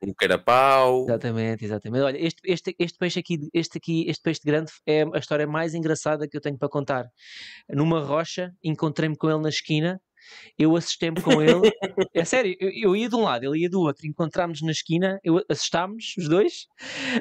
um 0.00 0.14
carapau. 0.14 1.02
Exatamente, 1.02 1.64
exatamente. 1.64 2.02
Olha, 2.02 2.18
este, 2.18 2.40
este, 2.44 2.76
este 2.78 2.98
peixe 2.98 3.18
aqui, 3.18 3.38
este 3.52 3.78
aqui, 3.78 4.04
este 4.08 4.22
peixe 4.22 4.40
de 4.40 4.46
grande 4.46 4.70
é 4.86 5.02
a 5.02 5.18
história 5.18 5.46
mais 5.46 5.74
engraçada 5.74 6.28
que 6.28 6.36
eu 6.36 6.40
tenho 6.40 6.56
para 6.56 6.68
contar. 6.68 7.06
Numa 7.68 8.00
rocha, 8.00 8.54
encontrei-me 8.62 9.16
com 9.16 9.28
ele 9.28 9.40
na 9.40 9.48
esquina, 9.48 10.00
eu 10.56 10.76
assustei-me 10.76 11.20
com 11.20 11.42
ele. 11.42 11.62
é 12.14 12.24
sério, 12.24 12.56
eu, 12.60 12.70
eu 12.70 12.96
ia 12.96 13.08
de 13.08 13.16
um 13.16 13.22
lado, 13.22 13.44
ele 13.44 13.62
ia 13.62 13.70
do 13.70 13.80
outro, 13.80 14.06
encontrámos 14.06 14.62
na 14.62 14.70
esquina, 14.70 15.18
eu 15.24 15.42
assustámos 15.48 16.14
os 16.16 16.28
dois. 16.28 16.68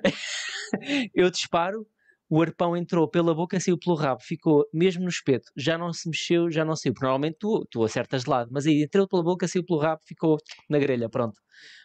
eu 1.16 1.32
disparo, 1.32 1.88
o 2.30 2.42
arpão 2.42 2.76
entrou 2.76 3.08
pela 3.10 3.34
boca, 3.34 3.60
saiu 3.60 3.78
pelo 3.78 3.96
rabo, 3.96 4.22
ficou 4.22 4.66
mesmo 4.74 5.04
no 5.04 5.10
espeto, 5.10 5.50
já 5.56 5.78
não 5.78 5.94
se 5.94 6.10
mexeu, 6.10 6.50
já 6.52 6.66
não 6.66 6.76
saiu. 6.76 6.94
Porque 6.94 7.06
normalmente 7.06 7.38
tu, 7.40 7.66
tu 7.72 7.84
acertas 7.84 8.24
de 8.24 8.30
lado, 8.30 8.50
mas 8.52 8.66
aí 8.66 8.84
entrou 8.84 9.08
pela 9.08 9.24
boca, 9.24 9.48
saiu 9.48 9.64
pelo 9.66 9.80
rabo, 9.80 10.02
ficou 10.06 10.38
na 10.70 10.78
grelha, 10.80 11.10
pronto. 11.10 11.40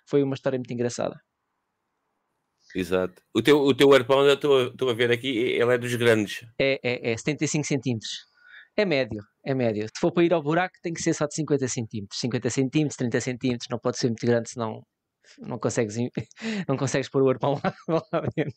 Foi 0.08 0.22
uma 0.22 0.34
história 0.34 0.58
muito 0.58 0.72
engraçada. 0.72 1.20
Exato. 2.74 3.20
O 3.34 3.42
teu, 3.42 3.58
o 3.60 3.74
teu 3.74 3.92
arpão, 3.92 4.24
eu 4.26 4.34
estou 4.34 4.88
a- 4.90 4.94
ver 4.94 5.10
aqui, 5.12 5.28
ele 5.28 5.74
é 5.74 5.78
dos 5.78 5.94
grandes. 5.94 6.46
É, 6.58 6.80
é, 6.82 7.12
é 7.12 7.16
75 7.16 7.66
centímetros. 7.66 8.10
É 8.76 8.84
médio, 8.86 9.20
é 9.44 9.54
médio. 9.54 9.84
Se 9.94 10.00
for 10.00 10.10
para 10.10 10.24
ir 10.24 10.32
ao 10.32 10.42
buraco, 10.42 10.74
tem 10.82 10.94
que 10.94 11.02
ser 11.02 11.12
só 11.12 11.26
de 11.26 11.34
50 11.34 11.68
centímetros. 11.68 12.18
50 12.18 12.48
centímetros, 12.48 12.96
30 12.96 13.20
centímetros, 13.20 13.68
não 13.70 13.78
pode 13.78 13.98
ser 13.98 14.06
muito 14.08 14.24
grande, 14.26 14.48
senão 14.50 14.82
não 15.38 15.58
consegues, 15.58 15.96
não 16.68 16.76
consegues 16.76 17.08
pôr 17.08 17.22
o 17.22 17.30
arpão 17.30 17.60
lá, 17.62 17.74
lá 18.12 18.22
dentro. 18.36 18.54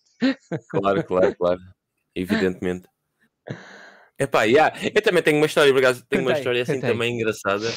Claro, 0.69 1.03
claro, 1.03 1.35
claro. 1.35 1.61
Evidentemente. 2.13 2.87
Epá, 4.17 4.43
yeah. 4.43 4.73
eu 4.93 5.01
também 5.01 5.21
tenho 5.21 5.37
uma 5.37 5.45
história, 5.45 5.77
acaso, 5.77 6.05
tenho 6.07 6.21
uma 6.23 6.31
história 6.31 6.61
assim 6.61 6.79
também 6.79 7.15
engraçada 7.15 7.69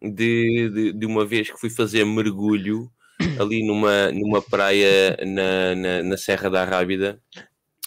de, 0.00 0.70
de, 0.70 0.92
de 0.94 1.06
uma 1.06 1.24
vez 1.24 1.50
que 1.50 1.60
fui 1.60 1.68
fazer 1.68 2.04
mergulho 2.04 2.90
ali 3.38 3.64
numa, 3.64 4.10
numa 4.10 4.40
praia 4.40 5.16
na, 5.24 5.74
na, 5.74 6.02
na 6.02 6.16
Serra 6.16 6.48
da 6.48 6.64
Rábida. 6.64 7.20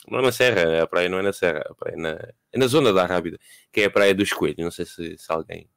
Não 0.07 0.19
é 0.19 0.21
na 0.21 0.31
Serra, 0.31 0.83
a 0.83 0.87
praia 0.87 1.09
não 1.09 1.17
é 1.17 1.23
na 1.23 1.33
Serra, 1.33 1.63
a 1.67 1.73
praia 1.73 1.95
é 1.95 1.97
na, 1.97 2.33
é 2.53 2.59
na 2.59 2.67
zona 2.67 2.93
da 2.93 3.05
Rábida, 3.05 3.39
que 3.71 3.81
é 3.81 3.85
a 3.85 3.89
Praia 3.89 4.13
dos 4.13 4.31
Coelhos. 4.31 4.63
Não 4.63 4.71
sei 4.71 4.85
se, 4.85 5.17
se 5.17 5.31
alguém 5.31 5.67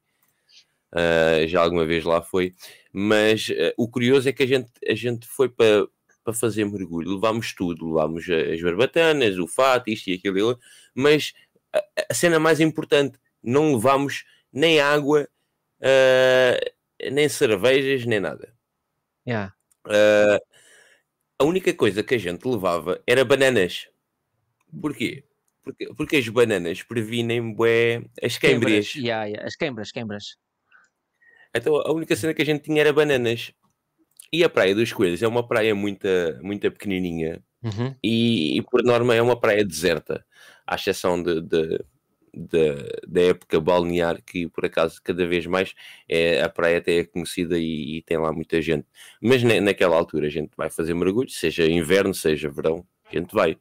ah, 0.93 1.47
já 1.47 1.61
alguma 1.61 1.85
vez 1.85 2.05
lá 2.05 2.23
foi, 2.23 2.55
mas 2.93 3.51
ah, 3.51 3.73
o 3.77 3.89
curioso 3.89 4.29
é 4.29 4.33
que 4.33 4.43
a 4.43 4.47
gente, 4.47 4.71
a 4.87 4.95
gente 4.95 5.27
foi 5.27 5.49
para 5.49 5.87
para 6.25 6.35
fazer 6.35 6.67
mergulho, 6.67 7.15
levámos 7.15 7.55
tudo, 7.55 7.89
levámos 7.89 8.29
as 8.29 8.61
barbatanas, 8.61 9.39
o 9.39 9.47
fato, 9.47 9.89
isto 9.89 10.11
e 10.11 10.13
aquilo, 10.13 10.37
e 10.37 10.41
aquilo, 10.43 10.61
mas 10.95 11.33
a, 11.73 11.83
a 12.11 12.13
cena 12.13 12.39
mais 12.39 12.61
importante, 12.61 13.19
não 13.43 13.75
levámos 13.75 14.27
nem 14.53 14.79
água, 14.79 15.27
ah, 15.81 16.61
nem 17.11 17.29
cervejas, 17.31 18.05
nem 18.05 18.21
nada. 18.21 18.53
Yeah. 19.27 19.55
Ah, 19.87 20.39
a 21.39 21.45
única 21.45 21.73
coisa 21.73 22.03
que 22.03 22.15
a 22.15 22.19
gente 22.19 22.47
levava 22.47 23.01
era 23.07 23.25
bananas. 23.25 23.89
Porquê? 24.83 25.25
Porque, 25.63 25.87
porque 25.95 26.17
as 26.17 26.29
bananas 26.29 26.83
previnem 26.83 27.55
bué, 27.55 28.03
as 28.23 28.37
queimbras. 28.37 28.95
Yeah, 28.95 29.25
yeah. 29.25 29.47
As 29.47 29.57
queimbras, 29.57 29.93
queimbras. 29.93 30.37
Então 31.55 31.77
a 31.77 31.93
única 31.93 32.15
cena 32.17 32.35
que 32.35 32.43
a 32.43 32.45
gente 32.45 32.63
tinha 32.65 32.81
era 32.81 32.93
bananas. 32.93 33.53
E 34.33 34.45
a 34.45 34.49
Praia 34.49 34.75
dos 34.75 34.93
Coelhos 34.93 35.23
é 35.23 35.29
uma 35.29 35.47
praia 35.47 35.75
muito, 35.75 36.07
muito 36.43 36.71
pequenininha 36.71 37.43
Uhum. 37.63 37.93
e, 38.05 38.57
e, 38.59 38.63
por 38.63 38.85
norma 38.85 39.15
é 39.15 39.21
uma 39.23 39.39
praia 39.39 39.65
deserta, 39.65 40.25
à 40.67 40.77
exceção 40.77 41.21
de, 41.21 41.41
de- 41.41 41.85
de- 42.33 43.01
da 43.09 43.21
época 43.23 43.59
balnear, 43.61 44.23
que 44.23 44.47
por 44.49 44.65
acaso 44.65 45.01
cada 45.03 45.27
vez 45.27 45.45
mais 45.47 45.75
é, 46.09 46.41
a 46.43 46.49
praia 46.49 46.79
até 46.79 46.99
é 46.99 47.05
conhecida 47.05 47.59
e, 47.59 47.97
e 47.99 48.03
tem 48.03 48.17
lá 48.17 48.33
muita 48.33 48.63
gente. 48.63 48.87
Mas 49.21 49.43
na- 49.43 49.61
naquela 49.61 49.97
altura 49.97 50.27
a 50.29 50.31
gente 50.31 50.51
vai 50.57 50.71
fazer 50.71 50.95
mergulho, 50.95 51.29
seja 51.31 51.67
inverno, 51.67 52.15
seja 52.15 52.49
verão, 52.49 52.87
a 53.11 53.17
gente 53.19 53.35
vai. 53.35 53.57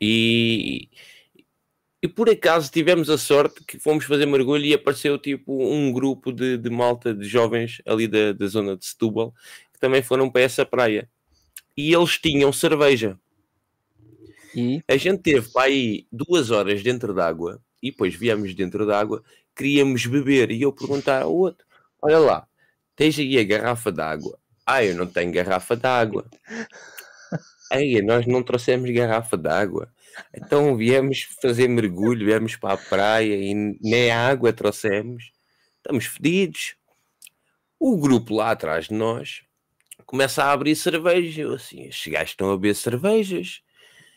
E, 0.00 0.88
e 2.02 2.08
por 2.08 2.30
acaso 2.30 2.70
tivemos 2.70 3.10
a 3.10 3.18
sorte 3.18 3.62
que 3.64 3.78
fomos 3.78 4.04
fazer 4.06 4.26
mergulho 4.26 4.64
e 4.64 4.72
apareceu 4.72 5.18
tipo 5.18 5.62
um 5.62 5.92
grupo 5.92 6.32
de, 6.32 6.56
de 6.56 6.70
malta 6.70 7.14
de 7.14 7.28
jovens 7.28 7.82
ali 7.86 8.08
da, 8.08 8.32
da 8.32 8.46
zona 8.46 8.76
de 8.76 8.86
Setúbal 8.86 9.34
que 9.72 9.78
também 9.78 10.02
foram 10.02 10.30
para 10.30 10.42
essa 10.42 10.64
praia. 10.64 11.08
E 11.76 11.92
eles 11.92 12.18
tinham 12.18 12.52
cerveja. 12.52 13.18
E 14.54 14.82
A 14.88 14.96
gente 14.96 15.22
teve 15.22 15.48
para 15.50 15.66
aí 15.66 16.06
duas 16.10 16.50
horas 16.50 16.82
dentro 16.82 17.14
d'água 17.14 17.60
e 17.82 17.90
depois 17.90 18.14
viemos 18.14 18.54
dentro 18.54 18.86
d'água, 18.86 19.22
queríamos 19.54 20.04
beber 20.06 20.50
e 20.50 20.62
eu 20.62 20.72
perguntar 20.72 21.22
ao 21.22 21.34
outro: 21.34 21.66
Olha 22.02 22.18
lá, 22.18 22.46
tens 22.96 23.18
aí 23.18 23.38
a 23.38 23.44
garrafa 23.44 23.92
d'água? 23.92 24.38
Ah, 24.66 24.84
eu 24.84 24.94
não 24.96 25.06
tenho 25.06 25.32
garrafa 25.32 25.76
d'água. 25.76 26.26
Aí, 27.70 28.00
nós 28.02 28.26
não 28.26 28.42
trouxemos 28.42 28.90
garrafa 28.90 29.36
d'água. 29.36 29.88
Então 30.34 30.76
viemos 30.76 31.22
fazer 31.40 31.68
mergulho, 31.68 32.26
viemos 32.26 32.56
para 32.56 32.74
a 32.74 32.78
praia 32.78 33.34
e 33.34 33.54
nem 33.80 34.10
água 34.10 34.52
trouxemos. 34.52 35.32
Estamos 35.76 36.06
fedidos. 36.06 36.76
O 37.78 37.96
grupo 37.98 38.34
lá 38.34 38.50
atrás 38.50 38.88
de 38.88 38.94
nós 38.94 39.42
começa 40.04 40.44
a 40.44 40.52
abrir 40.52 40.76
cerveja. 40.76 41.42
Eu 41.42 41.54
assim, 41.54 41.84
estes 41.84 42.12
gajos 42.12 42.30
estão 42.30 42.50
a 42.50 42.56
beber 42.56 42.74
cervejas. 42.74 43.62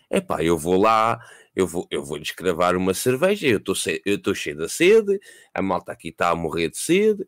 Epá, 0.10 0.44
eu 0.44 0.58
vou 0.58 0.80
lá, 0.80 1.20
eu 1.56 1.68
vou, 1.68 1.88
eu 1.90 2.04
vou 2.04 2.18
lhes 2.18 2.32
cravar 2.32 2.76
uma 2.76 2.94
cerveja, 2.94 3.48
eu 3.48 3.58
estou 3.58 4.36
cheio 4.36 4.58
de 4.58 4.70
sede, 4.70 5.20
a 5.54 5.62
malta 5.62 5.92
aqui 5.92 6.10
está 6.10 6.30
a 6.30 6.36
morrer 6.36 6.70
de 6.70 6.78
sede. 6.78 7.26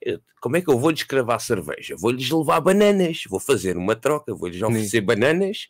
Eu, 0.00 0.20
como 0.40 0.56
é 0.56 0.62
que 0.62 0.70
eu 0.70 0.78
vou 0.78 0.90
lhes 0.90 1.02
cravar 1.02 1.40
cerveja? 1.40 1.96
Vou-lhes 1.98 2.30
levar 2.30 2.60
bananas, 2.60 3.22
vou 3.28 3.40
fazer 3.40 3.76
uma 3.76 3.96
troca, 3.96 4.34
vou-lhes 4.34 4.62
oferecer 4.62 5.00
bananas 5.00 5.68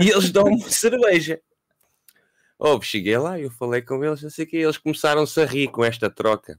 e 0.00 0.10
eles 0.10 0.30
dão-me 0.30 0.62
cerveja. 0.70 1.40
Oh, 2.58 2.80
cheguei 2.80 3.16
lá, 3.16 3.38
eu 3.38 3.50
falei 3.50 3.82
com 3.82 4.04
eles, 4.04 4.22
não 4.22 4.30
sei 4.30 4.44
o 4.44 4.48
que, 4.48 4.56
eles 4.56 4.78
começaram-se 4.78 5.40
a 5.40 5.44
rir 5.44 5.68
com 5.68 5.84
esta 5.84 6.10
troca. 6.10 6.58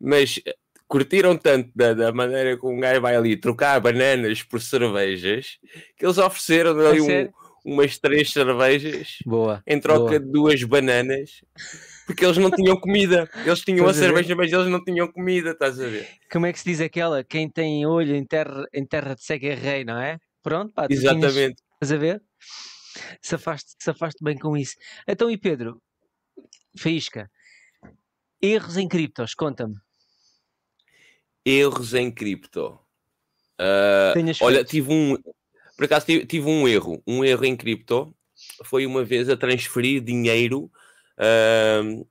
Mas 0.00 0.40
eh, 0.46 0.54
curtiram 0.88 1.36
tanto 1.36 1.70
da, 1.74 1.92
da, 1.92 2.12
maneira 2.12 2.58
que 2.58 2.66
um 2.66 2.80
gajo 2.80 3.00
vai 3.00 3.14
ali 3.14 3.36
trocar 3.36 3.78
bananas 3.80 4.42
por 4.42 4.60
cervejas 4.60 5.58
que 5.96 6.06
eles 6.06 6.16
ofereceram 6.16 6.78
ali 6.80 7.00
um, 7.00 7.30
umas 7.64 7.98
três 7.98 8.32
cervejas 8.32 9.18
boa, 9.26 9.62
em 9.66 9.78
troca 9.78 10.18
boa. 10.18 10.20
de 10.20 10.32
duas 10.32 10.62
bananas 10.64 11.42
porque 12.10 12.24
eles 12.24 12.38
não 12.38 12.50
tinham 12.50 12.76
comida. 12.76 13.30
Eles 13.44 13.60
tinham 13.60 13.86
a 13.86 13.94
cerveja, 13.94 14.34
mas 14.34 14.52
eles 14.52 14.66
não 14.66 14.82
tinham 14.82 15.06
comida, 15.06 15.50
estás 15.50 15.78
a 15.78 15.86
ver? 15.86 16.08
Como 16.30 16.44
é 16.44 16.52
que 16.52 16.58
se 16.58 16.64
diz 16.64 16.80
aquela? 16.80 17.22
Quem 17.22 17.48
tem 17.48 17.86
olho 17.86 18.16
em 18.16 18.24
terra, 18.24 18.66
em 18.74 18.84
terra 18.84 19.14
de 19.14 19.22
seca 19.22 19.46
é 19.46 19.54
rei, 19.54 19.84
não 19.84 19.96
é? 19.96 20.18
Pronto, 20.42 20.72
pá, 20.74 20.88
Exatamente. 20.90 21.30
Tinhas, 21.30 21.54
estás 21.80 21.92
a 21.92 21.96
ver? 21.96 22.22
Safaste, 23.22 23.74
safaste 23.78 24.22
bem 24.22 24.36
com 24.36 24.56
isso. 24.56 24.74
Então, 25.06 25.30
e 25.30 25.36
Pedro? 25.36 25.80
Faísca. 26.78 27.30
Erros 28.40 28.76
em 28.76 28.88
criptos, 28.88 29.34
conta-me. 29.34 29.76
Erros 31.44 31.94
em 31.94 32.10
cripto. 32.10 32.78
Uh, 33.60 34.32
olha, 34.40 34.64
tive 34.64 34.92
um. 34.92 35.18
Por 35.76 35.84
acaso 35.84 36.06
tive, 36.06 36.26
tive, 36.26 36.46
um 36.46 36.66
erro. 36.66 37.02
Um 37.06 37.24
erro 37.24 37.44
em 37.44 37.56
cripto 37.56 38.14
foi 38.64 38.86
uma 38.86 39.04
vez 39.04 39.28
a 39.28 39.36
transferir 39.36 40.02
dinheiro. 40.02 40.70
Uh, 41.18 42.06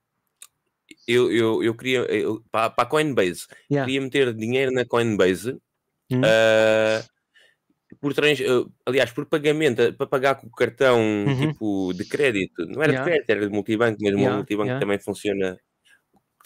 eu, 1.08 1.32
eu, 1.32 1.64
eu 1.64 1.76
queria. 1.76 2.00
Eu, 2.02 2.44
para, 2.52 2.70
para 2.70 2.84
a 2.84 2.88
Coinbase. 2.88 3.48
Yeah. 3.72 3.86
Queria 3.86 4.02
meter 4.02 4.34
dinheiro 4.34 4.72
na 4.72 4.86
Coinbase. 4.86 5.58
Hum. 6.12 6.22
Uh, 6.22 7.19
por 8.00 8.14
trans, 8.14 8.39
aliás, 8.86 9.12
por 9.12 9.26
pagamento, 9.26 9.93
para 9.93 10.08
pagar 10.08 10.36
com 10.36 10.47
o 10.47 10.52
cartão 10.52 11.00
uhum. 11.00 11.47
tipo 11.47 11.93
de 11.93 12.06
crédito, 12.06 12.66
não 12.66 12.82
era 12.82 12.93
yeah. 12.93 13.04
de 13.04 13.10
crédito, 13.10 13.30
era 13.30 13.47
de 13.47 13.54
multibanco, 13.54 13.97
mesmo 14.02 14.20
yeah. 14.20 14.36
o 14.36 14.38
multibanco 14.38 14.68
yeah. 14.68 14.80
também 14.80 15.00
funciona, 15.00 15.60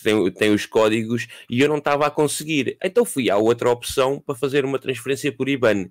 tem, 0.01 0.31
tem 0.31 0.51
os 0.51 0.65
códigos 0.65 1.27
e 1.49 1.61
eu 1.61 1.69
não 1.69 1.77
estava 1.77 2.07
a 2.07 2.11
conseguir. 2.11 2.77
Então 2.83 3.05
fui 3.05 3.29
à 3.29 3.37
outra 3.37 3.69
opção 3.69 4.19
para 4.19 4.35
fazer 4.35 4.65
uma 4.65 4.79
transferência 4.79 5.31
por 5.31 5.47
IBAN. 5.47 5.89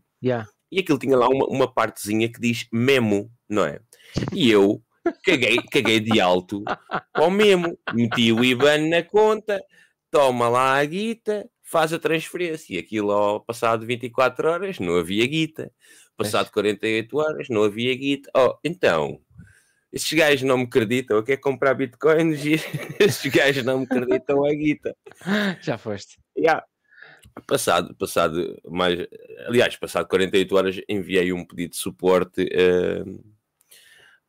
E 0.70 0.80
aquilo 0.80 0.98
tinha 0.98 1.16
lá 1.16 1.28
uma, 1.28 1.46
uma 1.46 1.72
partezinha 1.72 2.30
que 2.30 2.40
diz 2.40 2.66
memo, 2.72 3.30
não 3.48 3.64
é? 3.64 3.78
E 4.32 4.50
eu 4.50 4.82
caguei, 5.24 5.58
caguei 5.70 6.00
de 6.00 6.20
alto 6.20 6.64
ao 7.12 7.30
memo, 7.30 7.78
meti 7.92 8.32
o 8.32 8.42
IBAN 8.42 8.88
na 8.88 9.02
conta, 9.02 9.62
toma 10.10 10.48
lá 10.48 10.78
a 10.78 10.84
guita, 10.84 11.48
faz 11.72 11.90
a 11.90 11.98
transferência. 11.98 12.74
E 12.74 12.78
aquilo 12.78 13.10
ao 13.10 13.40
passado 13.40 13.86
24 13.86 14.46
horas 14.46 14.78
não 14.78 14.98
havia 14.98 15.26
guita. 15.26 15.72
Passado 16.14 16.52
48 16.52 17.16
horas 17.16 17.48
não 17.48 17.64
havia 17.64 17.96
guita. 17.96 18.30
Oh, 18.36 18.54
então, 18.62 19.18
estes 19.90 20.12
gajos 20.16 20.42
não 20.42 20.58
me 20.58 20.64
acreditam. 20.64 21.16
Eu 21.16 21.22
quero 21.22 21.40
comprar 21.40 21.72
bitcoins 21.72 22.44
e 22.44 22.52
estes 23.00 23.32
gajos 23.32 23.64
não 23.64 23.78
me 23.78 23.84
acreditam 23.84 24.44
a 24.44 24.50
guita. 24.54 24.94
Já 25.62 25.78
foste. 25.78 26.18
Yeah. 26.36 26.62
Passado, 27.46 27.96
passado 27.96 28.60
mais, 28.68 29.06
aliás, 29.46 29.74
passado 29.76 30.06
48 30.06 30.54
horas 30.54 30.80
enviei 30.86 31.32
um 31.32 31.46
pedido 31.46 31.70
de 31.70 31.78
suporte 31.78 32.42
uh, 32.42 33.24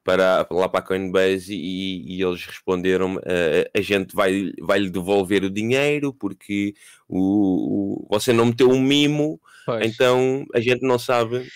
para, 0.04 0.45
lá 0.51 0.68
para 0.68 0.80
a 0.80 0.84
Coinbase 0.84 1.56
e, 1.56 2.18
e 2.18 2.22
eles 2.22 2.45
responderam 2.45 3.16
uh, 3.16 3.70
a 3.74 3.82
gente 3.82 4.16
vai, 4.16 4.51
vai 4.62 4.80
lhe 4.80 4.89
devolver 4.89 5.43
o 5.43 5.49
dinheiro 5.49 6.14
porque 6.14 6.74
o, 7.08 8.04
o 8.04 8.08
você 8.10 8.34
não 8.34 8.47
meteu 8.47 8.70
um 8.70 8.82
mimo, 8.82 9.39
pois. 9.66 9.86
então 9.86 10.45
a 10.54 10.60
gente 10.60 10.82
não 10.82 10.99
sabe. 10.99 11.47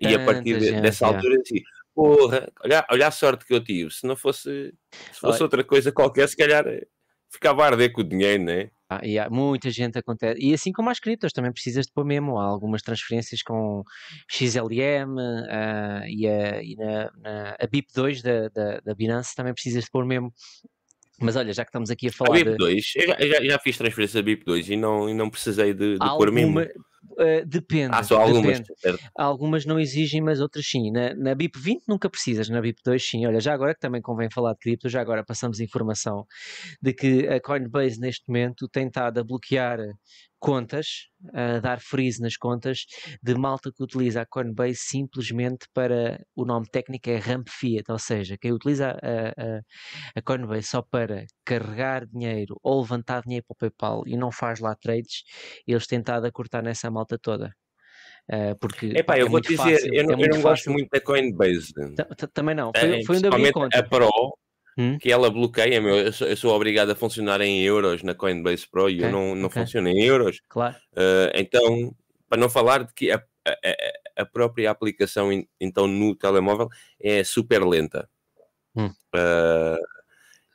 E 0.00 0.14
a 0.14 0.24
partir 0.24 0.58
gente, 0.58 0.80
dessa 0.80 1.06
altura, 1.06 1.34
é. 1.34 1.40
assim, 1.40 1.62
porra, 1.94 2.50
olha, 2.64 2.86
olha 2.90 3.06
a 3.06 3.10
sorte 3.10 3.44
que 3.44 3.52
eu 3.52 3.62
tive. 3.62 3.90
Se 3.90 4.06
não 4.06 4.16
fosse, 4.16 4.72
se 5.12 5.20
fosse 5.20 5.42
outra 5.42 5.62
coisa 5.62 5.92
qualquer, 5.92 6.26
se 6.26 6.36
calhar 6.36 6.64
ficava 7.28 7.62
a 7.62 7.66
arder 7.66 7.92
com 7.92 8.00
o 8.00 8.04
dinheiro, 8.04 8.42
não 8.42 8.52
é? 8.52 8.70
Ah, 8.92 9.00
e 9.04 9.20
há 9.20 9.30
muita 9.30 9.70
gente 9.70 9.96
acontece. 9.96 10.40
E 10.40 10.52
assim 10.52 10.72
como 10.72 10.90
as 10.90 10.98
criptos, 10.98 11.32
também 11.32 11.52
precisas 11.52 11.86
de 11.86 11.92
pôr 11.92 12.04
mesmo. 12.04 12.38
Há 12.38 12.44
algumas 12.44 12.82
transferências 12.82 13.40
com 13.40 13.84
XLM 14.28 15.14
uh, 15.14 15.46
ah, 15.48 16.02
e, 16.08 16.26
a, 16.26 16.60
e 16.60 16.74
na, 16.74 17.10
na, 17.16 17.56
a 17.60 17.68
BIP2 17.68 18.20
da, 18.20 18.48
da, 18.48 18.80
da 18.80 18.94
Binance 18.94 19.36
também 19.36 19.54
precisas 19.54 19.84
de 19.84 19.90
pôr 19.92 20.04
mesmo. 20.04 20.32
Mas 21.20 21.36
olha, 21.36 21.52
já 21.52 21.64
que 21.64 21.68
estamos 21.68 21.88
aqui 21.88 22.08
a 22.08 22.12
falar. 22.12 22.36
A 22.36 22.40
BIP2, 22.40 22.56
de... 22.56 22.82
eu 22.96 23.06
já, 23.06 23.16
já, 23.20 23.44
já, 23.44 23.58
fiz 23.60 23.78
transferência 23.78 24.20
da 24.20 24.28
BIP2 24.28 24.70
e 24.70 24.76
não, 24.76 25.08
e 25.08 25.14
não 25.14 25.30
precisei 25.30 25.72
de, 25.72 25.92
de 25.96 26.08
pôr 26.16 26.32
mesmo. 26.32 26.60
Uh, 27.12 27.44
depende. 27.46 27.90
Ah, 27.92 28.02
só 28.02 28.20
algumas. 28.20 28.60
Depende. 28.60 28.98
Algumas 29.16 29.66
não 29.66 29.78
exigem, 29.78 30.20
mas 30.20 30.40
outras 30.40 30.66
sim. 30.66 30.90
Na, 30.90 31.14
na 31.14 31.34
BIP 31.34 31.58
20 31.58 31.84
nunca 31.88 32.08
precisas, 32.08 32.48
na 32.48 32.60
BIP 32.60 32.80
2 32.84 33.02
sim. 33.02 33.26
Olha, 33.26 33.40
já 33.40 33.52
agora 33.52 33.74
que 33.74 33.80
também 33.80 34.00
convém 34.00 34.28
falar 34.30 34.52
de 34.52 34.58
cripto, 34.60 34.88
já 34.88 35.00
agora 35.00 35.24
passamos 35.24 35.60
informação 35.60 36.26
de 36.80 36.92
que 36.92 37.26
a 37.28 37.40
Coinbase 37.40 38.00
neste 38.00 38.26
momento 38.28 38.68
tem 38.68 38.86
estado 38.86 39.18
a 39.18 39.24
bloquear 39.24 39.78
contas, 40.40 41.08
a 41.34 41.60
dar 41.60 41.80
freeze 41.80 42.20
nas 42.20 42.36
contas 42.36 42.86
de 43.22 43.34
malta 43.34 43.70
que 43.70 43.82
utiliza 43.82 44.22
a 44.22 44.26
Coinbase 44.26 44.76
simplesmente 44.76 45.66
para 45.72 46.20
o 46.34 46.44
nome 46.44 46.66
técnico 46.66 47.10
é 47.10 47.16
Ramp 47.16 47.48
Fiat, 47.48 47.84
ou 47.90 47.98
seja, 47.98 48.36
quem 48.40 48.52
utiliza 48.52 48.90
a, 48.90 49.28
a, 49.28 49.60
a 50.16 50.22
Coinbase 50.22 50.66
só 50.66 50.82
para 50.82 51.24
carregar 51.44 52.06
dinheiro 52.06 52.56
ou 52.62 52.80
levantar 52.80 53.22
dinheiro 53.22 53.44
para 53.46 53.54
o 53.54 53.58
PayPal 53.58 54.02
e 54.06 54.16
não 54.16 54.32
faz 54.32 54.58
lá 54.60 54.74
trades, 54.74 55.22
eles 55.66 55.86
têm 55.86 56.00
estado 56.00 56.26
a 56.26 56.32
cortar 56.32 56.62
nessa 56.62 56.90
malta 56.90 57.18
toda. 57.18 57.54
Uh, 58.28 58.56
porque 58.60 58.86
Epá, 58.96 59.18
eu 59.18 59.26
é 59.26 59.28
vou 59.28 59.40
dizer, 59.40 59.56
fácil, 59.56 59.94
eu 59.94 60.04
não, 60.04 60.14
é 60.14 60.24
eu 60.24 60.28
não 60.28 60.40
gosto 60.40 60.70
muito 60.70 60.88
da 60.88 61.00
Coinbase. 61.00 61.72
Também 62.32 62.54
não, 62.54 62.70
foi, 62.76 63.04
foi 63.04 63.16
onde 63.16 63.26
abri 63.26 63.52
conta. 63.52 63.78
A 63.78 63.82
Pro, 63.82 64.08
hum? 64.80 64.98
que 64.98 65.12
ela 65.12 65.30
bloqueia, 65.30 65.80
meu, 65.80 65.96
eu 65.96 66.12
sou, 66.12 66.26
eu 66.26 66.36
sou, 66.36 66.54
obrigado 66.54 66.90
a 66.90 66.94
funcionar 66.94 67.40
em 67.40 67.60
euros 67.60 68.02
na 68.02 68.14
Coinbase 68.14 68.66
Pro 68.66 68.88
e 68.88 68.96
okay. 68.96 69.06
eu 69.06 69.12
não, 69.12 69.34
não 69.34 69.46
okay. 69.46 69.62
funciono 69.62 69.88
em 69.88 70.02
euros. 70.02 70.40
Claro. 70.48 70.76
Uh, 70.92 71.30
então, 71.34 71.94
para 72.28 72.40
não 72.40 72.48
falar 72.48 72.84
de 72.84 72.94
que 72.94 73.10
a, 73.10 73.22
a, 73.46 74.22
a, 74.22 74.26
própria 74.26 74.70
aplicação 74.70 75.30
então 75.60 75.86
no 75.86 76.14
telemóvel 76.14 76.68
é 77.00 77.22
super 77.22 77.62
lenta. 77.64 78.08
Hum. 78.74 78.86
Uh, 79.14 80.00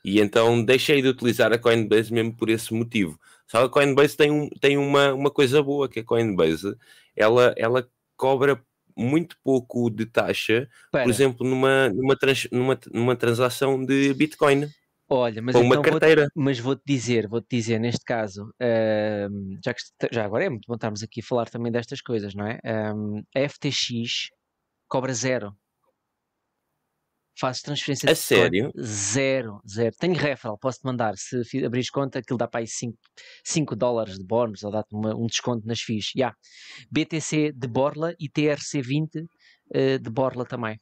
e 0.03 0.19
então 0.19 0.63
deixei 0.63 1.01
de 1.01 1.07
utilizar 1.07 1.51
a 1.51 1.57
Coinbase 1.57 2.13
mesmo 2.13 2.35
por 2.35 2.49
esse 2.49 2.73
motivo. 2.73 3.19
Só 3.47 3.63
a 3.63 3.69
Coinbase 3.69 4.17
tem, 4.17 4.31
um, 4.31 4.49
tem 4.49 4.77
uma, 4.77 5.13
uma 5.13 5.29
coisa 5.29 5.61
boa, 5.61 5.87
que 5.87 5.99
a 5.99 6.03
Coinbase, 6.03 6.75
ela, 7.15 7.53
ela 7.57 7.87
cobra 8.17 8.59
muito 8.95 9.35
pouco 9.43 9.89
de 9.89 10.05
taxa, 10.05 10.69
Pera. 10.91 11.03
por 11.03 11.09
exemplo, 11.09 11.47
numa, 11.47 11.89
numa, 11.89 12.15
trans, 12.15 12.47
numa, 12.51 12.79
numa 12.91 13.15
transação 13.15 13.83
de 13.83 14.13
Bitcoin. 14.13 14.67
Olha, 15.07 15.41
mas, 15.41 15.55
uma 15.55 15.75
então 15.75 15.81
carteira. 15.83 16.27
Vou 16.33 16.43
mas 16.45 16.59
vou-te 16.59 16.81
dizer, 16.85 17.27
vou-te 17.27 17.47
dizer, 17.55 17.79
neste 17.79 18.03
caso, 18.03 18.45
uh, 18.45 19.57
já, 19.63 19.73
que, 19.73 19.81
já 20.11 20.25
agora 20.25 20.45
é 20.45 20.49
muito 20.49 20.65
bom 20.67 20.73
estarmos 20.75 21.03
aqui 21.03 21.19
a 21.19 21.23
falar 21.23 21.49
também 21.49 21.71
destas 21.71 22.01
coisas, 22.01 22.33
não 22.33 22.47
é? 22.47 22.59
Um, 22.93 23.23
a 23.35 23.47
FTX 23.47 24.29
cobra 24.87 25.13
zero 25.13 25.55
Fazes 27.37 27.61
transferência 27.61 28.09
a 28.09 28.13
de 28.13 28.19
sério? 28.19 28.71
Zero, 28.79 29.61
zero. 29.67 29.93
Tenho 29.99 30.13
referral, 30.13 30.57
posso-te 30.57 30.85
mandar. 30.85 31.15
Se 31.17 31.65
abris 31.65 31.89
conta, 31.89 32.19
aquilo 32.19 32.37
dá 32.37 32.47
para 32.47 32.61
aí 32.61 32.67
5 33.43 33.75
dólares 33.75 34.17
de 34.17 34.23
bónus 34.23 34.63
ou 34.63 34.71
dá-te 34.71 34.95
um 34.95 35.27
desconto 35.27 35.67
nas 35.67 35.81
FIIs. 35.81 36.11
Yeah. 36.15 36.35
BTC 36.89 37.51
de 37.51 37.67
Borla 37.67 38.15
e 38.19 38.29
TRC20 38.29 39.23
uh, 39.23 39.27
eh, 39.73 39.97
de 39.97 40.09
Borla 40.09 40.45
também. 40.45 40.79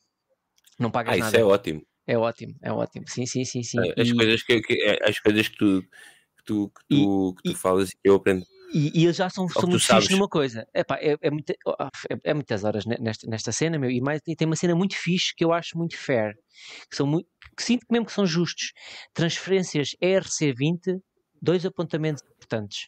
Não 0.79 0.91
pagas 0.91 1.15
ah, 1.15 1.17
nada. 1.17 1.29
Isso 1.29 1.37
é 1.37 1.43
ótimo. 1.43 1.81
É 2.05 2.17
ótimo, 2.17 2.55
é 2.61 2.71
ótimo. 2.71 3.05
Sim, 3.07 3.25
sim, 3.25 3.45
sim, 3.45 3.63
sim. 3.63 3.79
As, 3.97 4.07
e... 4.07 4.15
coisas, 4.15 4.43
que, 4.43 4.61
que, 4.61 4.73
é, 4.83 5.09
as 5.09 5.19
coisas 5.19 5.47
que 5.47 5.57
tu, 5.57 5.81
que 5.81 6.43
tu, 6.45 6.69
que 6.69 6.85
tu, 6.87 7.31
e, 7.31 7.35
que 7.35 7.43
tu 7.43 7.51
e, 7.51 7.55
falas 7.55 7.89
eu 8.03 8.15
aprendo. 8.15 8.45
E, 8.73 9.01
e 9.01 9.03
eles 9.03 9.15
já 9.15 9.29
são, 9.29 9.47
são 9.47 9.69
muito 9.69 9.85
fixos 9.85 10.09
numa 10.09 10.27
coisa. 10.27 10.67
Epá, 10.73 10.97
é, 10.99 11.15
é, 11.21 11.29
muita, 11.29 11.53
é, 11.53 12.17
é, 12.23 12.33
muitas 12.33 12.63
horas 12.63 12.85
nesta, 12.85 13.27
nesta 13.27 13.51
cena, 13.51 13.77
meu, 13.77 13.89
e, 13.89 14.01
mais, 14.01 14.19
e 14.27 14.35
tem 14.35 14.47
uma 14.47 14.55
cena 14.55 14.75
muito 14.75 14.95
fixe 14.97 15.33
que 15.35 15.45
eu 15.45 15.53
acho 15.53 15.77
muito 15.77 15.95
fair, 15.95 16.33
que 16.89 16.95
são 16.95 17.05
muito, 17.05 17.27
que 17.55 17.63
sinto 17.63 17.85
mesmo 17.91 18.07
que 18.07 18.11
são 18.11 18.25
justos. 18.25 18.73
Transferências 19.13 19.89
ERC20, 20.01 20.99
dois 21.39 21.65
apontamentos 21.65 22.23
importantes. 22.23 22.87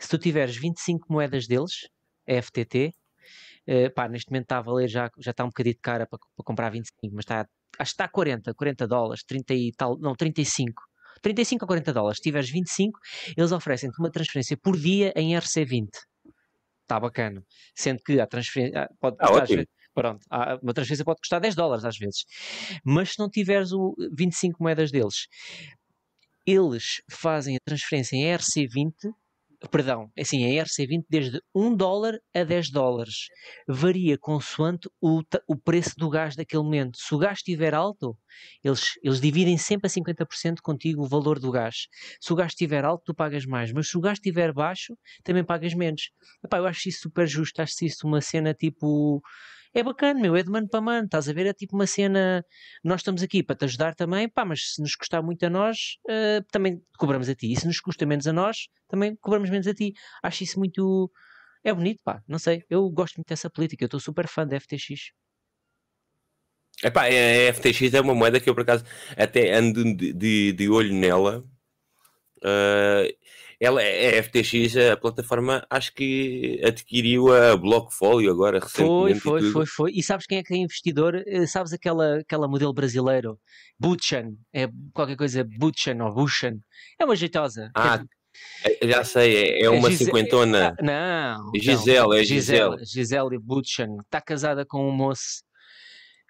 Se 0.00 0.08
tu 0.08 0.16
tiveres 0.16 0.56
25 0.56 1.12
moedas 1.12 1.46
deles, 1.46 1.86
FTT, 2.26 2.92
uh, 3.68 3.94
pá, 3.94 4.08
neste 4.08 4.30
momento 4.30 4.44
está 4.44 4.58
a 4.58 4.62
valer 4.62 4.88
já, 4.88 5.10
já 5.18 5.32
está 5.32 5.44
um 5.44 5.48
bocadinho 5.48 5.74
de 5.74 5.80
cara 5.80 6.06
para, 6.06 6.18
para 6.18 6.44
comprar 6.44 6.70
25, 6.70 7.14
mas 7.14 7.24
está, 7.24 7.46
acho 7.78 7.90
que 7.90 7.94
está 7.94 8.04
a 8.04 8.08
40, 8.08 8.54
40 8.54 8.86
dólares, 8.88 9.22
30 9.24 9.54
e 9.54 9.72
tal, 9.76 9.98
não, 9.98 10.14
35. 10.14 10.82
35 11.26 11.64
a 11.64 11.66
40 11.66 11.92
dólares. 11.92 12.18
Se 12.18 12.22
tiveres 12.22 12.48
25, 12.50 12.98
eles 13.36 13.50
oferecem-te 13.50 13.98
uma 13.98 14.10
transferência 14.10 14.56
por 14.56 14.76
dia 14.76 15.12
em 15.16 15.34
RC20. 15.34 15.88
está 16.82 17.00
bacana. 17.00 17.42
Sendo 17.74 18.00
que 18.04 18.20
a 18.20 18.26
transferência 18.28 18.82
ah, 18.84 18.88
pode 19.00 19.16
Ah, 19.18 19.44
vezes- 19.44 19.66
pronto, 19.92 20.24
há- 20.30 20.56
uma 20.62 20.72
transferência 20.72 21.04
pode 21.04 21.18
custar 21.18 21.40
10 21.40 21.56
dólares 21.56 21.84
às 21.84 21.96
vezes. 21.98 22.24
Mas 22.84 23.10
se 23.10 23.18
não 23.18 23.28
tiveres 23.28 23.72
o 23.72 23.92
25 24.16 24.62
moedas 24.62 24.92
deles, 24.92 25.26
eles 26.46 27.02
fazem 27.10 27.56
a 27.56 27.58
transferência 27.66 28.14
em 28.14 28.22
ERC20, 28.32 28.92
perdão, 29.70 30.10
assim, 30.18 30.44
em 30.44 30.58
ERC20 30.58 31.04
desde 31.08 31.40
1 31.54 31.74
dólar 31.74 32.18
a 32.34 32.44
10 32.44 32.70
dólares. 32.70 33.28
Varia 33.66 34.18
consoante 34.18 34.88
o, 35.00 35.22
o 35.48 35.56
preço 35.56 35.94
do 35.96 36.08
gás 36.08 36.36
daquele 36.36 36.62
momento. 36.62 36.98
Se 36.98 37.14
o 37.14 37.18
gás 37.18 37.38
estiver 37.38 37.74
alto, 37.74 38.16
eles, 38.62 38.92
eles 39.02 39.20
dividem 39.20 39.56
sempre 39.56 39.86
a 39.86 39.90
50% 39.90 40.56
contigo 40.62 41.02
o 41.04 41.08
valor 41.08 41.38
do 41.38 41.50
gás. 41.50 41.86
Se 42.20 42.32
o 42.32 42.36
gás 42.36 42.52
estiver 42.52 42.84
alto, 42.84 43.04
tu 43.06 43.14
pagas 43.14 43.46
mais, 43.46 43.72
mas 43.72 43.88
se 43.88 43.96
o 43.96 44.00
gás 44.00 44.18
estiver 44.18 44.52
baixo, 44.52 44.96
também 45.22 45.44
pagas 45.44 45.74
menos. 45.74 46.10
Epá, 46.44 46.58
eu 46.58 46.66
acho 46.66 46.88
isso 46.88 47.00
super 47.02 47.26
justo, 47.26 47.60
acho 47.60 47.84
isso 47.84 48.06
uma 48.06 48.20
cena 48.20 48.54
tipo. 48.54 49.20
É 49.76 49.82
bacana, 49.82 50.18
meu, 50.18 50.34
é 50.34 50.42
de 50.42 50.48
mano 50.50 50.66
para 50.66 50.80
mano, 50.80 51.04
estás 51.04 51.28
a 51.28 51.34
ver? 51.34 51.44
É 51.44 51.52
tipo 51.52 51.74
uma 51.76 51.86
cena. 51.86 52.42
Nós 52.82 53.00
estamos 53.02 53.22
aqui 53.22 53.42
para 53.42 53.56
te 53.56 53.66
ajudar 53.66 53.94
também, 53.94 54.26
pá, 54.26 54.42
mas 54.42 54.72
se 54.72 54.80
nos 54.80 54.96
custar 54.96 55.22
muito 55.22 55.44
a 55.44 55.50
nós, 55.50 55.98
eh, 56.08 56.40
também 56.50 56.80
cobramos 56.96 57.28
a 57.28 57.34
ti. 57.34 57.52
E 57.52 57.60
se 57.60 57.66
nos 57.66 57.78
custa 57.78 58.06
menos 58.06 58.26
a 58.26 58.32
nós, 58.32 58.68
também 58.88 59.14
cobramos 59.16 59.50
menos 59.50 59.66
a 59.66 59.74
ti. 59.74 59.92
Acho 60.22 60.44
isso 60.44 60.58
muito. 60.58 61.10
É 61.62 61.74
bonito, 61.74 62.00
pá, 62.02 62.22
não 62.26 62.38
sei. 62.38 62.64
Eu 62.70 62.88
gosto 62.88 63.16
muito 63.16 63.28
dessa 63.28 63.50
política, 63.50 63.84
eu 63.84 63.86
estou 63.86 64.00
super 64.00 64.26
fã 64.26 64.46
da 64.46 64.56
FTX. 64.58 65.12
Epá, 66.82 67.02
a 67.04 67.52
FTX 67.52 67.92
é 67.92 68.00
uma 68.00 68.14
moeda 68.14 68.40
que 68.40 68.48
eu 68.48 68.54
por 68.54 68.62
acaso 68.62 68.82
até 69.14 69.52
ando 69.52 69.84
de, 69.94 70.12
de, 70.14 70.52
de 70.54 70.68
olho 70.70 70.94
nela. 70.94 71.44
Ah, 72.42 73.04
ela 73.60 73.82
é 73.82 74.18
a 74.18 74.22
FTX, 74.22 74.76
a 74.92 74.96
plataforma, 74.96 75.66
acho 75.70 75.92
que 75.94 76.60
adquiriu 76.64 77.32
a 77.34 77.56
Blockfolio 77.56 78.30
agora 78.30 78.60
Foi, 78.60 79.12
recentemente. 79.12 79.20
foi, 79.20 79.40
tudo. 79.40 79.52
foi, 79.52 79.66
foi. 79.66 79.92
E 79.94 80.02
sabes 80.02 80.26
quem 80.26 80.38
é 80.38 80.42
que 80.42 80.52
é 80.54 80.56
investidor? 80.58 81.22
Eh, 81.26 81.46
Sabes 81.46 81.72
aquela, 81.72 82.18
aquela 82.18 82.46
modelo 82.48 82.72
brasileiro? 82.72 83.38
Butchan. 83.78 84.34
É 84.52 84.68
qualquer 84.92 85.16
coisa 85.16 85.42
Butchan 85.44 85.96
ou 86.04 86.12
Bushan. 86.14 86.58
É 86.98 87.04
uma 87.04 87.16
jeitosa. 87.16 87.70
Ah, 87.74 88.02
É, 88.64 88.86
Já 88.88 89.02
sei, 89.04 89.34
é, 89.34 89.62
é 89.64 89.70
uma 89.70 89.88
Gise- 89.90 90.04
cinquentona. 90.04 90.74
Ah, 90.78 90.82
Não. 90.82 91.50
Gisele, 91.58 92.00
não. 92.00 92.12
é 92.12 92.22
Gisele. 92.24 92.84
Gisele 92.84 93.38
Butchan. 93.38 93.96
Está 94.04 94.20
casada 94.20 94.66
com 94.66 94.86
um 94.86 94.92
moço. 94.92 95.42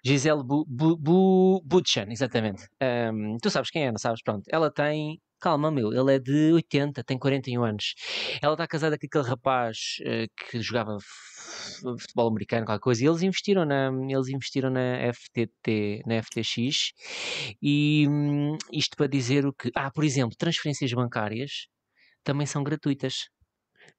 Gisele 0.05 0.41
Bu, 0.43 0.63
Bu, 0.65 0.95
Bu, 0.95 1.61
Butchan, 1.65 2.05
exatamente. 2.09 2.63
Ahm, 2.81 3.35
tu 3.41 3.49
sabes 3.49 3.69
quem 3.69 3.87
é, 3.87 3.91
não 3.91 3.97
sabes? 3.99 4.21
Pronto. 4.23 4.43
Ela 4.49 4.71
tem. 4.71 5.19
Calma, 5.39 5.69
meu. 5.71 5.93
Ele 5.93 6.15
é 6.15 6.19
de 6.19 6.53
80, 6.53 7.03
tem 7.03 7.17
41 7.17 7.63
anos. 7.63 7.93
Ela 8.41 8.53
está 8.53 8.67
casada 8.67 8.97
com 8.97 9.05
aquele 9.05 9.23
rapaz 9.23 9.97
eh, 10.01 10.27
que 10.35 10.59
jogava 10.61 10.97
futebol 11.99 12.27
americano, 12.29 12.65
qualquer 12.65 12.81
coisa. 12.81 13.03
E 13.03 13.07
eles 13.07 13.21
investiram 13.21 13.65
na, 13.65 13.91
eles 14.09 14.29
investiram 14.29 14.69
na 14.71 15.13
FTT, 15.13 16.03
na 16.07 16.21
FTX. 16.23 16.91
E 17.61 18.07
hum, 18.09 18.57
isto 18.71 18.97
para 18.97 19.07
dizer 19.07 19.45
o 19.45 19.53
que. 19.53 19.69
Ah, 19.75 19.91
por 19.91 20.03
exemplo, 20.03 20.35
transferências 20.37 20.91
bancárias 20.93 21.67
também 22.23 22.47
são 22.47 22.63
gratuitas. 22.63 23.29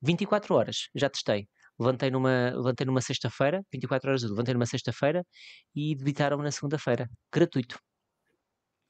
24 0.03 0.55
horas, 0.55 0.89
já 0.95 1.09
testei. 1.09 1.49
Levantei 1.79 2.11
numa, 2.11 2.51
levantei 2.57 2.87
numa 2.87 3.01
sexta-feira, 3.01 3.63
24 3.73 4.11
horas, 4.11 4.23
levantei 4.25 4.55
numa 4.55 4.67
sexta-feira 4.67 5.25
e 5.75 5.95
debitaram-me 5.95 6.43
na 6.43 6.51
segunda-feira. 6.51 7.09
Gratuito. 7.33 7.79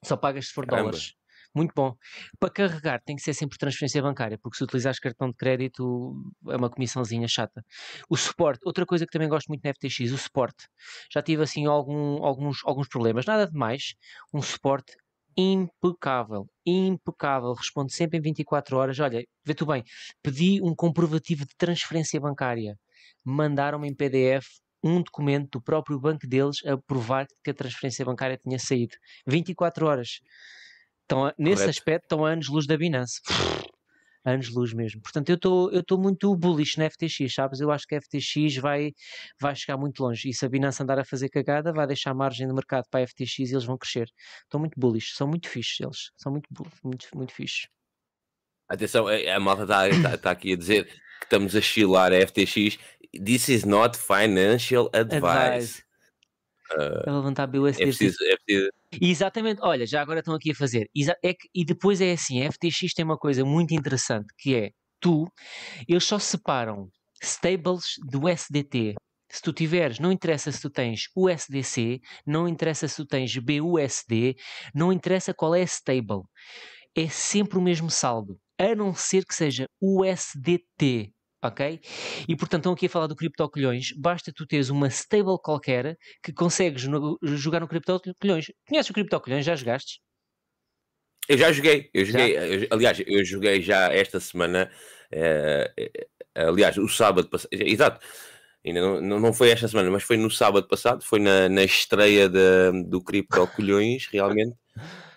Só 0.05 0.16
pagas 0.16 0.49
se 0.49 0.53
for 0.53 0.66
Caramba. 0.66 0.90
dólares. 0.90 1.12
Muito 1.55 1.72
bom. 1.74 1.96
Para 2.38 2.51
carregar 2.51 3.01
tem 3.05 3.16
que 3.16 3.22
ser 3.22 3.34
sempre 3.34 3.59
transferência 3.59 4.03
bancária, 4.03 4.38
porque 4.40 4.57
se 4.57 4.64
utilizares 4.64 4.99
cartão 5.01 5.28
de 5.30 5.34
crédito 5.36 6.14
é 6.49 6.57
uma 6.57 6.70
comissãozinha 6.70 7.26
chata. 7.26 7.64
O 8.09 8.16
suporte, 8.16 8.61
outra 8.64 8.86
coisa 8.86 9.05
que 9.07 9.11
também 9.12 9.28
gosto 9.28 9.49
muito 9.49 9.62
na 9.64 9.70
FTX, 9.70 10.12
o 10.12 10.18
suporte. 10.18 10.66
Já 11.12 11.22
tive 11.22 11.42
assim 11.42 11.66
algum- 11.66 12.22
alguns, 12.24 12.59
alguns 12.64 12.88
problemas, 12.88 13.26
nada 13.26 13.46
de 13.46 13.57
mais. 13.59 13.94
Um 14.32 14.42
suporte 14.42 14.94
impecável, 15.36 16.46
impecável. 16.66 17.53
Responde 17.55 17.92
sempre 17.94 18.18
em 18.18 18.22
24 18.22 18.76
horas. 18.76 18.99
Olha, 19.01 19.24
vê 19.44 19.55
tu 19.55 19.66
bem, 19.66 19.82
pedi 20.22 20.61
um 20.62 20.74
comprovativo 20.74 21.44
de 21.46 21.55
transferência 21.57 22.20
bancária. 22.20 22.76
Mandaram-me 23.24 23.88
em 23.88 23.94
PDF 23.94 24.46
um 24.82 25.03
documento 25.03 25.59
do 25.59 25.62
próprio 25.62 25.99
banco 25.99 26.26
deles 26.28 26.59
a 26.64 26.76
provar 26.78 27.26
que 27.42 27.51
a 27.51 27.55
transferência 27.55 28.05
bancária 28.05 28.36
tinha 28.38 28.59
saído. 28.61 28.94
24 29.26 29.86
horas. 29.86 30.20
A- 31.11 31.35
nesse 31.39 31.63
Correto. 31.63 31.71
aspecto, 31.71 32.05
estão 32.05 32.25
a 32.25 32.31
anos-luz 32.31 32.67
da 32.67 32.77
Binance. 32.77 33.21
Anos-luz 34.25 34.75
mesmo. 34.75 35.01
Portanto, 35.01 35.31
eu 35.31 35.81
estou 35.81 35.99
muito 35.99 36.37
bullish 36.37 36.77
na 36.77 36.91
FTX, 36.91 37.33
sabes? 37.33 37.61
Eu 37.61 37.71
acho 37.71 37.87
que 37.87 37.95
a 37.95 38.01
FTX 38.03 38.57
vai, 38.57 38.93
vai 39.41 39.57
chegar 39.57 39.79
muito 39.79 40.03
longe. 40.03 40.29
E 40.29 40.35
se 40.35 40.45
a 40.45 40.49
Binance 40.49 40.83
andar 40.83 40.99
a 40.99 41.05
fazer 41.05 41.31
cagada, 41.31 41.73
vai 41.73 41.87
deixar 41.87 42.13
margem 42.13 42.47
de 42.47 42.53
mercado 42.53 42.85
para 42.91 43.01
a 43.05 43.07
FTX 43.07 43.39
e 43.39 43.43
eles 43.53 43.65
vão 43.65 43.79
crescer. 43.79 44.11
Estou 44.43 44.61
muito 44.61 44.79
bullish. 44.79 45.15
São 45.15 45.27
muito 45.27 45.49
fixes 45.49 45.81
eles. 45.81 46.11
São 46.17 46.31
muito, 46.33 46.47
muito, 46.85 47.09
muito 47.15 47.33
fixes. 47.33 47.69
Atenção, 48.69 49.07
a, 49.07 49.15
a 49.35 49.41
malta 49.41 49.63
está 50.15 50.31
aqui 50.31 50.53
a 50.53 50.57
dizer 50.57 50.85
que 50.87 51.25
estamos 51.25 51.57
a 51.57 51.61
chilar 51.63 52.13
a 52.13 52.21
FTX. 52.27 52.77
This 53.25 53.49
is 53.49 53.65
not 53.65 53.97
financial 53.97 54.91
advice. 54.93 55.83
Advise. 56.71 57.03
Para 57.05 57.16
levantar 57.16 57.47
BUSD. 57.47 57.83
É 57.83 57.87
preciso, 57.87 58.16
é 58.25 58.37
preciso. 58.37 58.71
Exatamente, 59.01 59.61
olha, 59.62 59.87
já 59.87 60.01
agora 60.01 60.21
estão 60.21 60.35
aqui 60.35 60.51
a 60.51 60.55
fazer. 60.55 60.89
É 61.23 61.35
que- 61.35 61.49
e 61.55 61.64
depois 61.64 62.01
é 62.01 62.12
assim: 62.12 62.43
a 62.43 62.47
FTX 62.51 62.95
tem 62.95 63.05
uma 63.05 63.19
coisa 63.19 63.45
muito 63.45 63.75
interessante 63.75 64.27
que 64.39 64.55
é 64.55 64.71
tu, 65.01 65.27
eles 65.87 66.05
só 66.05 66.19
separam 66.19 66.89
stables 67.23 67.85
do 68.11 68.25
USDT. 68.25 68.95
Se 69.31 69.43
tu 69.43 69.53
tiveres, 69.53 69.99
não 69.99 70.11
interessa 70.11 70.51
se 70.51 70.61
tu 70.61 70.71
tens 70.71 71.03
USDC, 71.14 72.01
não 72.27 72.49
interessa 72.49 72.89
se 72.89 72.97
tu 72.97 73.05
tens 73.07 73.37
BUSD, 73.37 74.35
não 74.75 74.91
interessa 74.91 75.35
qual 75.35 75.55
é 75.55 75.61
a 75.61 75.64
stable. 75.64 76.23
É 76.97 77.09
sempre 77.09 77.59
o 77.59 77.62
mesmo 77.62 77.91
saldo, 77.91 78.39
a 78.59 78.75
não 78.75 78.95
ser 78.95 79.27
que 79.27 79.35
seja 79.35 79.66
USDT. 79.81 81.12
Ok? 81.43 81.80
E 82.28 82.36
portanto 82.36 82.61
estão 82.62 82.72
aqui 82.72 82.86
a 82.86 82.91
falar 82.91 83.07
do 83.07 83.14
criptocolhões. 83.14 83.93
Basta 83.97 84.32
tu 84.34 84.47
teres 84.47 84.70
uma 84.70 84.89
stable 84.91 85.39
qualquer 85.43 85.97
que 86.22 86.32
consegues 86.32 86.84
no- 86.84 87.18
jogar 87.22 87.61
no 87.61 87.68
criptocolhões. 87.68 88.47
Conheces 88.68 88.91
o 88.91 88.93
criptocolhões? 88.95 89.45
Já 89.45 89.55
jogaste? 89.55 90.01
Eu 91.28 91.36
já 91.36 91.53
joguei, 91.53 91.91
eu 91.93 92.05
joguei, 92.07 92.36
eu- 92.36 92.68
aliás, 92.70 93.03
eu 93.07 93.22
joguei 93.24 93.61
já 93.61 93.93
esta 93.93 94.18
semana, 94.18 94.70
eh, 95.12 95.70
eh, 95.76 96.07
aliás, 96.34 96.78
o 96.78 96.89
sábado 96.89 97.28
passado, 97.28 97.51
exato, 97.53 98.05
ainda 98.64 98.80
não, 99.03 99.20
não, 99.20 99.32
foi 99.34 99.51
esta 99.51 99.68
semana, 99.68 99.91
mas 99.91 100.03
foi 100.03 100.16
no 100.16 100.30
sábado 100.30 100.66
passado, 100.66 101.05
foi 101.05 101.18
na, 101.20 101.47
na 101.51 101.62
estreia 101.64 102.30
da- 102.30 102.70
do 102.86 103.03
Cripto 103.05 103.47
Colhões, 103.49 104.07
realmente. 104.11 104.57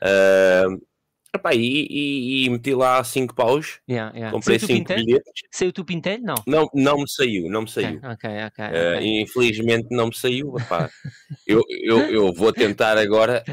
Ah, 0.02 0.66
epá, 1.34 1.54
e, 1.54 1.88
e- 1.90 2.46
e 2.46 2.50
meti 2.50 2.74
lá 2.74 3.04
5 3.04 3.34
paus, 3.36 3.80
Yeah, 3.90 4.12
yeah. 4.16 4.32
comprei 4.34 4.58
Saiu-te 4.58 4.66
o 4.66 4.68
5 4.68 4.86
pintelho? 4.88 5.06
bilhetes, 5.06 5.42
Saiu-te 5.52 5.82
o 5.82 5.86
pintelho? 5.86 6.24
Não. 6.24 6.36
não, 6.48 6.70
não 6.74 6.98
me 7.00 7.10
saiu, 7.10 7.50
não 7.50 7.62
me 7.64 7.70
saiu. 7.70 7.98
Ok, 8.00 8.10
ok, 8.12 8.30
ok. 8.48 8.66
Ah, 8.66 8.98
ok. 8.98 9.22
Infelizmente 9.22 9.88
não 9.92 10.08
me 10.08 10.16
saiu, 10.16 10.54
eu, 11.48 11.62
eu, 11.70 12.00
eu 12.12 12.34
vou 12.34 12.52
tentar 12.54 12.98
agora, 12.98 13.44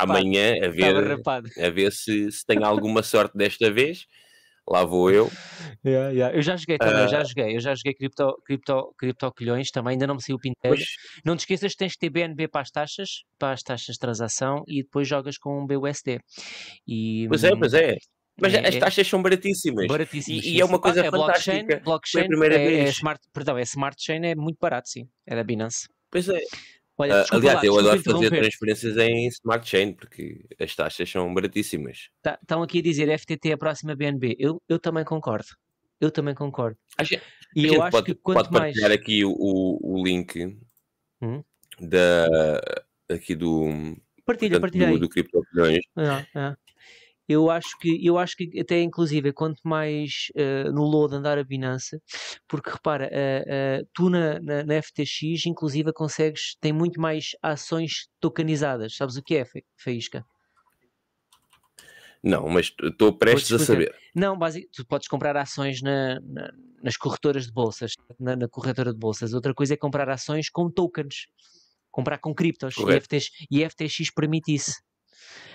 amanhã, 0.00 0.54
a 0.64 0.68
ver, 0.68 1.20
a 1.58 1.70
ver 1.70 1.92
se, 1.92 2.30
se 2.30 2.46
tenho 2.46 2.64
alguma 2.64 3.02
sorte 3.02 3.36
desta 3.36 3.70
vez. 3.70 4.06
Lá 4.72 4.86
vou 4.86 5.10
eu. 5.10 5.30
Yeah, 5.84 6.08
yeah. 6.10 6.34
Eu 6.34 6.40
já 6.40 6.56
joguei 6.56 6.78
também, 6.78 6.96
eu 7.00 7.04
Ah. 7.04 7.08
já 7.08 7.24
joguei. 7.24 7.54
Eu 7.56 7.60
já 7.60 7.74
joguei 7.74 7.92
cripto, 7.92 8.34
cripto, 8.96 9.30
também, 9.70 9.92
ainda 9.92 10.06
não 10.06 10.14
me 10.14 10.22
saiu 10.22 10.36
o 10.36 10.40
pintelho. 10.40 10.74
Mas, 10.78 10.86
Não 11.26 11.36
te 11.36 11.40
esqueças 11.40 11.72
que 11.72 11.78
tens 11.78 11.94
BNB 12.10 12.48
para 12.48 12.62
as 12.62 12.70
taxas, 12.70 13.08
para 13.38 13.52
as 13.52 13.62
taxas 13.62 13.94
de 13.94 13.98
transação 13.98 14.64
e 14.66 14.82
depois 14.82 15.06
jogas 15.06 15.36
com 15.36 15.60
um 15.62 15.66
BUSD. 15.66 16.20
E, 16.88 17.26
pois 17.28 17.44
é, 17.44 17.54
pois 17.54 17.74
é. 17.74 17.96
Mas 18.40 18.54
É- 18.54 18.66
as 18.66 18.74
é- 18.76 18.78
taxas 18.78 19.06
são 19.06 19.20
baratíssimas. 19.22 19.86
Baratíssimo. 19.86 20.40
E- 20.42 20.54
e 20.56 20.60
é 20.62 20.64
uma 20.64 20.78
coisa 20.80 21.02
blockchain, 21.10 21.60
fantástica. 21.60 21.80
blockchain 21.84 22.28
primeira 22.28 22.54
é, 22.56 22.74
é 22.80 22.88
smart, 22.88 23.20
perdão, 23.30 23.58
é 23.58 23.62
smart 23.62 24.02
chain 24.02 24.24
é 24.24 24.34
muito 24.34 24.56
barato, 24.58 24.88
sim. 24.88 25.06
É 25.26 25.36
da 25.36 25.44
Binance. 25.44 25.86
Pois 26.10 26.30
é. 26.30 26.40
Olha, 27.02 27.20
desculpa 27.20 27.36
aliás, 27.36 27.58
lá, 27.58 27.66
eu 27.66 27.78
adoro 27.78 28.02
fazer 28.02 28.30
transferências 28.30 28.96
em 28.96 29.26
Smart 29.28 29.68
Chain 29.68 29.92
porque 29.94 30.44
as 30.58 30.74
taxas 30.74 31.10
são 31.10 31.32
baratíssimas. 31.32 32.08
Tá- 32.22 32.38
Estão 32.40 32.62
aqui 32.62 32.78
a 32.78 32.82
dizer 32.82 33.18
FTT 33.18 33.50
é 33.50 33.52
a 33.52 33.58
próxima 33.58 33.94
BNB. 33.94 34.36
Eu, 34.38 34.60
eu 34.68 34.78
também 34.78 35.04
concordo. 35.04 35.48
Eu 36.00 36.10
também 36.10 36.34
concordo. 36.34 36.76
A 36.98 37.04
gente, 37.04 37.22
E 37.54 37.66
eu 37.66 37.82
acho 37.82 37.92
pode, 37.92 38.06
que 38.06 38.14
pode 38.14 38.38
quanto 38.40 38.52
mais. 38.52 38.74
partilhar 38.74 38.90
aqui 38.90 39.24
o, 39.24 39.30
o, 39.32 39.98
o 40.00 40.04
link 40.04 40.58
Hum? 41.20 41.42
da, 41.80 42.26
aqui 43.08 43.34
do, 43.34 43.66
Partilha, 44.24 44.58
portanto, 44.58 44.60
partilha 44.60 44.86
do, 44.90 44.98
do 44.98 45.08
Crypto 45.08 45.42
Colhões. 45.52 45.80
Ah, 45.96 46.26
ah. 46.34 46.56
Eu 47.28 47.50
acho 47.50 47.78
que 47.78 48.04
eu 48.04 48.18
acho 48.18 48.36
que 48.36 48.60
até 48.60 48.80
inclusive 48.80 49.32
quanto 49.32 49.60
mais 49.64 50.26
eh, 50.34 50.64
no 50.70 50.82
load 50.82 51.14
andar 51.14 51.38
a 51.38 51.44
Binance, 51.44 52.00
porque 52.48 52.70
repara, 52.70 53.08
eh, 53.12 53.44
eh, 53.46 53.82
tu 53.94 54.10
na, 54.10 54.40
na, 54.40 54.64
na 54.64 54.82
FTX 54.82 55.46
inclusive 55.46 55.92
consegues, 55.92 56.56
tem 56.60 56.72
muito 56.72 57.00
mais 57.00 57.30
ações 57.42 58.08
tokenizadas. 58.20 58.96
Sabes 58.96 59.16
o 59.16 59.22
que 59.22 59.36
é, 59.36 59.44
Faísca? 59.76 60.24
Não, 62.22 62.48
mas 62.48 62.72
estou 62.80 63.12
prestes 63.12 63.52
a 63.52 63.64
saber. 63.64 63.94
Não, 64.14 64.38
basic, 64.38 64.68
tu 64.72 64.86
podes 64.86 65.08
comprar 65.08 65.36
ações 65.36 65.82
na, 65.82 66.20
na, 66.20 66.52
nas 66.82 66.96
corretoras 66.96 67.46
de 67.46 67.52
bolsas, 67.52 67.94
na, 68.18 68.36
na, 68.36 68.48
corretora 68.48 68.92
de 68.92 68.98
bolsas. 68.98 69.34
Outra 69.34 69.52
coisa 69.52 69.74
é 69.74 69.76
comprar 69.76 70.08
ações 70.08 70.48
com 70.48 70.70
tokens, 70.70 71.26
comprar 71.90 72.18
com 72.18 72.32
criptos. 72.32 72.76
E 72.76 73.00
FTX, 73.00 73.30
e 73.50 73.68
FTX 73.68 74.12
permite 74.14 74.54
isso. 74.54 74.80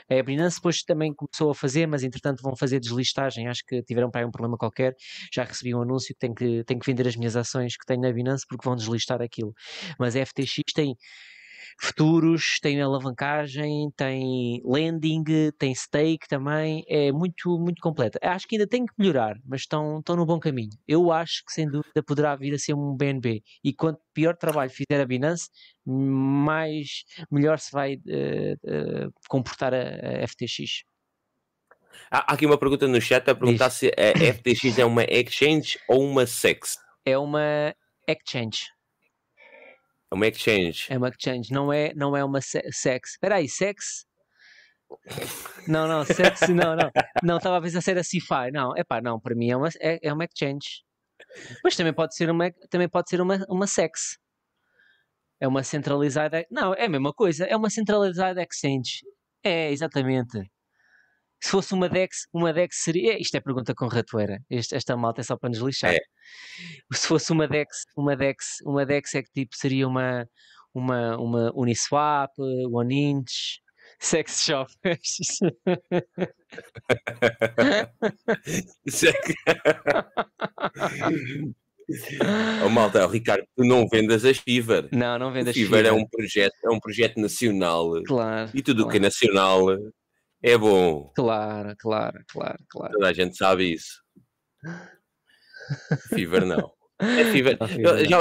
A 0.09 0.24
Binance 0.24 0.57
depois 0.57 0.84
também 0.84 1.13
começou 1.13 1.51
a 1.51 1.55
fazer, 1.55 1.86
mas 1.88 2.03
entretanto 2.03 2.41
vão 2.41 2.55
fazer 2.55 2.80
deslistagem. 2.80 3.47
Acho 3.47 3.63
que 3.65 3.82
tiveram 3.84 4.09
para 4.09 4.22
aí 4.22 4.26
um 4.26 4.32
problema 4.32 4.57
qualquer. 4.57 4.95
Já 5.34 5.43
recebi 5.43 5.76
um 5.76 5.82
anúncio 5.82 6.13
que 6.13 6.20
tenho 6.20 6.34
que, 6.36 6.63
tenho 6.63 6.80
que 6.80 6.86
vender 6.86 7.07
as 7.07 7.15
minhas 7.15 7.36
ações 7.36 7.76
que 7.76 7.86
tenho 7.86 8.01
na 8.01 8.11
Binance 8.11 8.45
porque 8.47 8.68
vão 8.68 8.76
deslistar 8.76 9.22
aquilo. 9.22 9.53
Mas 9.99 10.15
a 10.15 10.20
FTX 10.26 10.63
tem 10.74 10.95
futuros, 11.80 12.59
tem 12.61 12.82
alavancagem, 12.82 13.91
tem 13.95 14.61
lending, 14.65 15.23
tem 15.57 15.73
stake 15.73 16.28
também, 16.28 16.84
é 16.88 17.11
muito, 17.11 17.57
muito 17.59 17.82
completa. 17.82 18.19
Acho 18.21 18.47
que 18.47 18.55
ainda 18.55 18.67
tem 18.67 18.86
que 18.86 18.93
melhorar, 18.97 19.38
mas 19.45 19.61
estão, 19.61 19.99
estão 19.99 20.15
no 20.15 20.25
bom 20.25 20.39
caminho. 20.39 20.71
Eu 20.88 21.11
acho 21.11 21.43
que 21.45 21.53
sem 21.53 21.69
dúvida 21.69 22.01
poderá 22.03 22.36
vir 22.36 22.53
a 22.53 22.59
ser 22.59 22.73
um 22.73 22.95
BNB 22.95 23.43
e 23.63 23.73
quanto 23.73 23.99
pior 24.13 24.36
trabalho 24.36 24.71
fizer 24.71 24.99
a 24.99 25.05
Binance, 25.05 25.49
mais 25.86 27.03
melhor 27.32 27.59
se 27.59 27.71
vai 27.71 27.95
uh, 27.95 29.07
uh, 29.07 29.13
comportar 29.30 29.73
a, 29.73 30.23
a 30.23 30.28
FTX. 30.28 30.84
Há 32.09 32.34
aqui 32.34 32.45
uma 32.45 32.57
pergunta 32.57 32.88
no 32.88 33.01
chat 33.01 33.30
a 33.30 33.36
perguntar 33.36 33.67
Diz. 33.67 33.78
se 33.78 33.91
a 33.97 34.34
FTX 34.34 34.80
é 34.80 34.86
uma 34.86 35.03
exchange 35.03 35.80
ou 35.88 36.03
uma 36.03 36.25
sex. 36.25 36.78
É 37.05 37.17
uma 37.17 37.73
exchange. 38.07 38.76
É 40.12 40.16
uma 40.16 40.28
exchange. 40.28 40.88
É 40.89 40.97
uma 40.97 41.10
exchange, 41.10 41.51
não 41.51 41.72
é, 41.72 41.93
não 41.93 42.16
é 42.16 42.24
uma 42.24 42.41
se 42.41 42.62
sex. 42.72 43.12
Espera 43.12 43.36
aí, 43.36 43.49
sex? 43.49 44.05
Não, 45.68 45.88
não, 45.88 46.05
sex, 46.05 46.47
não, 46.49 46.76
não. 46.76 46.89
Não, 47.22 47.38
estava 47.38 47.58
a 47.58 47.62
pensar 47.62 47.82
se 47.82 47.91
era. 47.91 48.51
Não, 48.51 48.74
é 48.76 48.84
pá, 48.84 49.01
não, 49.01 49.20
para 49.20 49.36
mim 49.36 49.49
é 49.49 49.58
uma, 49.58 49.68
é, 49.82 49.99
é 50.01 50.14
uma 50.14 50.24
exchange. 50.24 50.84
Mas 51.64 51.76
também 51.76 51.93
pode 51.93 52.16
ser 52.16 52.30
uma, 52.30 52.51
também 52.70 52.88
pode 52.88 53.10
ser 53.10 53.20
uma, 53.20 53.45
uma 53.49 53.68
sex. 53.68 54.18
É 55.39 55.47
uma 55.47 55.64
centralizada. 55.64 56.45
Não, 56.49 56.74
é 56.74 56.86
a 56.86 56.89
mesma 56.89 57.14
coisa. 57.14 57.45
É 57.45 57.55
uma 57.55 57.70
centralizada 57.70 58.41
exchange. 58.41 59.01
É, 59.43 59.72
exatamente. 59.72 60.49
Se 61.40 61.52
fosse 61.52 61.74
uma 61.74 61.88
DEX, 61.88 62.28
uma 62.34 62.52
DEX 62.52 62.84
seria. 62.84 63.20
Isto 63.20 63.38
é 63.38 63.40
pergunta 63.40 63.74
com 63.76 63.88
ratoeira. 63.88 64.40
Este, 64.50 64.76
esta 64.76 64.98
malta 64.98 65.22
é 65.22 65.24
só 65.24 65.38
para 65.38 65.50
nos 65.50 65.60
lixar. 65.60 65.94
É. 65.94 66.00
Se 66.94 67.08
fosse 67.08 67.32
uma 67.32 67.48
DEX, 67.48 67.86
uma 67.96 68.16
DEX, 68.16 68.58
uma 68.66 68.86
DEX 68.86 69.16
é 69.16 69.22
que 69.22 69.32
tipo 69.32 69.56
seria 69.56 69.88
uma, 69.88 70.28
uma, 70.74 71.18
uma 71.18 71.52
Uniswap, 71.56 72.32
One 72.72 72.96
Inch, 72.96 73.62
Sex 74.00 74.42
Shop. 74.42 74.72
É 81.90 82.66
oh, 82.66 82.70
malta, 82.70 83.06
oh, 83.06 83.10
Ricardo, 83.10 83.46
tu 83.56 83.64
não 83.64 83.88
vendas 83.88 84.26
a 84.26 84.34
Fiverr. 84.34 84.90
Não, 84.92 85.18
não 85.18 85.32
vendas 85.32 85.52
a 85.52 85.54
Fiverr. 85.54 85.86
é 85.86 85.92
um 85.92 86.06
projeto, 86.06 86.56
é 86.66 86.70
um 86.70 86.80
projeto 86.80 87.18
nacional. 87.18 88.04
Claro. 88.04 88.52
E 88.54 88.62
tudo 88.62 88.86
o 88.86 88.90
que 88.90 88.98
é 88.98 89.00
nacional 89.00 89.68
é 90.42 90.58
bom. 90.58 91.12
Claro, 91.16 91.76
claro, 91.78 92.20
claro, 92.28 92.60
claro. 92.70 92.94
Toda 92.94 93.08
a 93.10 93.14
gente 93.14 93.36
sabe 93.36 93.74
isso. 93.74 94.02
Fever 96.10 96.46
não. 96.46 96.72
É 97.00 97.26
Fever. 97.26 97.58
já, 98.10 98.20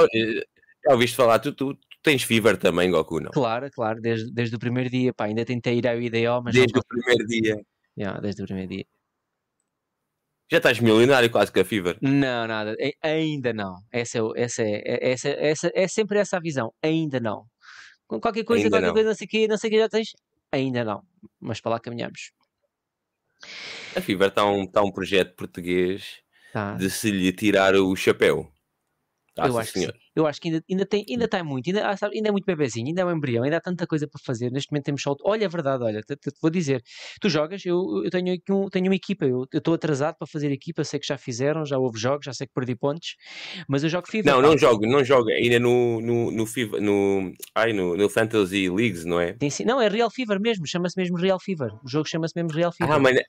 já 0.85 0.91
ouviste 0.91 1.15
falar, 1.15 1.39
tu, 1.39 1.51
tu, 1.53 1.73
tu, 1.73 1.87
tens 2.01 2.23
Fever 2.23 2.57
também, 2.57 2.89
Goku, 2.89 3.19
não? 3.19 3.31
Claro, 3.31 3.69
claro, 3.71 4.01
desde, 4.01 4.31
desde 4.33 4.55
o 4.55 4.59
primeiro 4.59 4.89
dia, 4.89 5.13
pá, 5.13 5.25
ainda 5.25 5.45
tentei 5.45 5.77
ir 5.77 5.87
ao 5.87 5.99
IDO, 6.01 6.41
mas. 6.43 6.53
Desde 6.53 6.73
não... 6.73 6.81
o 6.81 6.85
primeiro 6.85 7.27
dia. 7.27 7.61
Yeah, 7.97 8.19
desde 8.19 8.41
o 8.43 8.45
primeiro 8.45 8.69
dia. 8.69 8.85
Já 10.49 10.57
estás 10.57 10.79
milionário 10.79 11.29
quase 11.29 11.51
com 11.51 11.59
a 11.59 11.65
Fever? 11.65 11.97
Não, 12.01 12.47
nada, 12.47 12.75
ainda 13.01 13.51
não. 13.51 13.75
Essa 13.91 14.19
é, 14.19 14.21
essa 14.35 14.63
é, 14.63 14.81
é, 14.85 15.11
essa, 15.11 15.29
essa, 15.29 15.71
é 15.73 15.87
sempre 15.87 16.19
essa 16.19 16.37
a 16.37 16.39
visão, 16.39 16.73
ainda 16.81 17.19
não. 17.19 17.45
Qualquer 18.07 18.45
coisa, 18.45 18.63
ainda 18.63 18.77
qualquer 18.77 18.87
não. 18.87 18.93
coisa, 18.93 19.09
não 19.09 19.15
sei 19.15 19.25
o 19.25 19.29
que, 19.29 19.47
não 19.47 19.57
sei 19.57 19.67
o 19.69 19.71
que 19.71 19.79
já 19.79 19.89
tens, 19.89 20.13
Ainda 20.51 20.85
não, 20.85 21.03
mas 21.39 21.59
para 21.59 21.71
lá 21.71 21.79
caminhamos. 21.79 22.31
A 23.95 24.01
Fiber 24.01 24.29
está 24.29 24.45
um, 24.45 24.65
tá 24.65 24.81
um 24.81 24.91
projeto 24.91 25.35
português 25.35 26.21
tá. 26.51 26.73
de 26.75 26.89
se 26.89 27.11
lhe 27.11 27.31
tirar 27.31 27.75
o 27.75 27.95
chapéu. 27.95 28.51
Ah, 29.37 29.47
eu, 29.47 29.57
acho 29.57 29.71
senhor. 29.71 29.95
Eu 30.17 30.25
acho 30.25 30.41
que 30.41 30.47
ainda, 30.47 30.63
ainda, 30.67 30.83
tem, 30.83 31.05
ainda 31.07 31.25
está 31.25 31.43
muito, 31.43 31.69
ainda, 31.69 31.87
ah, 31.87 31.95
sabe, 31.95 32.17
ainda 32.17 32.29
é 32.29 32.31
muito 32.31 32.43
bebezinho, 32.43 32.87
ainda 32.87 33.03
é 33.03 33.05
um 33.05 33.11
embrião, 33.11 33.43
ainda 33.43 33.57
há 33.57 33.61
tanta 33.61 33.85
coisa 33.85 34.07
para 34.07 34.19
fazer. 34.19 34.51
Neste 34.51 34.71
momento 34.71 34.85
temos 34.85 35.03
só. 35.03 35.15
Olha, 35.23 35.45
é 35.45 35.47
verdade, 35.47 35.83
olha, 35.83 36.01
te, 36.01 36.15
te, 36.15 36.31
vou 36.41 36.49
dizer. 36.49 36.81
Tu 37.21 37.29
jogas, 37.29 37.63
eu, 37.63 38.01
eu 38.03 38.09
tenho, 38.09 38.35
um, 38.49 38.67
tenho 38.67 38.87
uma 38.87 38.95
equipa, 38.95 39.25
eu 39.25 39.47
estou 39.53 39.75
atrasado 39.75 40.15
para 40.17 40.25
fazer 40.25 40.51
equipa, 40.51 40.83
sei 40.83 40.99
que 40.99 41.05
já 41.05 41.19
fizeram, 41.19 41.63
já 41.67 41.77
houve 41.77 41.99
jogos, 41.99 42.25
já 42.25 42.33
sei 42.33 42.47
que 42.47 42.53
perdi 42.53 42.75
pontos, 42.75 43.15
mas 43.69 43.83
eu 43.83 43.89
jogo 43.89 44.07
FIFA. 44.07 44.31
Não, 44.31 44.41
não 44.41 44.57
jogo, 44.57 44.87
não 44.87 45.03
jogo, 45.03 45.29
ainda 45.29 45.59
no, 45.59 46.01
no, 46.01 46.31
no 46.31 46.45
FIFA, 46.47 46.79
no, 46.79 47.31
ai, 47.53 47.71
no, 47.71 47.95
no 47.95 48.09
Fantasy 48.09 48.71
Leagues, 48.71 49.05
não 49.05 49.21
é? 49.21 49.33
Tem, 49.33 49.51
não, 49.67 49.79
é 49.79 49.87
Real 49.87 50.09
Fever 50.09 50.41
mesmo, 50.41 50.65
chama-se 50.65 50.99
mesmo 50.99 51.15
Real 51.15 51.39
Fever. 51.39 51.71
O 51.83 51.87
jogo 51.87 52.09
chama-se 52.09 52.33
mesmo 52.35 52.49
Real 52.51 52.71
Fever. 52.71 52.91
Ah, 52.91 52.97
mas 52.97 53.15
é, 53.15 53.23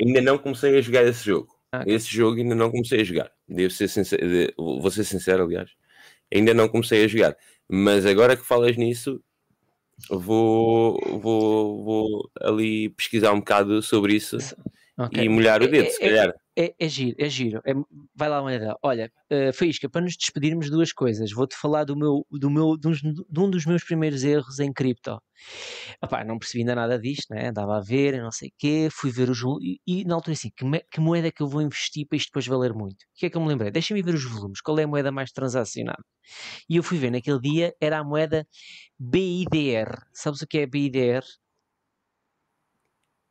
ainda 0.00 0.22
não 0.22 0.38
comecei 0.38 0.78
a 0.78 0.80
jogar 0.80 1.04
esse 1.04 1.22
jogo. 1.22 1.48
Ah, 1.70 1.84
esse 1.86 2.08
jogo 2.08 2.38
ainda 2.38 2.54
não 2.54 2.70
comecei 2.70 3.02
a 3.02 3.04
jogar. 3.04 3.30
Devo 3.46 3.74
ser 3.74 3.88
sincero, 3.88 4.22
vou 4.56 4.90
ser 4.90 5.04
sincero, 5.04 5.44
aliás 5.44 5.70
ainda 6.32 6.54
não 6.54 6.68
comecei 6.68 7.04
a 7.04 7.08
jogar. 7.08 7.36
Mas 7.68 8.04
agora 8.06 8.36
que 8.36 8.44
falas 8.44 8.76
nisso, 8.76 9.22
vou, 10.10 11.00
vou, 11.20 11.84
vou 11.84 12.30
ali 12.40 12.90
pesquisar 12.90 13.32
um 13.32 13.38
bocado 13.40 13.82
sobre 13.82 14.14
isso 14.14 14.38
okay. 15.06 15.24
e 15.24 15.28
molhar 15.28 15.62
o 15.62 15.68
dedo, 15.68 15.86
é, 15.86 15.90
se 15.90 16.00
calhar. 16.00 16.34
É, 16.56 16.74
é 16.78 16.88
giro, 16.88 17.16
é 17.18 17.28
giro. 17.28 17.62
É, 17.64 17.72
vai 18.14 18.28
lá, 18.28 18.42
Manuel. 18.42 18.76
Olha, 18.82 19.10
uh, 19.32 19.52
Faísca, 19.52 19.88
para 19.88 20.02
nos 20.02 20.16
despedirmos, 20.16 20.68
duas 20.68 20.92
coisas. 20.92 21.32
Vou-te 21.32 21.56
falar 21.56 21.84
do 21.84 21.96
meu, 21.96 22.26
do 22.30 22.50
meu, 22.50 22.76
de, 22.76 22.88
um, 22.88 23.50
dos 23.50 23.64
meus 23.64 23.82
primeiros 23.84 24.24
erros 24.24 24.58
em 24.58 24.72
cripto. 24.72 25.20
Epá, 26.02 26.24
não 26.24 26.38
percebi 26.38 26.60
ainda 26.60 26.74
nada 26.74 26.98
disto, 26.98 27.32
né? 27.32 27.48
andava 27.48 27.78
a 27.78 27.80
ver, 27.80 28.20
não 28.20 28.30
sei 28.30 28.48
o 28.48 28.52
quê, 28.58 28.88
fui 28.92 29.10
ver 29.10 29.30
os 29.30 29.40
e, 29.62 29.80
e 29.86 30.04
na 30.04 30.14
altura 30.14 30.34
assim, 30.34 30.50
que, 30.54 30.64
me, 30.64 30.80
que, 30.90 31.00
moeda 31.00 31.28
é 31.28 31.30
que 31.30 31.42
eu 31.42 31.48
vou 31.48 31.62
investir 31.62 32.06
para 32.06 32.16
isto 32.16 32.28
depois 32.28 32.46
valer 32.46 32.74
muito? 32.74 33.02
O 33.02 33.06
que 33.14 33.26
é 33.26 33.30
que 33.30 33.36
eu 33.36 33.40
me 33.40 33.48
lembrei? 33.48 33.70
Deixa-me 33.70 34.02
ver 34.02 34.14
os 34.14 34.24
volumes, 34.24 34.60
qual 34.60 34.78
é 34.78 34.82
a 34.82 34.86
moeda 34.88 35.10
mais 35.10 35.32
transacionada? 35.32 36.04
E 36.68 36.76
eu 36.76 36.82
fui 36.82 36.98
ver 36.98 37.10
naquele 37.10 37.40
dia, 37.40 37.74
era 37.80 37.98
a 37.98 38.04
moeda 38.04 38.46
BIDR. 38.98 40.04
Sabes 40.12 40.42
o 40.42 40.46
que 40.46 40.58
é 40.58 40.66
BIDR? 40.66 41.24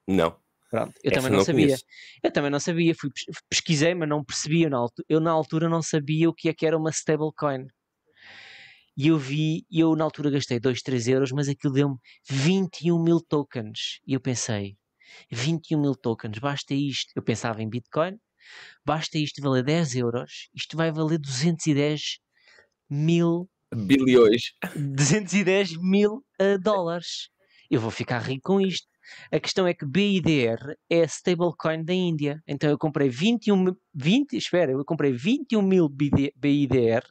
Não. 0.07 0.35
Pronto, 0.69 0.93
eu 1.03 1.11
Essa 1.11 1.15
também 1.15 1.31
não, 1.31 1.37
não 1.39 1.45
sabia. 1.45 1.65
Conheço. 1.65 1.83
Eu 2.23 2.31
também 2.31 2.51
não 2.51 2.59
sabia, 2.59 2.95
fui 2.95 3.09
pesquisei, 3.49 3.95
mas 3.95 4.07
não 4.07 4.23
percebia 4.23 4.69
na 4.69 4.77
altura. 4.77 5.05
Eu 5.09 5.19
na 5.19 5.31
altura 5.31 5.67
não 5.67 5.81
sabia 5.81 6.29
o 6.29 6.33
que 6.33 6.47
é 6.47 6.53
que 6.53 6.65
era 6.65 6.77
uma 6.77 6.91
stablecoin. 6.91 7.65
E 8.95 9.07
eu 9.07 9.17
vi, 9.17 9.65
e 9.71 9.79
eu 9.79 9.95
na 9.95 10.03
altura 10.03 10.29
gastei 10.29 10.59
2, 10.59 10.81
3 10.81 11.07
euros, 11.07 11.31
mas 11.31 11.47
aquilo 11.47 11.73
deu-me 11.73 11.95
21 12.29 13.01
mil 13.01 13.21
tokens. 13.21 13.99
E 14.05 14.13
eu 14.13 14.19
pensei, 14.19 14.77
21 15.31 15.81
mil 15.81 15.95
tokens, 15.95 16.37
basta 16.37 16.73
isto. 16.73 17.11
Eu 17.15 17.23
pensava 17.23 17.63
em 17.63 17.69
Bitcoin, 17.69 18.17
basta 18.85 19.17
isto 19.17 19.41
valer 19.41 19.63
10 19.63 19.95
euros, 19.95 20.49
isto 20.53 20.77
vai 20.77 20.91
valer 20.91 21.17
210 21.17 22.19
mil 22.89 23.49
bilhões, 23.73 24.53
210 24.75 25.77
mil 25.77 26.23
uh, 26.41 26.59
dólares. 26.61 27.29
Eu 27.69 27.79
vou 27.79 27.91
ficar 27.91 28.19
rico 28.19 28.53
com 28.53 28.61
isto. 28.61 28.87
A 29.31 29.39
questão 29.39 29.67
é 29.67 29.73
que 29.73 29.85
BIDR 29.85 30.75
é 30.89 31.01
a 31.01 31.05
stablecoin 31.05 31.83
da 31.83 31.93
Índia. 31.93 32.41
Então 32.47 32.69
eu 32.69 32.77
comprei 32.77 33.09
21, 33.09 33.75
20, 33.93 34.33
espera, 34.33 34.71
eu 34.71 34.85
comprei 34.85 35.11
21 35.11 35.61
mil 35.61 35.89
BIDR, 35.89 37.03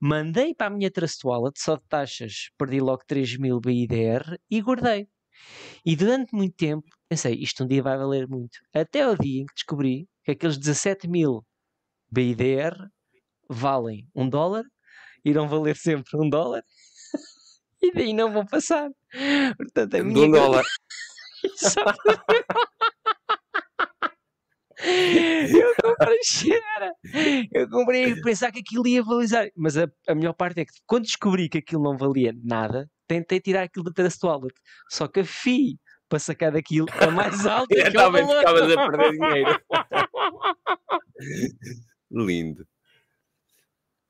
mandei 0.00 0.54
para 0.54 0.68
a 0.68 0.70
minha 0.70 0.90
Trust 0.90 1.24
Wallet, 1.24 1.60
só 1.60 1.76
de 1.76 1.82
taxas, 1.88 2.50
perdi 2.58 2.80
logo 2.80 3.02
3 3.06 3.38
mil 3.38 3.60
BIDR 3.60 4.38
e 4.50 4.60
guardei. 4.60 5.08
E 5.84 5.96
durante 5.96 6.34
muito 6.34 6.54
tempo 6.56 6.86
pensei, 7.08 7.34
isto 7.34 7.64
um 7.64 7.66
dia 7.66 7.82
vai 7.82 7.96
valer 7.96 8.28
muito. 8.28 8.58
Até 8.72 9.08
o 9.08 9.16
dia 9.16 9.42
em 9.42 9.46
que 9.46 9.54
descobri 9.54 10.08
que 10.24 10.32
aqueles 10.32 10.56
17 10.56 11.08
mil 11.08 11.44
BIDR 12.10 12.88
valem 13.48 14.08
um 14.14 14.28
dólar, 14.28 14.64
irão 15.24 15.48
valer 15.48 15.76
sempre 15.76 16.16
um 16.16 16.28
dólar 16.28 16.62
e 17.82 17.92
daí 17.92 18.12
não 18.12 18.32
vão 18.32 18.46
passar. 18.46 18.88
Portanto, 19.56 19.94
a 19.96 20.04
minha. 20.04 20.26
Um 20.26 20.30
dólar. 20.30 20.64
eu 24.82 25.74
comprei 25.82 26.18
cheira. 26.24 26.94
Eu 27.52 27.68
comprei 27.68 28.12
a 28.12 28.22
pensar 28.22 28.50
que 28.52 28.60
aquilo 28.60 28.86
ia 28.86 29.02
valorizar. 29.02 29.48
Mas 29.56 29.76
a, 29.76 29.86
a 30.08 30.14
melhor 30.14 30.32
parte 30.32 30.60
é 30.60 30.64
que 30.64 30.72
quando 30.86 31.04
descobri 31.04 31.48
que 31.48 31.58
aquilo 31.58 31.82
não 31.82 31.96
valia 31.96 32.32
nada, 32.42 32.88
tentei 33.06 33.40
tirar 33.40 33.62
aquilo 33.64 33.84
da 33.84 33.92
Trust 33.92 34.24
Wallet. 34.24 34.54
Só 34.88 35.06
que 35.08 35.20
a 35.20 35.24
FI 35.24 35.78
para 36.08 36.18
sacar 36.18 36.52
daquilo 36.52 36.88
é 37.00 37.06
mais 37.06 37.46
alta 37.46 37.68
que 37.74 37.80
Estavas 37.80 38.76
a 38.76 38.90
perder 38.90 39.12
dinheiro. 39.12 39.60
Lindo. 42.10 42.66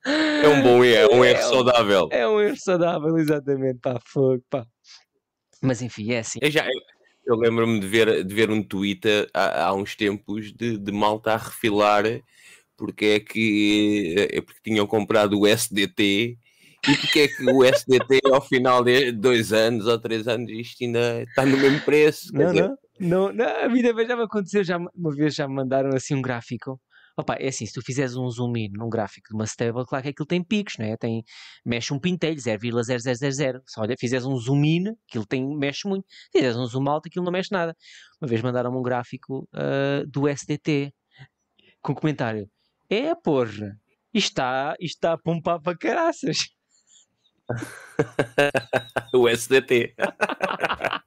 É 0.07 0.49
um 0.49 0.63
bom 0.63 0.83
erro, 0.83 1.13
é 1.13 1.15
um 1.15 1.25
erro 1.25 1.39
é 1.39 1.43
saudável. 1.43 2.09
É 2.11 2.27
um 2.27 2.41
erro 2.41 2.57
saudável, 2.57 3.19
exatamente. 3.19 3.81
Pá, 3.81 4.01
fogo, 4.07 4.43
pá. 4.49 4.67
Mas 5.63 5.83
enfim, 5.83 6.11
é 6.13 6.21
assim. 6.21 6.39
Eu 6.41 6.51
já, 6.51 6.67
eu 7.27 7.37
lembro-me 7.37 7.79
de 7.79 7.87
ver, 7.87 8.25
de 8.25 8.35
ver 8.35 8.51
um 8.51 8.63
tweet 8.63 9.07
há, 9.33 9.67
há 9.67 9.75
uns 9.75 9.95
tempos 9.95 10.53
de, 10.53 10.79
de 10.79 10.93
malta 10.93 11.33
a 11.33 11.37
refilar 11.37 12.05
porque 12.77 13.05
é 13.05 13.21
que 13.21 14.15
é 14.17 14.41
porque 14.41 14.61
tinham 14.65 14.87
comprado 14.87 15.39
o 15.39 15.47
SDT 15.47 16.39
e 16.89 16.97
porque 16.97 17.21
é 17.21 17.29
que 17.29 17.45
o 17.45 17.63
SDT 17.65 18.21
ao 18.33 18.41
final 18.41 18.83
de 18.83 19.13
dois 19.13 19.53
anos 19.53 19.87
ou 19.87 19.99
três 19.99 20.27
anos 20.27 20.51
isto 20.51 20.83
ainda 20.83 21.23
está 21.23 21.45
no 21.45 21.59
mesmo 21.59 21.81
preço. 21.83 22.33
Não, 22.33 22.53
não, 22.53 22.79
não, 22.99 23.33
não, 23.33 23.47
a 23.47 23.69
vida 23.69 23.93
já 24.07 24.17
me 24.17 24.23
aconteceu, 24.23 24.65
já, 24.65 24.79
uma 24.79 25.15
vez 25.15 25.35
já 25.35 25.47
me 25.47 25.55
mandaram 25.55 25.91
assim 25.95 26.15
um 26.15 26.23
gráfico. 26.23 26.81
Opa, 27.17 27.35
é 27.35 27.49
assim, 27.49 27.67
se 27.67 27.73
tu 27.73 27.83
fizeres 27.83 28.17
um 28.17 28.29
zoom 28.31 28.57
in 28.57 28.71
num 28.73 28.89
gráfico 28.89 29.29
de 29.29 29.35
uma 29.35 29.45
stable, 29.45 29.85
claro 29.87 30.03
que 30.03 30.11
aquilo 30.11 30.27
tem 30.27 30.43
picos, 30.43 30.77
não 30.79 30.87
é? 30.87 30.97
Tem, 30.97 31.23
mexe 31.65 31.93
um 31.93 31.99
pintelho, 31.99 32.37
0,0000. 32.37 33.61
Se 33.67 33.81
olha, 33.81 33.95
fizeres 33.99 34.25
um 34.27 34.37
zoom 34.37 34.65
in, 34.65 34.85
aquilo 35.09 35.27
tem, 35.27 35.47
mexe 35.57 35.89
muito. 35.89 36.07
Se 36.09 36.39
fizeres 36.39 36.57
um 36.57 36.67
zoom 36.67 36.89
out, 36.89 37.07
aquilo 37.09 37.25
não 37.25 37.33
mexe 37.33 37.53
nada. 37.53 37.77
Uma 38.21 38.29
vez 38.29 38.43
mandaram-me 38.43 38.77
um 38.77 38.83
gráfico 38.83 39.49
uh, 39.55 40.07
do 40.07 40.29
SDT 40.29 40.93
com 41.83 41.95
comentário: 41.95 42.49
É, 42.89 43.15
porra, 43.15 43.79
isto 44.13 44.29
está, 44.29 44.75
isto 44.81 44.97
está 44.97 45.13
a 45.15 45.19
pompar 45.19 45.61
para 45.61 45.77
caraças. 45.77 46.49
o 49.15 49.29
SDT. 49.29 49.95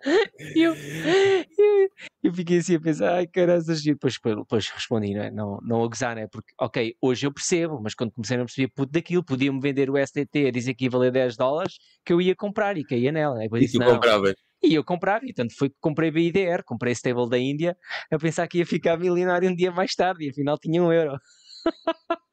eu, 0.56 0.74
eu, 0.74 1.88
eu, 2.22 2.34
fiquei 2.34 2.58
assim 2.58 2.76
a 2.76 2.80
pensar, 2.80 3.14
ai 3.14 3.26
caralho, 3.26 3.62
e 3.62 3.84
depois, 3.84 4.18
depois 4.24 4.68
respondi, 4.70 5.14
não, 5.14 5.22
é? 5.22 5.30
não, 5.30 5.58
não 5.62 5.84
a 5.84 5.88
gozar, 5.88 6.16
né? 6.16 6.26
Porque, 6.26 6.52
ok, 6.58 6.96
hoje 7.00 7.26
eu 7.26 7.32
percebo, 7.32 7.80
mas 7.82 7.94
quando 7.94 8.12
comecei 8.12 8.36
a 8.36 8.40
perceber 8.40 8.72
puto 8.74 8.92
daquilo, 8.92 9.24
podia-me 9.24 9.60
vender 9.60 9.90
o 9.90 9.96
SDT 9.96 10.46
a 10.46 10.50
dizer 10.50 10.74
que 10.74 10.84
ia 10.84 10.90
valer 10.90 11.12
10 11.12 11.36
dólares, 11.36 11.78
que 12.04 12.12
eu 12.12 12.20
ia 12.20 12.34
comprar 12.34 12.76
e 12.78 12.84
caía 12.84 13.12
nela. 13.12 13.36
Né? 13.36 13.46
E 13.46 13.58
disse, 13.60 13.78
tu 13.78 13.84
compravas? 13.84 14.34
E 14.62 14.74
eu 14.74 14.84
comprava, 14.84 15.24
e 15.24 15.32
tanto 15.32 15.56
foi 15.56 15.70
que 15.70 15.76
comprei 15.80 16.10
BIDR, 16.10 16.62
comprei 16.64 16.92
stable 16.92 17.28
da 17.30 17.38
Índia, 17.38 17.76
a 18.10 18.18
pensar 18.18 18.46
que 18.46 18.58
ia 18.58 18.66
ficar 18.66 18.98
milionário 18.98 19.48
um 19.48 19.54
dia 19.54 19.72
mais 19.72 19.94
tarde, 19.94 20.26
e 20.26 20.30
afinal 20.30 20.58
tinha 20.58 20.82
um 20.82 20.92
euro. 20.92 21.18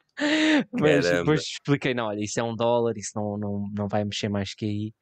Mas 0.71 1.05
Caramba. 1.05 1.19
depois 1.19 1.41
expliquei: 1.41 1.93
não, 1.93 2.07
olha, 2.07 2.21
isso 2.21 2.39
é 2.39 2.43
um 2.43 2.55
dólar, 2.55 2.97
isso 2.97 3.11
não, 3.15 3.37
não, 3.37 3.69
não 3.73 3.87
vai 3.87 4.03
mexer 4.03 4.29
mais 4.29 4.53
que 4.53 4.65
aí. 4.65 4.93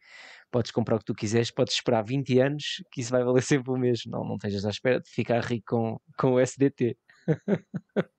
Podes 0.56 0.72
comprar 0.72 0.96
o 0.96 1.00
que 1.00 1.06
tu 1.06 1.14
quiseres, 1.14 1.52
podes 1.52 1.74
esperar 1.74 2.02
20 2.02 2.40
anos 2.40 2.82
que 2.90 3.02
isso 3.02 3.12
vai 3.12 3.22
valer 3.26 3.44
sempre 3.44 3.72
o 3.72 3.76
mesmo. 3.76 4.10
Não, 4.10 4.24
não 4.24 4.36
estejas 4.36 4.66
à 4.66 4.70
espera 4.70 5.02
de 5.02 5.10
ficar 5.10 5.44
rico 5.44 5.66
com, 5.68 6.00
com 6.18 6.36
o 6.36 6.40
SDT. 6.40 6.98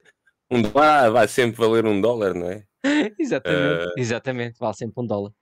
um 0.51 0.61
dólar 0.61 1.11
vai 1.13 1.29
sempre 1.29 1.57
valer 1.57 1.87
um 1.87 1.99
dólar, 1.99 2.35
não 2.35 2.51
é? 2.51 2.67
exatamente, 3.19 3.87
uh... 3.87 3.93
exatamente, 3.97 4.59
vale 4.59 4.75
sempre 4.75 5.03
um 5.03 5.07
dólar. 5.07 5.33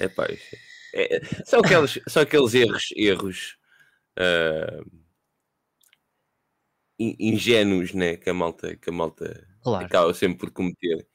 É 0.00 0.08
pá, 0.08 0.26
é, 0.92 1.20
são, 1.44 1.60
aqueles, 1.60 2.00
são 2.08 2.22
aqueles 2.22 2.52
erros, 2.52 2.88
erros 2.96 3.56
uh, 4.18 4.84
ingênuos 6.98 7.94
né, 7.94 8.16
que 8.16 8.28
a 8.28 8.34
malta, 8.34 8.74
que 8.74 8.90
a 8.90 8.92
malta 8.92 9.46
claro. 9.62 9.86
acaba 9.86 10.12
sempre 10.12 10.38
por 10.38 10.50
cometer. 10.50 11.06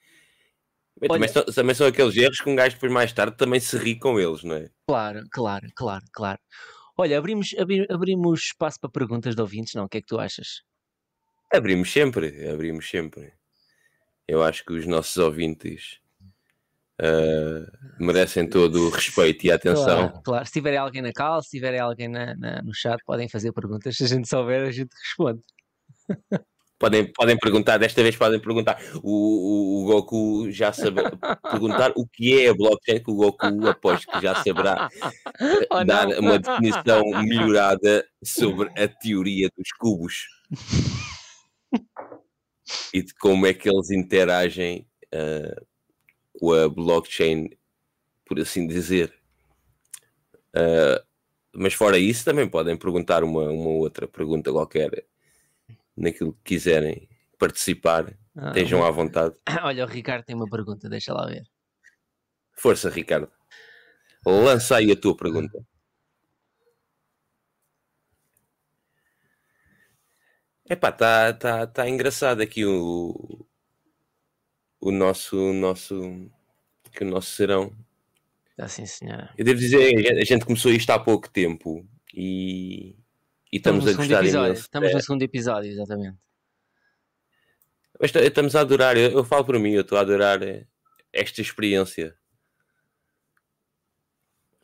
Olha, 1.01 1.13
também, 1.13 1.29
são, 1.29 1.43
também 1.45 1.75
são 1.75 1.87
aqueles 1.87 2.15
erros 2.15 2.39
que 2.39 2.49
um 2.49 2.55
gajo 2.55 2.75
depois 2.75 2.91
mais 2.91 3.11
tarde 3.11 3.35
também 3.35 3.59
se 3.59 3.75
ri 3.77 3.97
com 3.97 4.19
eles, 4.19 4.43
não 4.43 4.55
é? 4.55 4.69
Claro, 4.87 5.23
claro, 5.31 5.67
claro, 5.75 6.05
claro. 6.13 6.39
Olha, 6.97 7.17
abrimos, 7.17 7.55
abrimos 7.89 8.41
espaço 8.41 8.79
para 8.79 8.89
perguntas 8.89 9.35
de 9.35 9.41
ouvintes, 9.41 9.73
não? 9.73 9.85
O 9.85 9.89
que 9.89 9.97
é 9.97 10.01
que 10.01 10.07
tu 10.07 10.19
achas? 10.19 10.61
Abrimos 11.51 11.91
sempre, 11.91 12.47
abrimos 12.47 12.87
sempre. 12.87 13.33
Eu 14.27 14.43
acho 14.43 14.63
que 14.63 14.73
os 14.73 14.85
nossos 14.85 15.17
ouvintes 15.17 15.99
uh, 17.01 18.03
merecem 18.03 18.47
todo 18.47 18.87
o 18.87 18.89
respeito 18.89 19.47
e 19.47 19.51
a 19.51 19.55
atenção. 19.55 20.09
Claro, 20.09 20.21
claro. 20.23 20.45
Se 20.45 20.51
tiverem 20.51 20.77
alguém 20.77 21.01
na 21.01 21.11
cal, 21.11 21.41
se 21.41 21.49
tiverem 21.49 21.79
alguém 21.79 22.07
na, 22.07 22.35
na, 22.35 22.61
no 22.61 22.73
chat, 22.73 23.01
podem 23.05 23.27
fazer 23.27 23.51
perguntas. 23.51 23.97
Se 23.97 24.03
a 24.03 24.07
gente 24.07 24.29
souber, 24.29 24.67
a 24.67 24.71
gente 24.71 24.93
responde. 24.93 25.41
Podem, 26.81 27.05
podem 27.05 27.37
perguntar, 27.37 27.77
desta 27.77 28.01
vez 28.01 28.15
podem 28.15 28.39
perguntar. 28.39 28.81
O, 29.03 29.11
o, 29.11 29.83
o 29.83 29.85
Goku 29.85 30.49
já 30.49 30.73
saberá 30.73 31.11
perguntar 31.51 31.91
o 31.95 32.07
que 32.07 32.41
é 32.41 32.49
a 32.49 32.55
blockchain, 32.55 33.03
que 33.03 33.11
o 33.11 33.15
Goku 33.15 33.67
aposto 33.67 34.11
que 34.11 34.19
já 34.19 34.33
saberá 34.43 34.89
oh, 35.69 35.83
dar 35.83 36.07
não. 36.07 36.19
uma 36.19 36.39
definição 36.39 37.03
melhorada 37.21 38.03
sobre 38.23 38.69
a 38.69 38.87
teoria 38.87 39.47
dos 39.55 39.71
cubos 39.73 40.25
e 42.91 43.03
de 43.03 43.13
como 43.13 43.45
é 43.45 43.53
que 43.53 43.69
eles 43.69 43.91
interagem 43.91 44.87
uh, 45.13 45.63
com 46.39 46.51
a 46.51 46.67
blockchain, 46.67 47.51
por 48.25 48.39
assim 48.39 48.65
dizer. 48.65 49.13
Uh, 50.55 50.99
mas 51.53 51.75
fora 51.75 51.99
isso, 51.99 52.25
também 52.25 52.49
podem 52.49 52.75
perguntar 52.75 53.23
uma, 53.23 53.43
uma 53.51 53.69
outra 53.69 54.07
pergunta 54.07 54.51
qualquer 54.51 55.05
naquilo 56.01 56.33
que 56.33 56.55
quiserem 56.55 57.07
participar, 57.37 58.17
ah, 58.35 58.49
estejam 58.49 58.83
à 58.83 58.91
vontade. 58.91 59.35
Olha, 59.63 59.85
o 59.85 59.87
Ricardo 59.87 60.23
tem 60.23 60.35
uma 60.35 60.49
pergunta, 60.49 60.89
deixa 60.89 61.13
lá 61.13 61.25
ver. 61.27 61.43
Força, 62.57 62.89
Ricardo. 62.89 63.31
Lança 64.25 64.77
aí 64.77 64.91
a 64.91 64.95
tua 64.95 65.15
pergunta. 65.15 65.65
Epá, 70.69 70.89
está 70.89 71.33
tá, 71.33 71.67
tá 71.67 71.89
engraçado 71.89 72.41
aqui 72.41 72.63
o, 72.65 73.45
o 74.79 74.91
nosso, 74.91 75.51
nosso, 75.51 76.29
que 76.93 77.03
o 77.03 77.07
nosso 77.07 77.31
serão. 77.31 77.75
Está 78.51 78.67
sim, 78.67 78.85
senhora. 78.85 79.33
Eu 79.37 79.43
devo 79.43 79.59
dizer, 79.59 80.17
a 80.17 80.23
gente 80.23 80.45
começou 80.45 80.71
isto 80.71 80.89
há 80.91 80.99
pouco 80.99 81.29
tempo 81.29 81.85
e, 82.13 82.95
e 83.51 83.57
estamos, 83.57 83.85
estamos 83.85 84.11
a 84.11 84.15
gostar 84.15 84.25
imenso. 84.25 84.61
Estamos 84.61 84.89
é. 84.89 84.93
no 84.93 85.01
segundo 85.01 85.23
episódio, 85.23 85.71
exatamente. 85.71 86.17
Mas 87.99 88.15
estamos 88.15 88.55
a 88.55 88.61
adorar, 88.61 88.97
eu, 88.97 89.11
eu 89.11 89.23
falo 89.23 89.45
para 89.45 89.59
mim, 89.59 89.71
eu 89.71 89.81
estou 89.81 89.97
a 89.97 90.01
adorar 90.01 90.41
eh, 90.41 90.65
esta 91.11 91.41
experiência. 91.41 92.15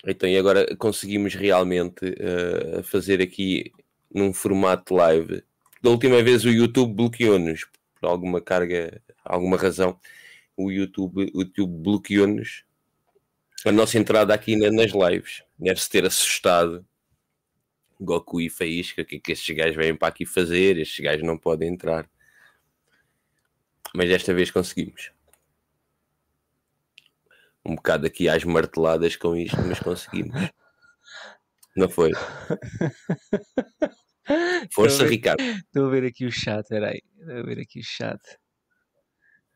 Então, 0.06 0.28
e 0.30 0.38
agora 0.38 0.76
conseguimos 0.78 1.36
realmente 1.36 2.06
uh, 2.06 2.82
fazer 2.84 3.22
aqui 3.22 3.72
num 4.14 4.34
formato 4.34 4.96
live. 4.96 5.44
Da 5.82 5.90
última 5.90 6.24
vez 6.24 6.46
o 6.46 6.50
YouTube 6.50 6.94
bloqueou-nos 6.94 7.66
por 8.00 8.08
alguma 8.08 8.40
carga, 8.40 9.02
alguma 9.24 9.58
razão. 9.58 10.00
O 10.56 10.72
YouTube, 10.72 11.30
o 11.34 11.42
YouTube 11.42 11.84
bloqueou-nos 11.84 12.64
a 13.66 13.72
nossa 13.72 13.98
entrada 13.98 14.34
aqui 14.34 14.56
nas 14.56 14.92
lives. 14.92 15.44
Deve-se 15.60 15.90
ter 15.90 16.06
assustado 16.06 16.86
Goku 18.00 18.42
e 18.42 18.50
Faísca, 18.50 19.02
o 19.02 19.06
que 19.06 19.16
é 19.16 19.20
que 19.20 19.32
estes 19.32 19.56
gajos 19.56 19.76
vêm 19.76 19.96
para 19.96 20.10
aqui 20.10 20.26
fazer? 20.26 20.78
Estes 20.78 21.04
gajos 21.04 21.26
não 21.26 21.38
podem 21.38 21.70
entrar. 21.70 22.10
Mas 23.94 24.10
desta 24.10 24.34
vez 24.34 24.52
conseguimos. 24.52 25.12
Um 27.66 27.76
bocado 27.76 28.08
aqui 28.08 28.30
às 28.30 28.44
marteladas 28.44 29.16
com 29.16 29.36
isto, 29.36 29.58
mas 29.62 29.80
conseguimos. 29.80 30.50
Não 31.76 31.90
foi? 31.90 32.12
Força, 34.74 34.96
estou 34.96 35.08
Ricardo. 35.08 35.42
Estou 35.42 35.88
a 35.88 35.90
ver 35.90 36.06
aqui 36.06 36.26
o 36.26 36.32
chat, 36.32 36.68
peraí. 36.68 37.02
Estou 37.20 37.38
a 37.38 37.44
ver 37.44 37.60
aqui 37.60 37.80
o 37.80 37.84
chat. 37.84 38.20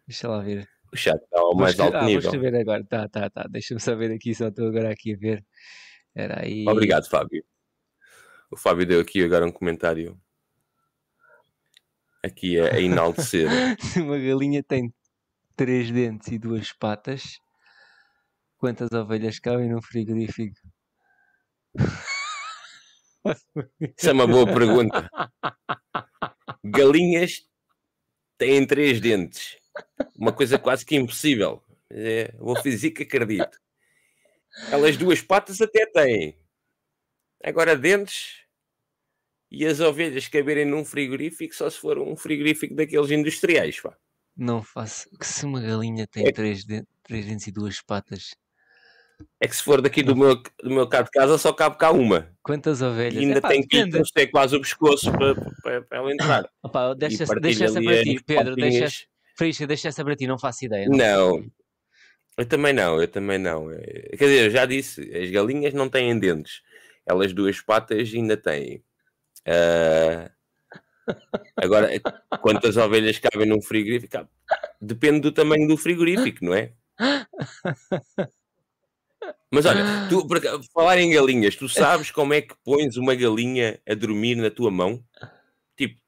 Deixa 0.08 0.28
lá 0.28 0.42
ver. 0.42 0.68
O 0.94 0.98
chat 0.98 1.22
está 1.22 1.40
ao 1.40 1.56
mais 1.56 1.80
alto 1.80 1.98
ah, 1.98 2.06
nível. 2.06 2.22
Vou 2.22 2.32
escrever 2.32 2.60
agora. 2.60 2.84
Tá, 2.86 3.08
tá, 3.08 3.30
tá. 3.30 3.48
Deixa-me 3.50 3.80
saber 3.80 4.12
aqui, 4.12 4.34
só 4.36 4.48
estou 4.48 4.68
agora 4.68 4.92
aqui 4.92 5.14
a 5.14 5.18
ver. 5.18 5.46
Era 6.14 6.44
aí. 6.44 6.66
Obrigado, 6.68 7.10
Fábio. 7.10 7.44
O 8.52 8.58
Fábio 8.58 8.86
deu 8.86 9.00
aqui 9.00 9.24
agora 9.24 9.46
um 9.46 9.52
comentário. 9.52 10.20
Aqui 12.22 12.60
é 12.60 12.76
a 12.76 12.82
enaltecer. 12.82 13.48
Se 13.80 14.02
uma 14.04 14.20
galinha 14.20 14.62
tem 14.62 14.94
três 15.56 15.90
dentes 15.90 16.28
e 16.28 16.38
duas 16.38 16.74
patas, 16.74 17.40
quantas 18.58 18.92
ovelhas 18.92 19.40
cabem 19.40 19.70
num 19.70 19.82
frigorífico? 19.82 20.60
Isso 23.98 24.10
é 24.10 24.12
uma 24.12 24.28
boa 24.28 24.46
pergunta. 24.46 25.10
Galinhas 26.64 27.48
têm 28.38 28.68
três 28.68 29.00
dentes. 29.00 29.58
Uma 30.14 30.34
coisa 30.34 30.60
quase 30.60 30.86
que 30.86 30.98
impossível. 30.98 31.64
É, 31.90 32.34
vou 32.38 32.62
que 32.62 33.04
acredito. 33.04 33.58
Elas 34.70 34.98
duas 34.98 35.22
patas 35.22 35.62
até 35.62 35.86
têm. 35.86 36.41
Agora 37.44 37.76
dentes 37.76 38.42
e 39.52 39.66
as 39.66 39.80
ovelhas 39.80 40.28
caberem 40.28 40.66
num 40.66 40.86
frigorífico 40.86 41.54
só 41.54 41.70
se 41.70 41.78
for 41.78 41.98
um 42.00 42.16
frigorífico 42.16 42.74
daqueles 42.74 43.12
industriais, 43.12 43.80
pá. 43.80 43.96
Não 44.36 44.64
faço. 44.64 45.10
Que 45.18 45.26
se 45.26 45.46
uma 45.46 45.60
galinha 45.60 46.08
tem 46.08 46.28
é... 46.28 46.32
três, 46.32 46.64
de... 46.64 46.84
três 47.04 47.26
dentes 47.26 47.48
e 47.48 47.52
duas 47.52 47.82
patas. 47.82 48.34
É 49.40 49.48
que 49.48 49.56
se 49.56 49.62
for 49.62 49.82
daqui 49.82 50.02
do 50.02 50.16
meu, 50.16 50.36
do 50.36 50.70
meu 50.70 50.88
cá 50.88 51.02
de 51.02 51.12
casa 51.12 51.38
só 51.38 51.54
cabe 51.54 51.78
cá 51.78 51.92
uma. 51.92 52.32
Quantas 52.42 52.82
ovelhas? 52.82 53.16
E 53.22 53.26
ainda 53.26 53.38
Epá, 53.38 53.50
tem 53.50 53.62
que 53.62 53.78
ir 53.78 54.28
quase 54.32 54.56
o 54.56 54.62
pescoço 54.62 55.12
para, 55.12 55.36
para, 55.36 55.82
para 55.84 55.98
ela 55.98 56.12
entrar. 56.12 56.50
Opa, 56.64 56.96
deixa, 56.96 57.26
deixa 57.40 57.66
essa 57.66 57.82
para 57.82 58.04
ti, 58.04 58.20
Pedro. 58.26 58.56
Deixa, 58.56 59.06
Frisca, 59.38 59.68
deixa 59.68 59.90
essa 59.90 60.04
para 60.04 60.16
ti, 60.16 60.26
não 60.26 60.40
faço 60.40 60.66
ideia. 60.66 60.88
Não. 60.90 60.98
não. 60.98 61.52
Eu 62.38 62.46
também 62.46 62.74
não, 62.74 63.00
eu 63.00 63.08
também 63.08 63.38
não. 63.38 63.68
Quer 63.68 64.26
dizer, 64.26 64.46
eu 64.46 64.50
já 64.50 64.66
disse, 64.66 65.02
as 65.16 65.30
galinhas 65.30 65.74
não 65.74 65.90
têm 65.90 66.18
dentes. 66.18 66.62
Elas 67.06 67.34
duas 67.34 67.60
patas 67.62 68.12
ainda 68.14 68.38
têm. 68.38 68.84
Uh, 69.48 70.30
Agora, 71.58 71.90
quantas 72.42 72.78
ovelhas 72.78 73.18
cabem 73.20 73.48
num 73.48 73.62
frigorífico? 73.62 74.28
Depende 74.80 75.22
do 75.22 75.32
tamanho 75.32 75.68
do 75.68 75.78
frigorífico, 75.78 76.46
não 76.46 76.54
é? 76.54 76.74
Mas 79.52 79.66
olha, 79.66 79.84
tu, 80.10 80.28
para 80.28 80.40
falar 80.74 80.98
em 81.00 81.12
galinhas, 81.12 81.56
tu 81.56 81.68
sabes 81.68 82.12
como 82.12 82.34
é 82.34 82.42
que 82.42 82.56
pões 82.64 82.96
uma 82.98 83.14
galinha 83.16 83.80
a 83.88 83.94
dormir 83.94 84.36
na 84.36 84.50
tua 84.50 84.72
mão? 84.72 85.04
Tipo, 85.76 86.00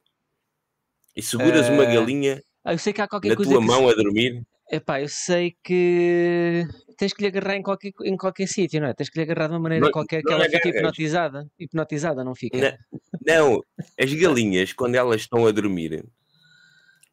e 1.16 1.22
seguras 1.22 1.68
uh... 1.68 1.74
uma 1.74 1.84
eh, 1.84 1.94
galinha 1.94 2.44
ah, 2.64 2.74
eu 2.74 2.78
sei 2.78 2.94
que 2.94 3.02
há 3.02 3.08
qualquer 3.08 3.30
na 3.30 3.36
coisa 3.36 3.52
tua 3.52 3.60
mão 3.60 3.88
se... 3.88 3.94
a 3.94 3.96
dormir? 3.96 4.41
Epá, 4.72 5.01
eu 5.01 5.09
sei 5.09 5.55
que 5.64 6.66
tens 6.97 7.14
que 7.14 7.22
lhe 7.22 7.28
agarrar 7.28 7.55
em 7.55 7.61
qualquer, 7.61 7.91
em 8.03 8.18
qualquer 8.18 8.47
sítio, 8.47 8.82
não 8.82 8.88
é? 8.88 8.93
Tens 8.93 9.09
que 9.09 9.18
lhe 9.18 9.24
agarrar 9.24 9.47
de 9.47 9.53
uma 9.53 9.59
maneira 9.59 9.86
não, 9.86 9.91
qualquer 9.91 10.22
que 10.24 10.32
ela 10.32 10.45
fique 10.45 10.70
hipnotizada. 10.70 11.47
Hipnotizada, 11.59 12.24
não 12.24 12.34
fica? 12.34 12.80
Não, 13.26 13.55
não, 13.55 13.64
as 13.99 14.14
galinhas, 14.14 14.74
quando 14.74 14.95
elas 14.95 15.22
estão 15.22 15.45
a 15.45 15.51
dormir, 15.51 16.05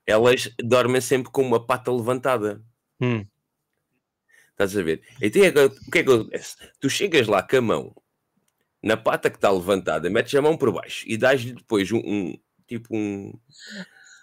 elas 0.06 0.50
dormem 0.62 1.00
sempre 1.00 1.30
com 1.30 1.42
uma 1.42 1.64
pata 1.64 1.92
levantada. 1.92 2.62
Hum. 3.00 3.26
Estás 4.52 4.76
a 4.76 4.82
ver? 4.82 5.02
Então, 5.20 5.66
o 5.66 5.90
que 5.90 5.98
é 5.98 6.02
que 6.02 6.10
acontece? 6.10 6.56
Tu 6.78 6.90
chegas 6.90 7.26
lá 7.26 7.42
com 7.42 7.56
a 7.56 7.60
mão 7.60 7.94
na 8.82 8.96
pata 8.96 9.30
que 9.30 9.36
está 9.36 9.50
levantada, 9.50 10.08
metes 10.08 10.34
a 10.34 10.42
mão 10.42 10.56
por 10.56 10.72
baixo 10.72 11.04
e 11.06 11.16
dás-lhe 11.16 11.52
depois 11.52 11.90
um, 11.92 11.98
um 11.98 12.38
tipo 12.66 12.94
um 12.96 13.32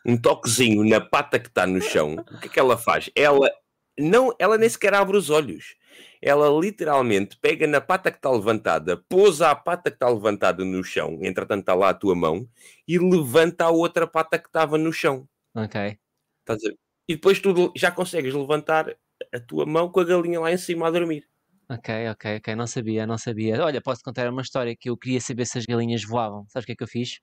um 0.07 0.17
toquezinho 0.17 0.83
na 0.85 1.01
pata 1.01 1.37
que 1.37 1.49
está 1.49 1.67
no 1.67 1.81
chão, 1.81 2.15
o 2.15 2.39
que 2.39 2.47
é 2.47 2.49
que 2.49 2.59
ela 2.59 2.77
faz? 2.77 3.09
Ela 3.13 3.51
não, 3.99 4.33
ela 4.39 4.57
nem 4.57 4.69
sequer 4.69 4.93
abre 4.93 5.17
os 5.17 5.29
olhos. 5.29 5.75
Ela 6.21 6.49
literalmente 6.49 7.37
pega 7.37 7.67
na 7.67 7.81
pata 7.81 8.11
que 8.11 8.17
está 8.17 8.31
levantada, 8.31 8.97
pousa 9.09 9.49
a 9.49 9.55
pata 9.55 9.89
que 9.89 9.95
está 9.95 10.09
levantada 10.09 10.63
no 10.63 10.83
chão, 10.83 11.19
entretanto 11.21 11.61
está 11.61 11.75
lá 11.75 11.89
a 11.89 11.93
tua 11.93 12.15
mão, 12.15 12.47
e 12.87 12.97
levanta 12.97 13.65
a 13.65 13.69
outra 13.69 14.07
pata 14.07 14.39
que 14.39 14.47
estava 14.47 14.77
no 14.77 14.93
chão. 14.93 15.27
Ok. 15.55 15.97
E 17.07 17.15
depois 17.15 17.39
tu 17.39 17.71
já 17.75 17.91
consegues 17.91 18.33
levantar 18.33 18.95
a 19.33 19.39
tua 19.39 19.65
mão 19.65 19.89
com 19.89 19.99
a 19.99 20.03
galinha 20.03 20.39
lá 20.39 20.51
em 20.51 20.57
cima 20.57 20.87
a 20.87 20.91
dormir. 20.91 21.25
Ok, 21.69 22.09
ok, 22.09 22.37
ok, 22.37 22.55
não 22.55 22.65
sabia, 22.65 23.05
não 23.05 23.17
sabia. 23.17 23.61
Olha, 23.61 23.81
posso 23.81 24.01
contar 24.01 24.29
uma 24.29 24.41
história 24.41 24.75
que 24.75 24.89
eu 24.89 24.95
queria 24.95 25.19
saber 25.19 25.45
se 25.45 25.57
as 25.57 25.65
galinhas 25.65 26.03
voavam. 26.03 26.45
Sabes 26.47 26.63
o 26.63 26.67
que 26.67 26.71
é 26.71 26.75
que 26.75 26.83
eu 26.83 26.87
fiz? 26.87 27.19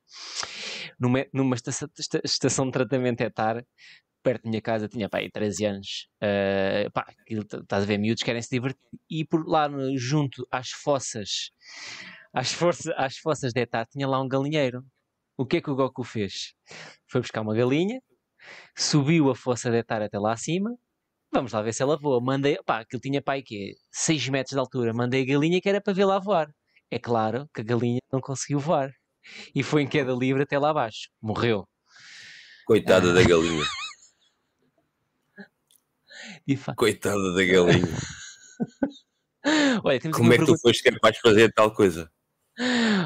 Numa, 0.99 1.27
numa 1.33 1.55
estação, 1.55 1.89
estação 2.25 2.67
de 2.67 2.73
tratamento 2.73 3.21
etar, 3.21 3.65
perto 4.23 4.45
da 4.45 4.51
minha 4.51 4.63
casa, 4.63 4.89
tinha 4.89 5.09
pá, 5.09 5.19
aí 5.19 5.31
13 5.31 5.65
anos. 5.67 6.09
Uh, 6.23 7.61
estás 7.61 7.83
a 7.83 7.87
ver, 7.87 7.99
miúdos 7.99 8.23
querem 8.23 8.43
se 8.43 8.51
divertir. 8.51 8.83
E 9.11 9.25
por 9.25 9.47
lá 9.47 9.69
junto 9.97 10.47
às 10.51 10.71
fossas, 10.71 11.51
às, 12.33 12.53
força, 12.53 12.93
às 12.97 13.17
fossas 13.19 13.53
de 13.53 13.61
etar, 13.61 13.87
tinha 13.87 14.09
lá 14.09 14.21
um 14.21 14.29
galinheiro. 14.29 14.85
O 15.37 15.45
que 15.47 15.59
é 15.59 15.61
que 15.61 15.71
o 15.71 15.75
Goku 15.77 16.05
fez? 16.05 16.55
Foi 17.09 17.21
buscar 17.21 17.41
uma 17.43 17.55
galinha, 17.55 18.01
subiu 18.77 19.31
a 19.31 19.35
fossa 19.35 19.71
de 19.71 19.79
etar 19.79 20.03
até 20.03 20.19
lá 20.19 20.33
acima 20.33 20.71
Vamos 21.35 21.53
lá 21.53 21.61
ver 21.63 21.73
se 21.75 21.83
ela 21.83 21.99
voa. 21.99 22.21
Mandei, 22.21 22.57
pá, 22.65 22.79
aquilo 22.81 23.01
tinha 23.01 23.21
pai 23.21 23.43
que 23.43 23.75
6 23.91 24.29
metros 24.29 24.53
de 24.53 24.59
altura. 24.61 24.95
Mandei 24.95 25.23
a 25.23 25.27
galinha 25.27 25.61
que 25.61 25.69
era 25.69 25.81
para 25.81 26.07
lá 26.07 26.21
voar. 26.21 26.49
É 26.89 26.99
claro 26.99 27.49
que 27.53 27.61
a 27.61 27.65
galinha 27.65 27.99
não 28.13 28.21
conseguiu 28.21 28.61
voar. 28.61 28.93
E 29.55 29.63
foi 29.63 29.83
em 29.83 29.87
queda 29.87 30.13
livre 30.13 30.43
até 30.43 30.59
lá 30.59 30.71
abaixo. 30.71 31.09
Morreu. 31.21 31.67
Coitada 32.67 33.11
ah. 33.11 33.15
da 33.15 33.23
galinha. 33.23 33.65
Coitada 36.77 37.35
da 37.35 37.45
galinha. 37.45 37.87
Olha, 39.85 40.01
Como 40.01 40.33
é 40.33 40.37
que 40.37 40.45
pergunta... 40.45 40.53
tu 40.53 40.59
foste 40.59 40.83
capaz 40.83 41.15
de 41.17 41.21
fazer 41.21 41.53
tal 41.53 41.73
coisa? 41.73 42.11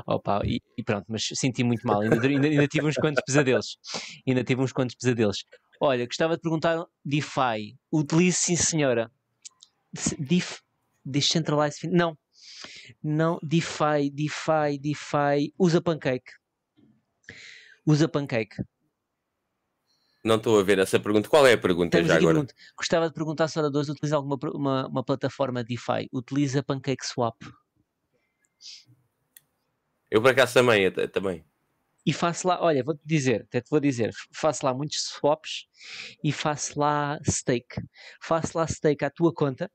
Opa, 0.07 0.43
e, 0.45 0.61
e, 0.77 0.83
pronto, 0.85 1.07
mas 1.09 1.27
senti 1.35 1.65
muito 1.65 1.87
mal. 1.87 2.01
Ainda, 2.01 2.21
ainda, 2.27 2.47
ainda 2.47 2.69
tive 2.69 2.87
uns 2.87 2.97
quantos 2.97 3.23
pesadelos. 3.25 3.79
Ainda 4.27 4.45
tive 4.45 4.61
uns 4.61 4.73
quantos 4.73 4.95
pesadelos. 4.95 5.45
Olha, 5.81 6.07
gostava 6.07 6.37
de 6.37 6.43
perguntar 6.43 6.85
DeFi. 7.05 7.77
Utilize 7.93 8.37
sim, 8.37 8.57
senhora. 8.57 9.11
Def, 10.19 10.59
Decentralized 11.05 11.89
Não. 11.91 12.17
Não, 13.03 13.39
DeFi, 13.43 14.11
DeFi, 14.13 14.79
DeFi. 14.81 15.55
Usa 15.59 15.81
Pancake. 15.81 16.33
Usa 17.87 18.09
Pancake. 18.09 18.63
Não 20.25 20.37
estou 20.37 20.59
a 20.59 20.63
ver 20.63 20.79
essa 20.79 20.99
pergunta. 20.99 21.29
Qual 21.29 21.47
é 21.47 21.53
a 21.55 21.59
pergunta 21.59 21.97
Temos 21.97 22.09
já 22.09 22.17
agora? 22.17 22.35
Pergunta. 22.35 22.55
Gostava 22.77 23.09
de 23.09 23.15
perguntar 23.15 23.49
se 23.49 23.59
a 23.59 23.69
dois 23.69 23.89
utiliza 23.89 24.17
alguma 24.17 24.39
uma, 24.53 24.89
uma 24.89 25.05
plataforma 25.05 25.65
DeFi. 25.65 26.09
Utiliza 26.13 26.63
Pancake 26.63 27.07
Swap. 27.07 27.41
Eu 30.11 30.21
por 30.21 30.31
acaso 30.31 30.55
também, 30.55 30.91
também 30.91 31.45
e 32.09 32.13
faço 32.15 32.49
lá, 32.49 32.59
olha, 32.63 32.83
vou-te 32.83 33.03
dizer, 33.05 33.43
até 33.43 33.61
te 33.61 33.69
vou 33.69 33.79
dizer, 33.79 34.15
faço 34.33 34.65
lá 34.65 34.73
muitos 34.73 35.03
swaps 35.03 35.67
e 36.25 36.33
faço 36.33 36.81
lá 36.81 37.21
stake. 37.23 37.83
Faço 38.23 38.57
lá 38.57 38.67
stake 38.67 39.05
à 39.05 39.11
tua 39.11 39.31
conta, 39.31 39.71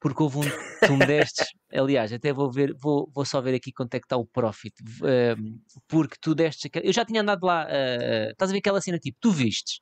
porque 0.00 0.22
houve 0.22 0.38
um, 0.38 0.42
tu 0.86 0.96
me 0.96 1.06
destes, 1.06 1.46
aliás, 1.72 2.12
até 2.12 2.32
vou 2.32 2.50
ver, 2.50 2.74
vou, 2.80 3.10
vou 3.14 3.24
só 3.24 3.40
ver 3.40 3.54
aqui 3.54 3.72
quanto 3.72 3.94
é 3.94 4.00
que 4.00 4.06
está 4.06 4.16
o 4.16 4.26
profit, 4.26 4.74
uh, 4.82 5.60
porque 5.88 6.16
tu 6.20 6.34
destes, 6.34 6.70
eu 6.82 6.92
já 6.92 7.04
tinha 7.04 7.22
andado 7.22 7.44
lá, 7.44 7.66
uh, 7.66 8.30
estás 8.30 8.50
a 8.50 8.52
ver 8.52 8.58
aquela 8.58 8.80
cena 8.80 8.98
tipo, 8.98 9.16
tu 9.20 9.30
vistes, 9.30 9.80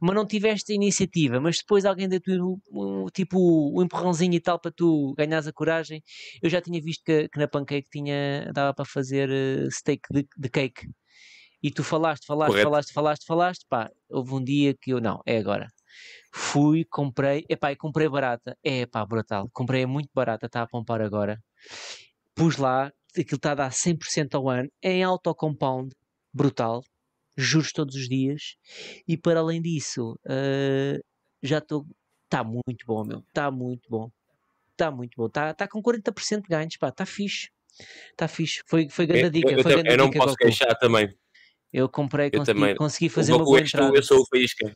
mas 0.00 0.14
não 0.14 0.26
tiveste 0.26 0.72
a 0.72 0.74
iniciativa, 0.74 1.40
mas 1.40 1.58
depois 1.58 1.84
alguém 1.84 2.08
deu-te 2.08 2.30
um, 2.72 3.06
tipo 3.12 3.38
um 3.78 3.82
empurrãozinho 3.82 4.34
e 4.34 4.40
tal 4.40 4.58
para 4.58 4.72
tu 4.72 5.14
ganhares 5.16 5.46
a 5.46 5.52
coragem, 5.52 6.02
eu 6.42 6.48
já 6.48 6.60
tinha 6.60 6.80
visto 6.80 7.02
que, 7.04 7.28
que 7.28 7.38
na 7.38 7.48
Pancake 7.48 7.88
tinha, 7.90 8.50
dava 8.52 8.72
para 8.72 8.84
fazer 8.84 9.28
uh, 9.28 9.70
steak 9.70 10.02
de, 10.10 10.26
de 10.36 10.48
cake, 10.48 10.88
e 11.62 11.70
tu 11.70 11.82
falaste, 11.82 12.24
falaste, 12.24 12.52
Correto. 12.52 12.68
falaste, 12.68 12.92
falaste, 12.92 13.26
falaste, 13.26 13.66
pá, 13.68 13.90
houve 14.08 14.32
um 14.32 14.42
dia 14.42 14.74
que 14.80 14.92
eu, 14.92 15.00
não, 15.00 15.20
é 15.26 15.38
agora, 15.38 15.68
Fui, 16.32 16.84
comprei, 16.84 17.44
epá, 17.48 17.72
e 17.72 17.76
comprei 17.76 18.08
barata. 18.08 18.56
É 18.62 18.86
pá, 18.86 19.04
brutal. 19.04 19.48
Comprei 19.52 19.86
muito 19.86 20.10
barata, 20.14 20.46
está 20.46 20.62
a 20.62 20.66
pompar 20.66 21.00
agora. 21.00 21.42
Pus 22.34 22.56
lá, 22.56 22.92
aquilo 23.10 23.36
está 23.36 23.52
a 23.52 23.54
dar 23.54 23.70
100% 23.70 24.34
ao 24.34 24.48
ano, 24.48 24.70
em 24.82 25.02
auto-compound, 25.02 25.94
brutal. 26.32 26.82
Juros 27.36 27.72
todos 27.72 27.94
os 27.94 28.08
dias. 28.08 28.56
E 29.06 29.16
para 29.16 29.40
além 29.40 29.62
disso, 29.62 30.18
uh, 30.26 31.00
já 31.42 31.58
estou. 31.58 31.86
Está 32.24 32.44
muito 32.44 32.84
bom, 32.86 33.04
meu. 33.04 33.20
Está 33.20 33.50
muito 33.50 33.88
bom. 33.88 34.10
Está 34.72 34.90
muito 34.90 35.14
bom. 35.16 35.26
Está 35.26 35.54
tá 35.54 35.68
com 35.68 35.82
40% 35.82 36.42
de 36.42 36.48
ganhos, 36.48 36.76
pá. 36.76 36.88
Está 36.88 37.06
fixe. 37.06 37.48
Está 38.10 38.28
fixe. 38.28 38.62
Foi, 38.66 38.88
foi 38.88 39.06
grande 39.06 39.30
dica. 39.30 39.52
Eu, 39.52 39.62
foi 39.62 39.74
eu, 39.74 39.84
eu 39.84 39.96
não 39.96 40.10
posso 40.10 40.34
queixar 40.34 40.76
também. 40.78 41.14
Eu 41.72 41.88
comprei, 41.88 42.30
consegui, 42.30 42.74
consegui 42.74 43.08
fazer 43.08 43.32
o 43.32 43.36
uma 43.36 43.44
boa 43.44 43.60
entrada. 43.60 43.94
eu 43.94 44.02
sou 44.02 44.20
o 44.20 44.26
Faísca. 44.26 44.74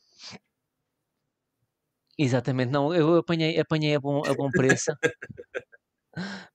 Exatamente, 2.22 2.70
não, 2.70 2.94
eu 2.94 3.16
apanhei, 3.16 3.58
apanhei 3.58 3.96
a 3.96 4.00
bom, 4.00 4.22
a 4.24 4.32
bom 4.32 4.48
preço. 4.50 4.92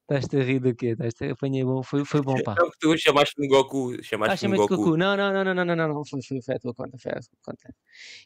Estás-te 0.02 0.38
a 0.38 0.44
rir 0.44 0.60
do 0.60 0.74
quê? 0.74 0.96
Estás 0.98 1.32
apanhei 1.32 1.64
bom, 1.66 1.84
foi, 1.84 2.06
foi 2.06 2.22
bom, 2.22 2.42
pá. 2.42 2.56
Não, 2.58 2.70
tu 2.80 2.98
chamaste-me 2.98 3.50
Goku. 3.50 4.02
Chamaste 4.02 4.46
ah, 4.46 4.50
Goku. 4.50 4.78
Goku. 4.78 4.98
Não, 4.98 5.18
não, 5.18 5.34
não, 5.34 5.44
não, 5.44 5.54
não, 5.54 5.66
não, 5.66 5.76
não, 5.76 5.88
não, 5.90 6.06
foi, 6.06 6.22
foi, 6.22 6.42
foi 6.42 6.56
a 6.56 6.60
tua 6.60 6.74
conta, 6.74 6.98
foi 6.98 7.12
a 7.12 7.16
tua 7.16 7.40
conta. 7.44 7.76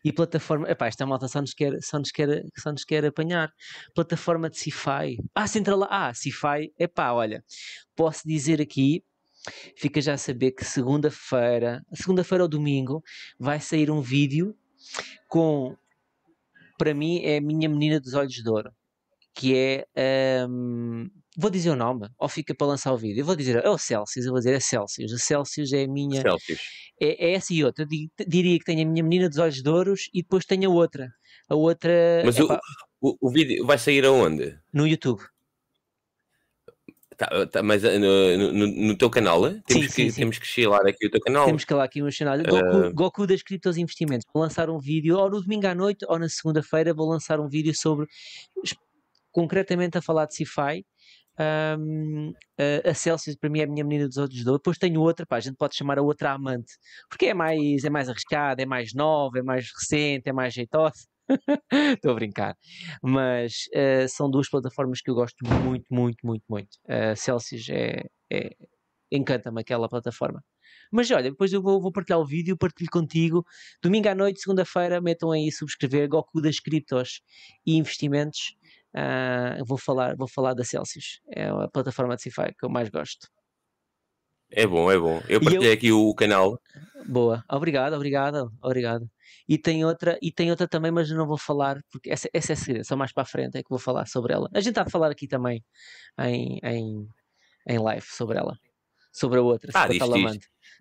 E 0.06 0.14
plataforma, 0.14 0.70
epá, 0.70 0.86
esta 0.86 1.04
malta 1.04 1.28
só 1.28 1.42
nos 1.42 1.56
quer, 1.56 1.74
só 1.82 1.98
nos 1.98 2.12
quer, 2.12 2.44
só 2.60 2.72
nos 2.72 2.84
quer 2.84 3.06
apanhar. 3.06 3.50
Plataforma 3.96 4.52
de 4.52 4.60
Sci-Fi. 4.60 5.18
Ah, 5.34 5.48
Central, 5.48 5.88
ah, 5.90 6.14
Sci-Fi, 6.14 6.72
epá, 6.78 7.12
olha, 7.14 7.44
posso 7.96 8.28
dizer 8.28 8.62
aqui, 8.62 9.04
fica 9.76 10.00
já 10.00 10.14
a 10.14 10.18
saber 10.20 10.52
que 10.52 10.64
segunda-feira, 10.64 11.82
segunda-feira 11.94 12.44
ou 12.44 12.50
domingo, 12.50 13.02
vai 13.40 13.60
sair 13.60 13.90
um 13.90 14.02
vídeo 14.02 14.56
com 15.28 15.76
para 16.82 16.96
mim 16.96 17.22
é 17.24 17.38
a 17.38 17.42
minha 17.42 17.70
menina 17.70 18.00
dos 18.00 18.16
olhos 18.16 18.34
de 18.34 18.50
ouro, 18.50 18.72
que 19.36 19.56
é. 19.56 19.86
Um, 20.50 21.08
vou 21.38 21.52
dizer 21.52 21.70
o 21.70 21.76
nome, 21.76 22.08
ou 22.18 22.28
fica 22.28 22.56
para 22.56 22.66
lançar 22.66 22.92
o 22.92 22.98
vídeo. 22.98 23.22
Eu 23.22 23.26
vou 23.26 23.36
dizer, 23.36 23.64
é 23.64 23.70
o 23.70 23.78
Celsius, 23.78 24.26
eu 24.26 24.32
vou 24.32 24.40
dizer 24.40 24.56
é 24.56 24.60
Celsius. 24.60 25.14
A 25.14 25.20
Celsius 25.20 25.72
é 25.74 25.84
a 25.84 25.88
minha. 25.88 26.24
Celsius. 26.24 26.60
É, 27.00 27.28
é 27.28 27.34
essa 27.34 27.54
e 27.54 27.64
outra. 27.64 27.86
Eu 27.86 28.28
diria 28.28 28.58
que 28.58 28.66
tenho 28.66 28.82
a 28.82 28.92
minha 28.92 29.04
menina 29.04 29.30
dos 29.30 29.38
olhos 29.38 29.62
de 29.62 29.70
ouro 29.70 29.94
e 30.12 30.24
depois 30.24 30.44
tenho 30.44 30.72
a 30.72 30.74
outra. 30.74 31.08
A 31.48 31.56
outra. 31.56 32.24
Mas 32.26 32.40
o, 32.40 32.48
o, 33.00 33.18
o, 33.22 33.30
vídeo 33.30 33.64
vai 33.64 33.78
sair 33.78 34.04
aonde? 34.04 34.58
No 34.74 34.88
YouTube. 34.88 35.22
Tá, 37.18 37.46
tá, 37.46 37.62
mas 37.62 37.84
eh, 37.84 38.00
no, 38.00 38.54
no, 38.54 38.68
no, 38.68 38.98
teu 38.98 39.10
canal? 39.10 39.46
Eh? 39.46 39.62
Temos, 39.68 39.84
sim, 39.84 39.88
que, 39.88 39.90
sim, 39.90 40.10
sim. 40.10 40.22
temos 40.22 40.40
que 40.40 40.48
chilar 40.48 40.86
aqui 40.88 41.08
o 41.08 41.12
teu 41.12 41.20
canal. 41.22 41.46
Temos 41.46 41.66
que 41.66 41.74
lá 41.74 41.84
aqui 41.84 42.02
o 42.02 42.10
canal. 42.18 42.38
Goku, 42.40 42.78
uh... 42.78 42.94
Goku 42.94 43.28
das 43.28 43.44
Criptos 43.44 43.78
Investimentos. 43.78 44.26
Vou 44.34 44.42
lançar 44.42 44.70
um 44.70 44.80
vídeo, 44.80 45.18
ou 45.18 45.30
no 45.30 45.42
domingo 45.42 45.68
à 45.68 45.76
noite, 45.76 46.06
ou 46.08 46.18
na 46.18 46.30
segunda-feira, 46.30 46.94
vou 46.94 47.10
lançar 47.10 47.40
um 47.40 47.48
vídeo 47.48 47.76
sobre, 47.76 48.08
concretamente 49.32 49.98
a 49.98 50.02
falar 50.02 50.26
de 50.26 50.36
Sci-Fi. 50.36 50.86
Um, 51.40 52.34
a 52.84 52.94
Celsius 52.94 53.36
para 53.36 53.50
mim 53.50 53.60
é 53.60 53.64
a 53.64 53.68
minha 53.68 53.84
menina 53.84 54.08
dos 54.08 54.18
outros 54.18 54.44
dois. 54.44 54.58
Depois 54.58 54.78
tenho 54.78 55.02
outra, 55.02 55.26
pá, 55.26 55.38
a 55.38 55.40
gente 55.40 55.56
pode 55.58 55.76
chamar 55.76 55.98
a 55.98 56.02
outra 56.02 56.32
amante, 56.32 56.74
porque 57.10 57.28
é 57.28 57.34
mais, 57.34 57.84
é 57.84 57.90
mais 57.90 58.10
arriscada, 58.10 58.62
é 58.62 58.66
mais 58.66 58.94
nova, 58.94 59.40
é 59.40 59.42
mais 59.42 59.70
recente, 59.72 60.30
é 60.30 60.34
mais 60.34 60.54
jeitosa. 60.54 61.11
Estou 61.96 62.12
a 62.12 62.16
brincar. 62.16 62.58
Mas 63.02 63.68
uh, 63.76 64.08
são 64.10 64.30
duas 64.30 64.50
plataformas 64.50 65.02
que 65.02 65.10
eu 65.10 65.16
gosto 65.16 65.38
muito, 65.46 65.86
muito, 65.90 66.18
muito, 66.26 66.44
muito. 66.50 66.70
Uh, 66.86 67.16
Celsius 67.16 67.70
é, 67.70 68.06
é, 68.32 68.56
encanta-me 69.12 69.62
aquela 69.62 69.90
plataforma. 69.90 70.44
Mas 70.92 71.10
olha, 71.12 71.32
depois 71.32 71.54
eu 71.54 71.62
vou, 71.62 71.82
vou 71.82 71.92
partilhar 71.92 72.20
o 72.20 72.26
vídeo, 72.26 72.58
partilho 72.58 72.90
contigo. 72.92 73.46
Domingo 73.82 74.10
à 74.10 74.16
noite, 74.16 74.42
segunda-feira, 74.42 75.02
metam 75.02 75.32
aí 75.32 75.52
subscrever 75.52 76.08
Goku 76.08 76.42
das 76.42 76.60
criptos 76.60 77.22
e 77.66 77.76
investimentos. 77.78 78.56
Uh, 78.96 79.64
vou, 79.66 79.78
falar, 79.78 80.16
vou 80.18 80.28
falar 80.28 80.54
da 80.54 80.66
Celsius, 80.66 81.22
é 81.34 81.46
a 81.46 81.68
plataforma 81.70 82.16
de 82.16 82.24
CeFi 82.24 82.54
que 82.58 82.66
eu 82.66 82.70
mais 82.70 82.90
gosto. 82.90 83.28
É 84.52 84.68
bom, 84.68 84.92
é 84.92 84.98
bom. 84.98 85.22
Eu 85.28 85.40
partilhei 85.42 85.70
eu... 85.70 85.74
aqui 85.74 85.92
o 85.92 86.14
canal. 86.14 86.60
Boa, 87.06 87.44
obrigado, 87.50 87.94
obrigado, 87.94 88.52
obrigado. 88.62 89.10
E 89.48 89.58
tem 89.58 89.84
outra, 89.84 90.18
e 90.22 90.32
tem 90.32 90.50
outra 90.52 90.68
também, 90.68 90.92
mas 90.92 91.10
não 91.10 91.26
vou 91.26 91.38
falar, 91.38 91.82
porque 91.92 92.10
essa, 92.10 92.30
essa 92.34 92.54
é 92.54 92.56
segredo, 92.56 92.86
só 92.86 92.96
mais 92.96 93.12
para 93.12 93.24
a 93.24 93.26
frente 93.26 93.58
é 93.58 93.64
que 93.64 93.70
vou 93.70 93.80
falar 93.80 94.06
sobre 94.06 94.34
ela. 94.34 94.50
A 94.54 94.60
gente 94.60 94.70
está 94.70 94.84
a 94.84 94.90
falar 94.90 95.10
aqui 95.10 95.28
também 95.28 95.64
em, 96.20 96.60
em, 96.64 97.08
em 97.68 97.80
live 97.80 98.06
sobre 98.06 98.38
ela, 98.38 98.58
sobre 99.12 99.40
a 99.40 99.42
outra, 99.42 99.72
ah, 99.74 99.88
isto, 99.92 100.18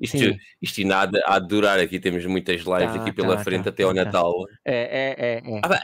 isto, 0.00 0.16
isto, 0.16 0.40
isto, 0.60 0.80
e 0.80 0.84
nada 0.84 1.22
a 1.26 1.38
durar 1.38 1.78
aqui, 1.78 1.98
temos 1.98 2.24
muitas 2.26 2.60
lives 2.60 2.94
tá, 2.94 3.00
aqui 3.00 3.12
pela 3.12 3.36
tá, 3.36 3.44
frente 3.44 3.64
tá, 3.64 3.70
até 3.70 3.82
ao 3.82 3.94
tá, 3.94 3.98
tá. 3.98 4.04
Natal. 4.04 4.32
É, 4.64 4.74
é, 4.74 5.16
é. 5.18 5.56
é. 5.56 5.60
Ah, 5.64 5.80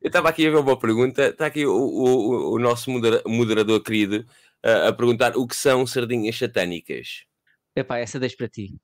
eu 0.00 0.08
estava 0.08 0.28
aqui 0.28 0.46
a 0.46 0.50
ver 0.50 0.56
uma 0.56 0.78
pergunta, 0.78 1.28
está 1.28 1.46
aqui 1.46 1.66
o, 1.66 1.72
o, 1.72 2.54
o 2.54 2.58
nosso 2.58 2.90
moderador 3.26 3.82
querido 3.82 4.26
a 4.62 4.92
perguntar 4.92 5.36
o 5.36 5.46
que 5.46 5.54
são 5.54 5.86
sardinhas 5.86 6.38
satânicas. 6.38 7.24
Epá, 7.76 7.98
essa 7.98 8.18
deixo 8.18 8.36
para 8.36 8.48
ti. 8.48 8.74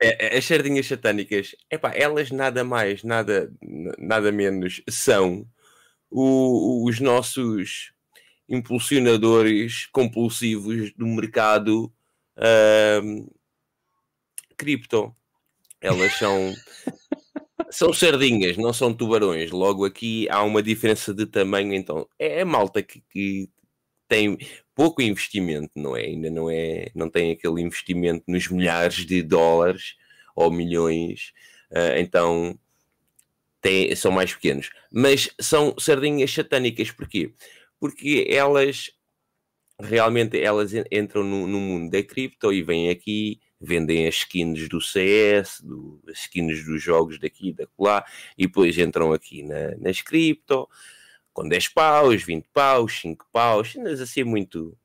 É, 0.00 0.26
é, 0.26 0.38
as 0.38 0.44
sardinhas 0.44 0.86
satânicas, 0.86 1.54
epá, 1.70 1.92
elas 1.94 2.30
nada 2.30 2.62
mais, 2.62 3.02
nada, 3.02 3.50
nada 3.98 4.30
menos 4.30 4.82
são 4.88 5.46
o, 6.10 6.86
os 6.86 7.00
nossos 7.00 7.92
impulsionadores 8.48 9.86
compulsivos 9.86 10.92
do 10.94 11.06
mercado 11.06 11.92
uh, 12.36 13.34
cripto. 14.56 15.14
Elas 15.80 16.12
são 16.14 16.52
são 17.70 17.92
sardinhas, 17.92 18.56
não 18.56 18.72
são 18.72 18.92
tubarões. 18.94 19.50
Logo 19.50 19.84
aqui 19.84 20.28
há 20.30 20.42
uma 20.42 20.62
diferença 20.62 21.12
de 21.14 21.26
tamanho. 21.26 21.74
Então 21.74 22.08
é 22.18 22.42
a 22.42 22.44
malta 22.44 22.82
que, 22.82 23.02
que 23.10 23.48
tem 24.08 24.38
pouco 24.74 25.02
investimento, 25.02 25.72
não 25.76 25.96
é? 25.96 26.02
Ainda 26.02 26.30
não 26.30 26.50
é, 26.50 26.90
não 26.94 27.08
tem 27.08 27.32
aquele 27.32 27.60
investimento 27.60 28.24
nos 28.28 28.48
milhares 28.48 29.06
de 29.06 29.22
dólares 29.22 29.94
ou 30.36 30.50
milhões, 30.50 31.32
uh, 31.70 31.98
então 31.98 32.58
tem, 33.60 33.94
são 33.96 34.12
mais 34.12 34.34
pequenos. 34.34 34.70
Mas 34.90 35.30
são 35.40 35.74
sardinhas 35.78 36.32
satânicas, 36.32 36.90
porquê? 36.90 37.32
Porque 37.80 38.26
elas 38.30 38.90
realmente 39.80 40.40
elas 40.40 40.72
entram 40.92 41.24
no, 41.24 41.46
no 41.46 41.58
mundo 41.60 41.90
da 41.90 42.02
cripto 42.02 42.52
e 42.52 42.62
vêm 42.62 42.90
aqui, 42.90 43.40
vendem 43.64 44.06
as 44.06 44.16
skins 44.16 44.68
do 44.68 44.80
CS, 44.80 45.60
do, 45.62 46.00
as 46.08 46.20
skins 46.20 46.64
dos 46.64 46.82
jogos 46.82 47.18
daqui 47.18 47.48
e 47.48 47.68
lá, 47.78 48.04
e 48.36 48.46
depois 48.46 48.78
entram 48.78 49.12
aqui 49.12 49.42
na, 49.42 49.76
nas 49.78 50.00
cripto, 50.00 50.68
com 51.32 51.48
10 51.48 51.68
paus, 51.68 52.22
20 52.22 52.46
paus, 52.52 53.00
5 53.00 53.26
paus, 53.32 53.74
mas 53.76 54.00
assim 54.00 54.22
muito. 54.22 54.76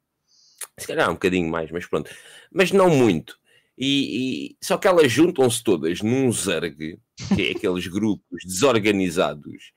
Se 0.78 0.88
calhar 0.88 1.10
um 1.10 1.14
bocadinho 1.14 1.50
mais, 1.50 1.70
mas 1.72 1.86
pronto. 1.86 2.10
Mas 2.52 2.72
não 2.72 2.90
muito. 2.90 3.38
E, 3.78 4.50
e 4.52 4.58
só 4.62 4.78
que 4.78 4.88
elas 4.88 5.12
juntam-se 5.12 5.64
todas 5.64 6.02
num 6.02 6.32
zerg, 6.32 7.00
que 7.36 7.48
é 7.48 7.52
aqueles 7.52 7.88
grupos 7.88 8.44
desorganizados, 8.46 9.72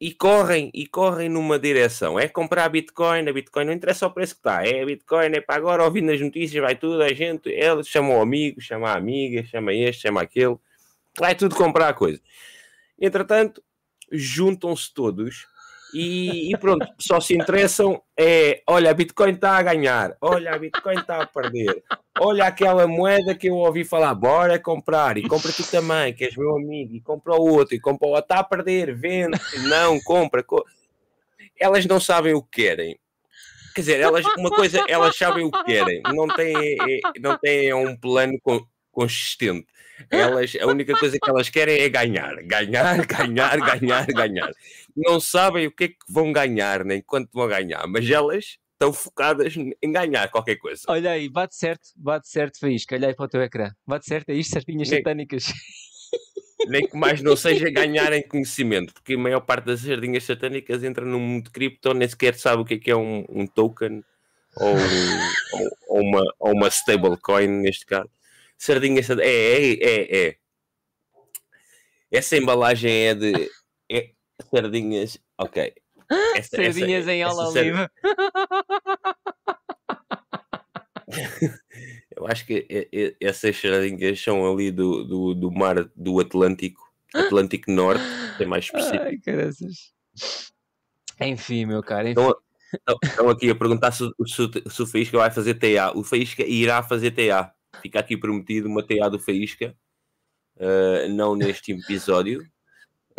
e 0.00 0.14
correm, 0.14 0.70
e 0.72 0.86
correm 0.86 1.28
numa 1.28 1.58
direção. 1.58 2.18
É 2.18 2.26
comprar 2.26 2.68
Bitcoin, 2.70 3.28
a 3.28 3.32
Bitcoin 3.32 3.66
não 3.66 3.72
interessa 3.72 4.06
o 4.06 4.10
preço 4.10 4.34
que 4.34 4.40
está, 4.40 4.66
é 4.66 4.84
Bitcoin, 4.84 5.26
é 5.34 5.40
para 5.40 5.56
agora, 5.56 5.84
ouvindo 5.84 6.10
as 6.10 6.20
notícias, 6.20 6.62
vai 6.62 6.74
tudo, 6.74 7.02
a 7.02 7.12
gente, 7.12 7.50
eles 7.50 7.86
chamam 7.86 8.20
amigos, 8.20 8.64
chama 8.64 8.88
a 8.88 8.96
amiga, 8.96 9.44
chama 9.44 9.74
este, 9.74 10.02
chama 10.02 10.22
aquele, 10.22 10.56
vai 11.18 11.34
tudo 11.34 11.54
comprar 11.54 11.88
a 11.88 11.92
coisa. 11.92 12.20
Entretanto, 12.98 13.62
juntam-se 14.10 14.92
todos 14.92 15.46
e, 15.94 16.52
e, 16.52 16.58
pronto, 16.58 16.86
só 16.98 17.20
se 17.20 17.34
interessam 17.34 18.00
é, 18.18 18.62
olha, 18.66 18.90
a 18.90 18.94
Bitcoin 18.94 19.32
está 19.32 19.56
a 19.56 19.62
ganhar, 19.62 20.16
olha, 20.20 20.54
a 20.54 20.58
Bitcoin 20.58 20.98
está 20.98 21.22
a 21.22 21.26
perder, 21.26 21.82
olha 22.18 22.44
aquela 22.44 22.86
moeda 22.86 23.34
que 23.34 23.48
eu 23.48 23.56
ouvi 23.56 23.84
falar, 23.84 24.14
bora 24.14 24.58
comprar, 24.58 25.16
e 25.16 25.26
compra 25.26 25.52
tu 25.52 25.68
também, 25.70 26.12
que 26.12 26.24
és 26.24 26.36
meu 26.36 26.56
amigo, 26.56 26.94
e 26.94 27.00
compra 27.00 27.34
o 27.34 27.54
outro, 27.54 27.74
e 27.74 27.80
compra 27.80 28.06
o 28.06 28.10
outro, 28.10 28.24
está 28.24 28.40
a 28.40 28.44
perder, 28.44 28.94
vende, 28.94 29.38
não, 29.68 29.98
compra. 30.00 30.42
Co... 30.42 30.64
Elas 31.58 31.86
não 31.86 31.98
sabem 31.98 32.34
o 32.34 32.42
que 32.42 32.62
querem. 32.62 32.98
Quer 33.74 33.80
dizer, 33.80 34.00
elas, 34.00 34.26
uma 34.36 34.50
coisa, 34.50 34.84
elas 34.88 35.16
sabem 35.16 35.44
o 35.44 35.50
que 35.50 35.64
querem, 35.64 36.02
não 36.12 36.26
têm, 36.28 36.76
é, 36.78 37.00
não 37.20 37.38
têm 37.38 37.72
um 37.72 37.96
plano 37.96 38.38
consistente. 38.92 39.66
Elas, 40.08 40.56
a 40.60 40.66
única 40.66 40.94
coisa 40.94 41.18
que 41.20 41.30
elas 41.30 41.48
querem 41.48 41.80
é 41.80 41.88
ganhar, 41.88 42.36
ganhar, 42.42 43.04
ganhar, 43.06 43.58
ganhar, 43.58 44.06
ganhar. 44.06 44.50
Não 44.96 45.20
sabem 45.20 45.66
o 45.66 45.72
que 45.72 45.84
é 45.84 45.88
que 45.88 45.96
vão 46.08 46.32
ganhar, 46.32 46.84
nem 46.84 47.02
quanto 47.02 47.30
vão 47.32 47.48
ganhar, 47.48 47.86
mas 47.86 48.08
elas 48.08 48.58
estão 48.72 48.92
focadas 48.92 49.54
em 49.56 49.92
ganhar 49.92 50.30
qualquer 50.30 50.56
coisa. 50.56 50.82
Olha 50.88 51.10
aí, 51.10 51.28
bate 51.28 51.54
certo, 51.54 51.88
bate 51.96 52.28
certo, 52.28 52.58
Faísca. 52.58 52.94
Olha 52.94 53.08
aí 53.08 53.14
para 53.14 53.26
o 53.26 53.28
teu 53.28 53.42
ecrã. 53.42 53.70
Bate 53.86 54.06
certo, 54.06 54.30
é 54.30 54.34
isto, 54.34 54.52
sardinhas 54.52 54.88
nem, 54.88 54.98
satânicas. 54.98 55.52
Nem 56.66 56.86
que 56.86 56.96
mais 56.96 57.22
não 57.22 57.36
seja 57.36 57.70
ganhar 57.70 58.12
em 58.12 58.22
conhecimento, 58.26 58.92
porque 58.94 59.14
a 59.14 59.18
maior 59.18 59.40
parte 59.40 59.66
das 59.66 59.80
sardinhas 59.80 60.24
satânicas 60.24 60.82
entra 60.82 61.04
no 61.04 61.18
mundo 61.18 61.44
de 61.44 61.50
cripto, 61.50 61.92
nem 61.94 62.08
sequer 62.08 62.34
sabe 62.34 62.62
o 62.62 62.64
que 62.64 62.74
é, 62.74 62.78
que 62.78 62.90
é 62.90 62.96
um, 62.96 63.24
um 63.28 63.46
token 63.46 64.02
ou, 64.56 64.74
ou, 64.74 65.70
ou, 65.88 66.00
uma, 66.02 66.34
ou 66.38 66.52
uma 66.52 66.68
stablecoin, 66.68 67.48
neste 67.48 67.86
caso. 67.86 68.10
Sardinha, 68.60 69.00
é, 69.00 69.24
é, 69.24 69.72
é, 69.72 70.26
é. 70.28 70.36
Essa 72.12 72.36
embalagem 72.36 72.92
é 73.06 73.14
de 73.14 73.50
é, 73.90 74.10
sardinhas. 74.50 75.18
Ok. 75.38 75.72
Essa, 76.36 76.56
sardinhas 76.56 77.04
essa, 77.04 77.12
em 77.12 77.22
aula 77.22 77.50
livre. 77.58 77.88
Eu 82.14 82.26
acho 82.26 82.44
que 82.44 83.16
essas 83.18 83.56
sardinhas 83.56 84.20
são 84.20 84.52
ali 84.52 84.70
do, 84.70 85.04
do, 85.04 85.34
do 85.34 85.50
mar 85.50 85.90
do 85.96 86.20
Atlântico, 86.20 86.82
Atlântico 87.14 87.70
Norte, 87.70 88.04
é 88.38 88.44
mais 88.44 88.66
específico. 88.66 89.04
Ai, 89.04 89.16
caraças. 89.18 89.94
Enfim, 91.18 91.64
meu 91.64 91.82
cara. 91.82 92.10
Enfim. 92.10 92.20
Estão, 92.20 92.98
estão 93.02 93.30
aqui 93.30 93.48
a 93.48 93.54
perguntar 93.54 93.92
se, 93.92 94.04
se, 94.26 94.70
se 94.70 94.82
o 94.82 94.86
Faísca 94.86 95.16
vai 95.16 95.30
fazer 95.30 95.54
TA. 95.54 95.96
O 95.96 96.04
Faísca 96.04 96.44
irá 96.44 96.82
fazer 96.82 97.12
TA. 97.12 97.54
Fica 97.80 98.00
aqui 98.00 98.16
prometido 98.16 98.68
uma 98.68 98.82
TA 98.82 99.08
do 99.08 99.18
Faísca, 99.18 99.74
uh, 100.56 101.08
não 101.08 101.34
neste 101.36 101.72
episódio, 101.72 102.42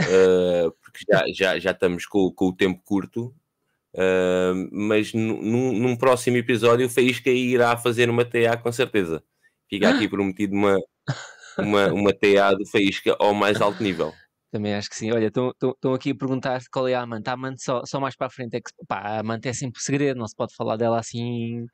uh, 0.02 0.72
porque 0.82 1.06
já, 1.10 1.24
já, 1.34 1.60
já 1.60 1.72
estamos 1.72 2.06
com, 2.06 2.32
com 2.32 2.48
o 2.48 2.56
tempo 2.56 2.82
curto, 2.84 3.34
uh, 3.96 4.70
mas 4.72 5.14
num, 5.14 5.74
num 5.74 5.96
próximo 5.96 6.38
episódio 6.38 6.88
o 6.88 6.90
Faísca 6.90 7.30
irá 7.30 7.76
fazer 7.78 8.10
uma 8.10 8.26
TA 8.26 8.58
com 8.58 8.72
certeza. 8.72 9.24
Fica 9.70 9.90
aqui 9.90 10.08
prometido 10.08 10.54
uma, 10.54 10.78
uma, 11.58 11.88
uma 11.94 12.14
TA 12.14 12.54
do 12.54 12.66
Faísca 12.66 13.16
ao 13.20 13.34
mais 13.34 13.62
alto 13.62 13.82
nível. 13.82 14.14
Também 14.52 14.76
acho 14.76 14.90
que 14.90 14.98
sim. 14.98 15.12
Olha, 15.14 15.28
estão 15.28 15.94
aqui 15.94 16.12
a 16.12 16.16
perguntar 16.16 16.62
qual 16.70 16.86
é 16.86 16.94
a 16.94 17.02
amante. 17.02 17.30
A 17.30 17.34
amante 17.34 17.64
só, 17.64 17.84
só 17.86 18.02
mais 18.02 18.18
para 18.18 18.28
a 18.28 18.30
frente 18.30 18.58
é 18.58 18.60
que 18.60 18.70
pá, 18.86 18.98
a 18.98 19.20
amante 19.22 19.48
é 19.48 19.54
sempre 19.54 19.82
segredo, 19.82 20.18
não 20.18 20.28
se 20.28 20.36
pode 20.36 20.54
falar 20.54 20.76
dela 20.76 21.00
assim 21.00 21.66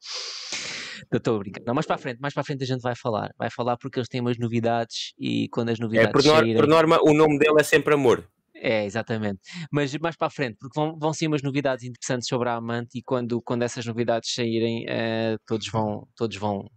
Estou 1.12 1.36
a 1.36 1.40
brincar. 1.40 1.62
Não, 1.66 1.74
mais 1.74 1.86
para 1.86 1.96
a 1.96 2.00
frente, 2.00 2.20
mais 2.20 2.34
para 2.34 2.42
a 2.42 2.44
frente 2.44 2.64
a 2.64 2.68
gente 2.68 2.82
vai 2.82 2.96
falar. 2.96 3.32
Vai 3.38 3.50
falar 3.50 3.78
porque 3.78 4.00
eles 4.00 4.10
têm 4.10 4.22
umas 4.22 4.38
novidades 4.38 5.14
e 5.18 5.48
quando 5.50 5.70
as 5.70 5.80
novidades. 5.80 6.10
É, 6.10 6.12
por, 6.12 6.22
saírem... 6.22 6.56
por 6.56 6.68
norma, 6.68 7.00
o 7.02 7.14
nome 7.14 7.38
dele 7.38 7.56
é 7.60 7.64
sempre 7.64 7.94
amor. 7.94 8.28
É, 8.56 8.86
exatamente. 8.86 9.40
Mas 9.72 9.96
mais 9.98 10.16
para 10.16 10.28
a 10.28 10.32
frente, 10.32 10.58
porque 10.60 10.80
vão, 10.80 10.98
vão 10.98 11.14
ser 11.14 11.28
umas 11.28 11.44
novidades 11.44 11.86
interessantes 11.86 12.28
sobre 12.28 12.50
a 12.50 12.56
Amante 12.56 12.98
e 12.98 13.04
quando, 13.04 13.42
quando 13.42 13.64
essas 13.64 13.86
novidades 13.86 14.34
saírem, 14.34 14.86
uh, 14.86 15.38
todos, 15.46 15.68
vão, 15.70 16.08
todos 16.16 16.38
vão, 16.38 16.68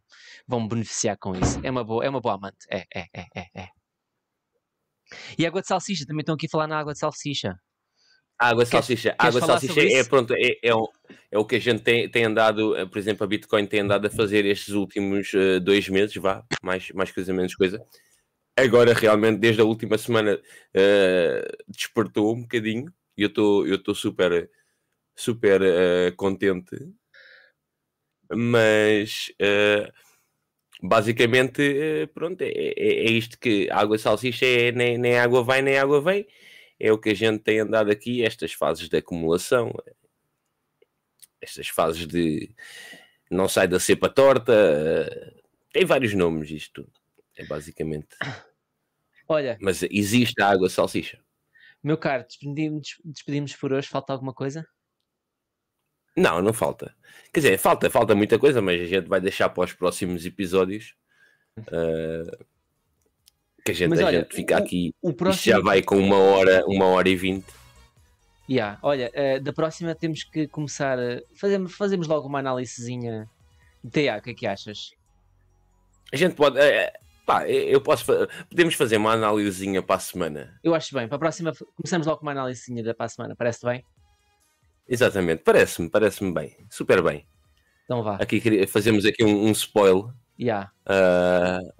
vão 0.46 0.68
beneficiar 0.68 1.16
com 1.18 1.34
isso. 1.34 1.58
É 1.62 1.70
uma 1.70 1.82
boa, 1.82 2.04
é 2.04 2.08
uma 2.08 2.20
boa 2.20 2.34
Amante. 2.34 2.66
É, 2.70 2.84
é, 2.94 3.06
é, 3.14 3.24
é, 3.34 3.62
é. 3.62 3.68
E 5.38 5.46
água 5.46 5.60
de 5.60 5.66
salsicha, 5.66 6.04
também 6.06 6.20
estão 6.20 6.34
aqui 6.34 6.46
a 6.46 6.50
falar 6.50 6.66
na 6.66 6.78
água 6.78 6.92
de 6.92 6.98
salsicha. 6.98 7.54
Água 8.40 8.64
de 8.64 8.70
salsicha. 8.70 9.10
Queres 9.10 9.36
água 9.36 9.40
de 9.42 9.46
salsicha 9.46 9.80
é, 9.82 10.04
pronto, 10.04 10.32
é, 10.32 10.58
é, 10.62 10.74
o, 10.74 10.90
é 11.30 11.38
o 11.38 11.44
que 11.44 11.56
a 11.56 11.58
gente 11.58 11.82
tem, 11.82 12.08
tem 12.08 12.24
andado, 12.24 12.74
eh, 12.74 12.86
por 12.86 12.96
exemplo, 12.96 13.22
a 13.22 13.26
Bitcoin 13.26 13.66
tem 13.66 13.80
andado 13.80 14.06
a 14.06 14.10
fazer 14.10 14.46
estes 14.46 14.72
últimos 14.72 15.30
uh, 15.34 15.60
dois 15.60 15.86
meses, 15.90 16.16
vá, 16.16 16.42
mais, 16.62 16.90
mais 16.92 17.12
coisa, 17.12 17.34
menos 17.34 17.54
coisa. 17.54 17.84
Agora, 18.56 18.94
realmente, 18.94 19.38
desde 19.38 19.60
a 19.60 19.64
última 19.66 19.98
semana, 19.98 20.36
uh, 20.36 21.64
despertou 21.68 22.34
um 22.34 22.40
bocadinho 22.40 22.90
e 23.14 23.22
eu 23.22 23.28
estou 23.28 23.66
eu 23.66 23.76
tô 23.76 23.94
super, 23.94 24.50
super 25.14 25.60
uh, 25.60 26.16
contente. 26.16 26.76
Mas, 28.32 29.32
basicamente, 30.82 32.08
pronto, 32.14 32.40
é, 32.40 32.48
é, 32.48 33.06
é, 33.06 33.10
isto 33.10 33.38
que 33.38 33.68
a 33.70 33.80
água 33.80 33.96
de 33.96 34.02
salsicha 34.02 34.46
é 34.46 34.72
nem, 34.72 34.96
nem 34.96 35.18
água 35.18 35.42
vai, 35.42 35.60
nem 35.60 35.76
água 35.76 36.00
vem 36.00 36.26
é 36.80 36.90
o 36.90 36.98
que 36.98 37.10
a 37.10 37.14
gente 37.14 37.40
tem 37.42 37.60
andado 37.60 37.90
aqui, 37.90 38.24
estas 38.24 38.54
fases 38.54 38.88
de 38.88 38.96
acumulação, 38.96 39.70
estas 41.40 41.68
fases 41.68 42.06
de, 42.06 42.54
não 43.30 43.48
sai 43.48 43.68
da 43.68 43.78
cepa 43.78 44.08
torta. 44.08 44.52
uh, 44.52 45.40
tem 45.72 45.84
vários 45.84 46.14
nomes 46.14 46.50
isto. 46.50 46.90
É 47.36 47.44
basicamente. 47.44 48.08
Olha, 49.28 49.56
Mas 49.60 49.82
existe 49.84 50.40
a 50.42 50.48
água 50.48 50.68
salsicha. 50.68 51.22
meu 51.82 51.96
caro, 51.96 52.24
despedimos, 52.26 53.00
despedimos 53.04 53.54
por 53.54 53.72
hoje. 53.72 53.88
Falta 53.88 54.12
alguma 54.12 54.34
coisa? 54.34 54.66
Não, 56.16 56.42
não 56.42 56.52
falta. 56.52 56.94
Quer 57.32 57.40
dizer, 57.40 57.58
falta, 57.58 57.88
falta 57.88 58.14
muita 58.14 58.38
coisa, 58.38 58.60
mas 58.60 58.80
a 58.80 58.84
gente 58.84 59.08
vai 59.08 59.20
deixar 59.20 59.48
para 59.50 59.64
os 59.64 59.72
próximos 59.72 60.26
episódios. 60.26 60.94
uh, 61.58 62.44
que 63.70 63.76
a 63.76 63.86
gente, 63.86 63.90
Mas 63.90 64.00
a 64.00 64.06
olha, 64.06 64.18
gente 64.20 64.34
fica 64.34 64.54
o- 64.54 64.58
aqui. 64.58 64.94
O 65.02 65.08
Isto 65.10 65.16
próximo. 65.18 65.56
já 65.56 65.60
vai 65.62 65.82
com 65.82 65.96
uma 65.98 66.16
hora, 66.16 66.64
uma 66.66 66.86
hora 66.86 67.08
e 67.08 67.16
vinte. 67.16 67.46
Yeah, 68.48 68.78
olha, 68.82 69.10
eh, 69.14 69.38
da 69.38 69.52
próxima 69.52 69.94
temos 69.94 70.24
que 70.24 70.48
começar. 70.48 70.98
a 70.98 71.22
fazemos, 71.36 71.72
fazemos 71.74 72.08
logo 72.08 72.26
uma 72.26 72.40
análisezinha 72.40 73.28
de 73.84 73.90
TA. 73.90 74.18
O 74.18 74.22
que 74.22 74.30
é 74.30 74.34
que 74.34 74.46
achas? 74.46 74.90
A 76.12 76.16
gente 76.16 76.34
pode. 76.34 76.58
eh, 76.58 76.92
pá, 77.24 77.48
eu 77.48 77.80
posso. 77.80 78.04
Podemos 78.48 78.74
fazer 78.74 78.96
uma 78.96 79.12
análisezinha 79.12 79.80
para 79.82 79.96
a 79.96 80.00
semana. 80.00 80.58
Eu 80.64 80.74
acho 80.74 80.92
bem. 80.94 81.06
Para 81.06 81.16
a 81.16 81.20
próxima, 81.20 81.52
começamos 81.76 82.06
logo 82.08 82.18
com 82.18 82.26
uma 82.26 82.32
análisezinha 82.32 82.82
da 82.82 82.92
para 82.92 83.06
a 83.06 83.08
semana. 83.08 83.36
Parece-te 83.36 83.66
bem? 83.66 83.84
Exatamente, 84.88 85.42
parece-me, 85.44 85.88
parece-me 85.88 86.32
bem. 86.34 86.56
Super 86.68 87.00
bem. 87.02 87.24
Então 87.84 88.02
vá. 88.02 88.16
Aqui 88.16 88.66
fazemos 88.66 89.04
aqui 89.06 89.22
um, 89.24 89.46
um 89.46 89.52
spoil. 89.52 90.10
Yeah, 90.40 90.72
Uh, 90.88 91.70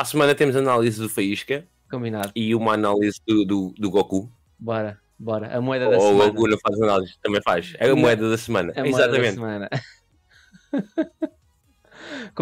para 0.00 0.02
a 0.02 0.04
semana 0.06 0.34
temos 0.34 0.56
análise 0.56 0.98
do 0.98 1.10
Faísca 1.10 1.66
combinado. 1.90 2.32
e 2.34 2.54
uma 2.54 2.72
análise 2.72 3.20
do, 3.26 3.44
do, 3.44 3.74
do 3.78 3.90
Goku. 3.90 4.30
Bora, 4.58 4.98
bora. 5.18 5.54
A 5.54 5.60
moeda 5.60 5.90
da 5.90 5.98
Ou 5.98 6.02
o 6.02 6.08
semana. 6.12 6.30
Goku 6.30 6.48
não 6.48 6.58
faz 6.58 6.80
análise, 6.80 7.14
também 7.22 7.42
faz. 7.42 7.74
É 7.78 7.90
a 7.90 7.94
moeda 7.94 8.30
da 8.30 8.38
semana. 8.38 8.72
A 8.74 8.80
moeda 8.80 8.96
da 8.96 9.18
Exatamente. 9.18 9.34
semana. 9.34 9.68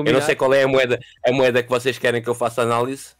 Eu 0.07 0.13
não 0.13 0.23
sei 0.23 0.37
qual 0.37 0.55
é 0.55 0.63
a 0.63 0.69
moeda, 0.69 0.99
a 1.27 1.33
moeda 1.33 1.63
que 1.63 1.69
vocês 1.69 1.99
querem 1.99 2.23
que 2.23 2.29
eu 2.29 2.35
faça 2.35 2.63
análise. 2.63 3.17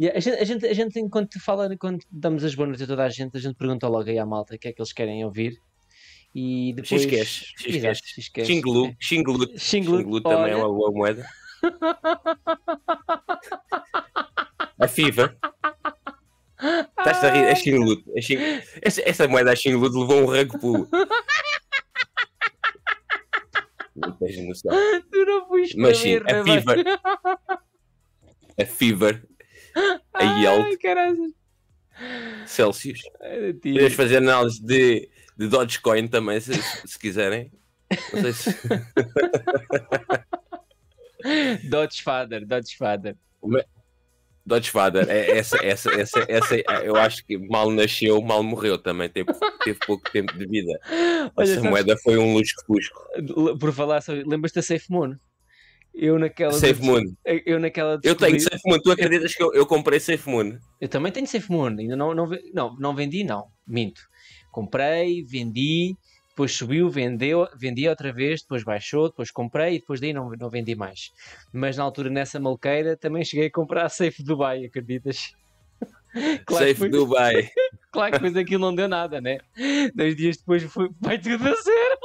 Yeah, 0.00 0.16
a, 0.16 0.20
gente, 0.20 0.36
a, 0.38 0.44
gente, 0.44 0.66
a 0.66 0.72
gente, 0.72 1.00
enquanto 1.00 1.40
fala, 1.40 1.76
quando 1.76 2.00
damos 2.10 2.44
as 2.44 2.54
boas 2.54 2.68
noites 2.68 2.84
a 2.84 2.86
toda 2.86 3.04
a 3.04 3.08
gente, 3.08 3.36
a 3.36 3.40
gente 3.40 3.56
pergunta 3.56 3.88
logo 3.88 4.08
aí 4.08 4.18
à 4.18 4.26
malta 4.26 4.54
o 4.54 4.58
que 4.58 4.68
é 4.68 4.72
que 4.72 4.80
eles 4.80 4.92
querem 4.92 5.24
ouvir. 5.24 5.58
E 6.34 6.72
depois. 6.74 7.02
X-Cash, 7.02 7.54
X-Cash. 7.58 8.46
Xinglu, 8.46 8.94
Xinglu, 9.00 9.58
Xinglu, 9.58 10.20
também 10.20 10.52
é 10.52 10.56
uma 10.56 10.68
boa 10.68 10.92
moeda. 10.92 11.26
A 14.78 14.88
FIFA. 14.88 15.36
Estás 16.98 17.24
a 17.24 17.30
rir? 17.30 17.44
É 17.44 17.54
Xinglu. 17.54 18.02
É 18.16 18.20
Xing... 18.20 18.38
essa, 18.82 19.08
essa 19.08 19.28
moeda 19.28 19.52
a 19.52 19.56
Xinglu 19.56 19.82
levou 19.82 20.30
um 20.30 20.58
pulo. 20.58 20.88
Não 23.94 24.10
tens 24.12 24.36
noção. 24.46 24.72
Tu 25.10 25.24
não 25.24 25.46
fuiste 25.46 25.78
Mas 25.78 25.98
sim, 25.98 26.16
a 26.16 26.20
né, 26.20 26.42
Fever. 26.42 26.64
mano? 26.64 26.84
A 28.60 28.66
Fever. 28.66 29.24
A 30.12 30.24
Yelp. 30.40 30.76
Caralho. 30.80 31.34
Celsius. 32.46 33.00
Podemos 33.62 33.94
fazer 33.94 34.16
análise 34.16 34.60
de, 34.62 35.08
de 35.36 35.48
Dogecoin 35.48 36.08
também, 36.08 36.40
se, 36.40 36.52
se 36.84 36.98
quiserem. 36.98 37.52
Não 38.12 38.22
sei 38.22 38.32
se. 38.32 38.50
Dodge 41.68 42.02
Father, 42.02 42.46
Dodge 42.46 42.76
Father. 42.76 43.16
Dodge 44.46 44.70
Vader, 44.70 45.08
é, 45.08 45.38
essa, 45.38 45.56
essa, 45.64 45.90
essa, 45.98 46.26
essa, 46.28 46.54
eu 46.84 46.96
acho 46.96 47.24
que 47.24 47.38
mal 47.38 47.70
nasceu, 47.70 48.20
mal 48.20 48.42
morreu 48.42 48.76
também, 48.76 49.08
teve, 49.08 49.32
teve 49.64 49.78
pouco 49.86 50.10
tempo 50.10 50.36
de 50.36 50.46
vida. 50.46 50.78
Olha, 51.34 51.50
Essa 51.50 51.62
moeda 51.62 51.96
foi 51.96 52.18
um 52.18 52.34
lusco-fusco. 52.34 53.00
Por 53.58 53.72
falar 53.72 54.02
sobre. 54.02 54.22
Lembras-te 54.24 54.56
da 54.56 54.62
Safe 54.62 54.84
Moon? 54.90 55.14
Eu 55.94 56.18
naquela. 56.18 56.52
Safe 56.52 56.82
Moon. 56.82 57.02
Eu 57.24 57.58
naquela. 57.58 57.94
Eu 58.02 58.14
tenho 58.14 58.32
descobri- 58.32 58.40
Safe 58.40 58.62
Moon, 58.66 58.78
tu 58.80 58.90
acreditas 58.90 59.34
que 59.34 59.42
eu, 59.42 59.54
eu 59.54 59.64
comprei 59.64 59.98
Safe 59.98 60.28
Moon? 60.28 60.58
Eu 60.78 60.88
também 60.88 61.10
tenho 61.10 61.26
Safe 61.26 61.50
Moon, 61.50 61.68
ainda 61.78 61.96
não, 61.96 62.14
não, 62.14 62.28
não, 62.52 62.76
não 62.78 62.94
vendi, 62.94 63.24
não, 63.24 63.46
minto. 63.66 64.02
Comprei, 64.52 65.24
vendi, 65.24 65.96
depois 66.34 66.52
subiu, 66.52 66.90
vendeu, 66.90 67.48
vendi 67.56 67.88
outra 67.88 68.12
vez, 68.12 68.42
depois 68.42 68.64
baixou, 68.64 69.08
depois 69.08 69.30
comprei 69.30 69.76
e 69.76 69.78
depois 69.78 70.00
daí 70.00 70.12
não, 70.12 70.30
não 70.30 70.50
vendi 70.50 70.74
mais. 70.74 71.12
Mas 71.52 71.76
na 71.76 71.84
altura, 71.84 72.10
nessa 72.10 72.40
malqueira, 72.40 72.96
também 72.96 73.24
cheguei 73.24 73.46
a 73.46 73.50
comprar 73.52 73.86
a 73.86 73.88
Safe 73.88 74.22
Dubai, 74.22 74.64
acreditas? 74.64 75.32
Claro 76.46 76.66
Safe 76.66 76.74
foi, 76.76 76.88
Dubai. 76.88 77.50
claro 77.90 78.12
que 78.12 78.18
depois 78.18 78.36
aquilo 78.36 78.60
não 78.60 78.72
deu 78.72 78.86
nada, 78.86 79.20
né? 79.20 79.38
Dois 79.92 80.14
dias 80.14 80.36
depois 80.36 80.62
foi, 80.62 80.88
vai 81.00 81.18
tudo 81.18 81.42
a 81.42 81.54
zero. 81.54 81.98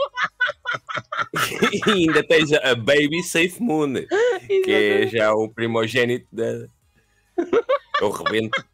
e 1.86 1.91
ainda 1.91 2.23
tens 2.23 2.51
a 2.51 2.73
Baby 2.73 3.21
Safe 3.21 3.61
Moon, 3.61 3.93
que 4.47 4.71
é 4.71 5.05
já 5.05 5.32
o 5.32 5.47
primogênito 5.47 6.25
da. 6.32 6.65
Eu 8.01 8.09
rebento. 8.09 8.65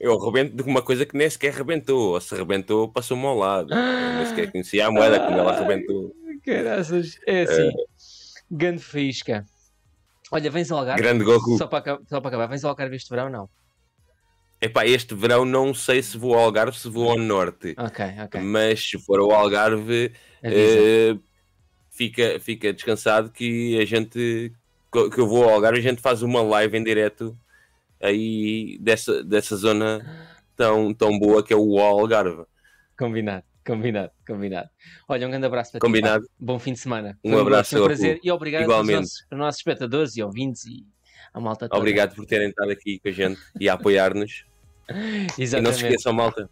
Eu 0.00 0.16
rebento 0.18 0.56
de 0.56 0.62
uma 0.62 0.80
coisa 0.80 1.04
que 1.04 1.16
nem 1.16 1.28
sequer 1.28 1.52
rebentou. 1.52 2.12
Ou 2.14 2.20
se 2.20 2.34
rebentou, 2.34 2.88
passou-me 2.88 3.26
ao 3.26 3.36
lado. 3.36 3.72
Eu 3.72 4.16
nem 4.16 4.26
sequer 4.26 4.50
conhecia 4.50 4.86
a 4.86 4.90
moeda 4.90 5.18
quando 5.18 5.38
ela 5.38 5.58
rebentou. 5.58 6.14
Caraças, 6.44 7.18
é 7.26 7.42
assim. 7.42 7.70
Grande 8.50 8.82
faísca. 8.82 9.44
Olha, 10.30 10.50
vens 10.50 10.70
ao 10.70 10.78
Algarve. 10.78 11.02
Grande 11.02 11.24
Goku. 11.24 11.58
Só 11.58 11.66
para, 11.66 11.98
só 12.08 12.20
para 12.20 12.28
acabar, 12.28 12.46
vens 12.46 12.64
ao 12.64 12.70
Algarve 12.70 12.96
este 12.96 13.10
verão? 13.10 13.28
Não. 13.28 13.48
Epá, 14.60 14.86
este 14.86 15.14
verão 15.14 15.44
não 15.44 15.72
sei 15.72 16.02
se 16.02 16.18
vou 16.18 16.34
ao 16.34 16.44
Algarve, 16.44 16.76
se 16.76 16.88
vou 16.88 17.10
ao 17.10 17.18
Norte. 17.18 17.74
Ok, 17.78 18.04
ok. 18.24 18.40
Mas 18.40 18.90
se 18.90 18.98
for 18.98 19.20
ao 19.20 19.30
Algarve, 19.30 20.12
eh, 20.42 21.16
fica, 21.90 22.40
fica 22.40 22.72
descansado 22.72 23.30
que 23.30 23.78
a 23.80 23.84
gente 23.84 24.52
que 24.90 25.20
eu 25.20 25.28
vou 25.28 25.44
ao 25.44 25.50
Algarve, 25.50 25.78
a 25.78 25.82
gente 25.82 26.00
faz 26.00 26.22
uma 26.22 26.42
live 26.42 26.76
em 26.76 26.82
direto 26.82 27.38
aí 28.00 28.78
dessa, 28.80 29.22
dessa 29.24 29.56
zona 29.56 30.04
tão, 30.56 30.92
tão 30.92 31.18
boa 31.18 31.42
que 31.42 31.52
é 31.52 31.56
o 31.56 31.78
Algarve. 31.78 32.44
Combinado, 32.98 33.44
combinado, 33.64 34.10
combinado. 34.26 34.68
Olha, 35.08 35.26
um 35.26 35.30
grande 35.30 35.46
abraço 35.46 35.72
para 35.72 35.80
Combinado. 35.80 36.24
ti. 36.24 36.28
pá. 36.28 36.34
Bom 36.40 36.58
fim 36.58 36.72
de 36.72 36.80
semana. 36.80 37.18
Um 37.24 37.32
Foi 37.32 37.40
abraço, 37.40 37.70
foi 37.70 37.80
um 37.80 37.84
prazer 37.84 38.20
e 38.22 38.30
obrigado 38.30 38.62
Igualmente. 38.62 38.96
aos 38.96 39.02
nossos, 39.02 39.26
aos 39.30 39.38
nossos 39.38 39.58
espectadores 39.60 40.16
e 40.16 40.22
ouvintes 40.22 40.64
e 40.66 40.86
a 41.32 41.40
malta 41.40 41.68
toda. 41.68 41.78
Obrigado 41.78 42.14
por 42.14 42.26
terem 42.26 42.48
estado 42.48 42.70
aqui 42.70 42.98
com 42.98 43.08
a 43.08 43.12
gente 43.12 43.40
e 43.60 43.68
a 43.68 43.74
apoiar-nos. 43.74 44.44
E 44.90 44.94
não 44.94 45.28
se 45.28 45.42
Exatamente. 45.42 45.84
esqueçam, 45.84 46.14
malta, 46.14 46.48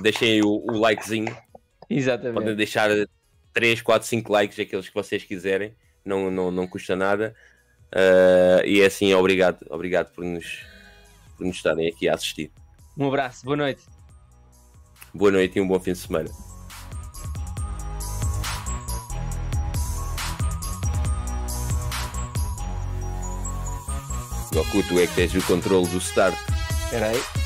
deixem 0.00 0.40
o, 0.42 0.48
o 0.48 0.78
likezinho. 0.78 1.26
Podem 1.26 1.98
Exatamente. 1.98 2.54
deixar 2.54 2.88
3, 3.52 3.82
4, 3.82 4.08
5 4.08 4.32
likes, 4.32 4.58
aqueles 4.58 4.88
que 4.88 4.94
vocês 4.94 5.24
quiserem. 5.24 5.74
Não, 6.02 6.30
não, 6.30 6.50
não 6.50 6.66
custa 6.66 6.96
nada. 6.96 7.36
Ah, 7.92 8.62
e 8.64 8.80
é 8.80 8.86
assim, 8.86 9.12
obrigado, 9.14 9.64
obrigado 9.68 10.12
por 10.12 10.24
nos, 10.24 10.64
por 11.36 11.46
nos 11.46 11.56
estarem 11.56 11.88
aqui 11.88 12.08
a 12.08 12.14
assistir. 12.14 12.50
Um 12.96 13.08
abraço, 13.08 13.44
boa 13.44 13.56
noite. 13.56 13.82
Boa 15.12 15.30
noite 15.30 15.58
e 15.58 15.60
um 15.60 15.66
bom 15.66 15.80
fim 15.80 15.92
de 15.92 15.98
semana. 15.98 16.30
Goku, 24.52 24.82
tu 24.88 24.98
é 24.98 25.06
que 25.06 25.14
tens 25.14 25.34
o 25.34 25.42
controle 25.46 25.86
do 25.88 25.98
start. 25.98 26.36
Espera 26.84 27.08
aí. 27.08 27.39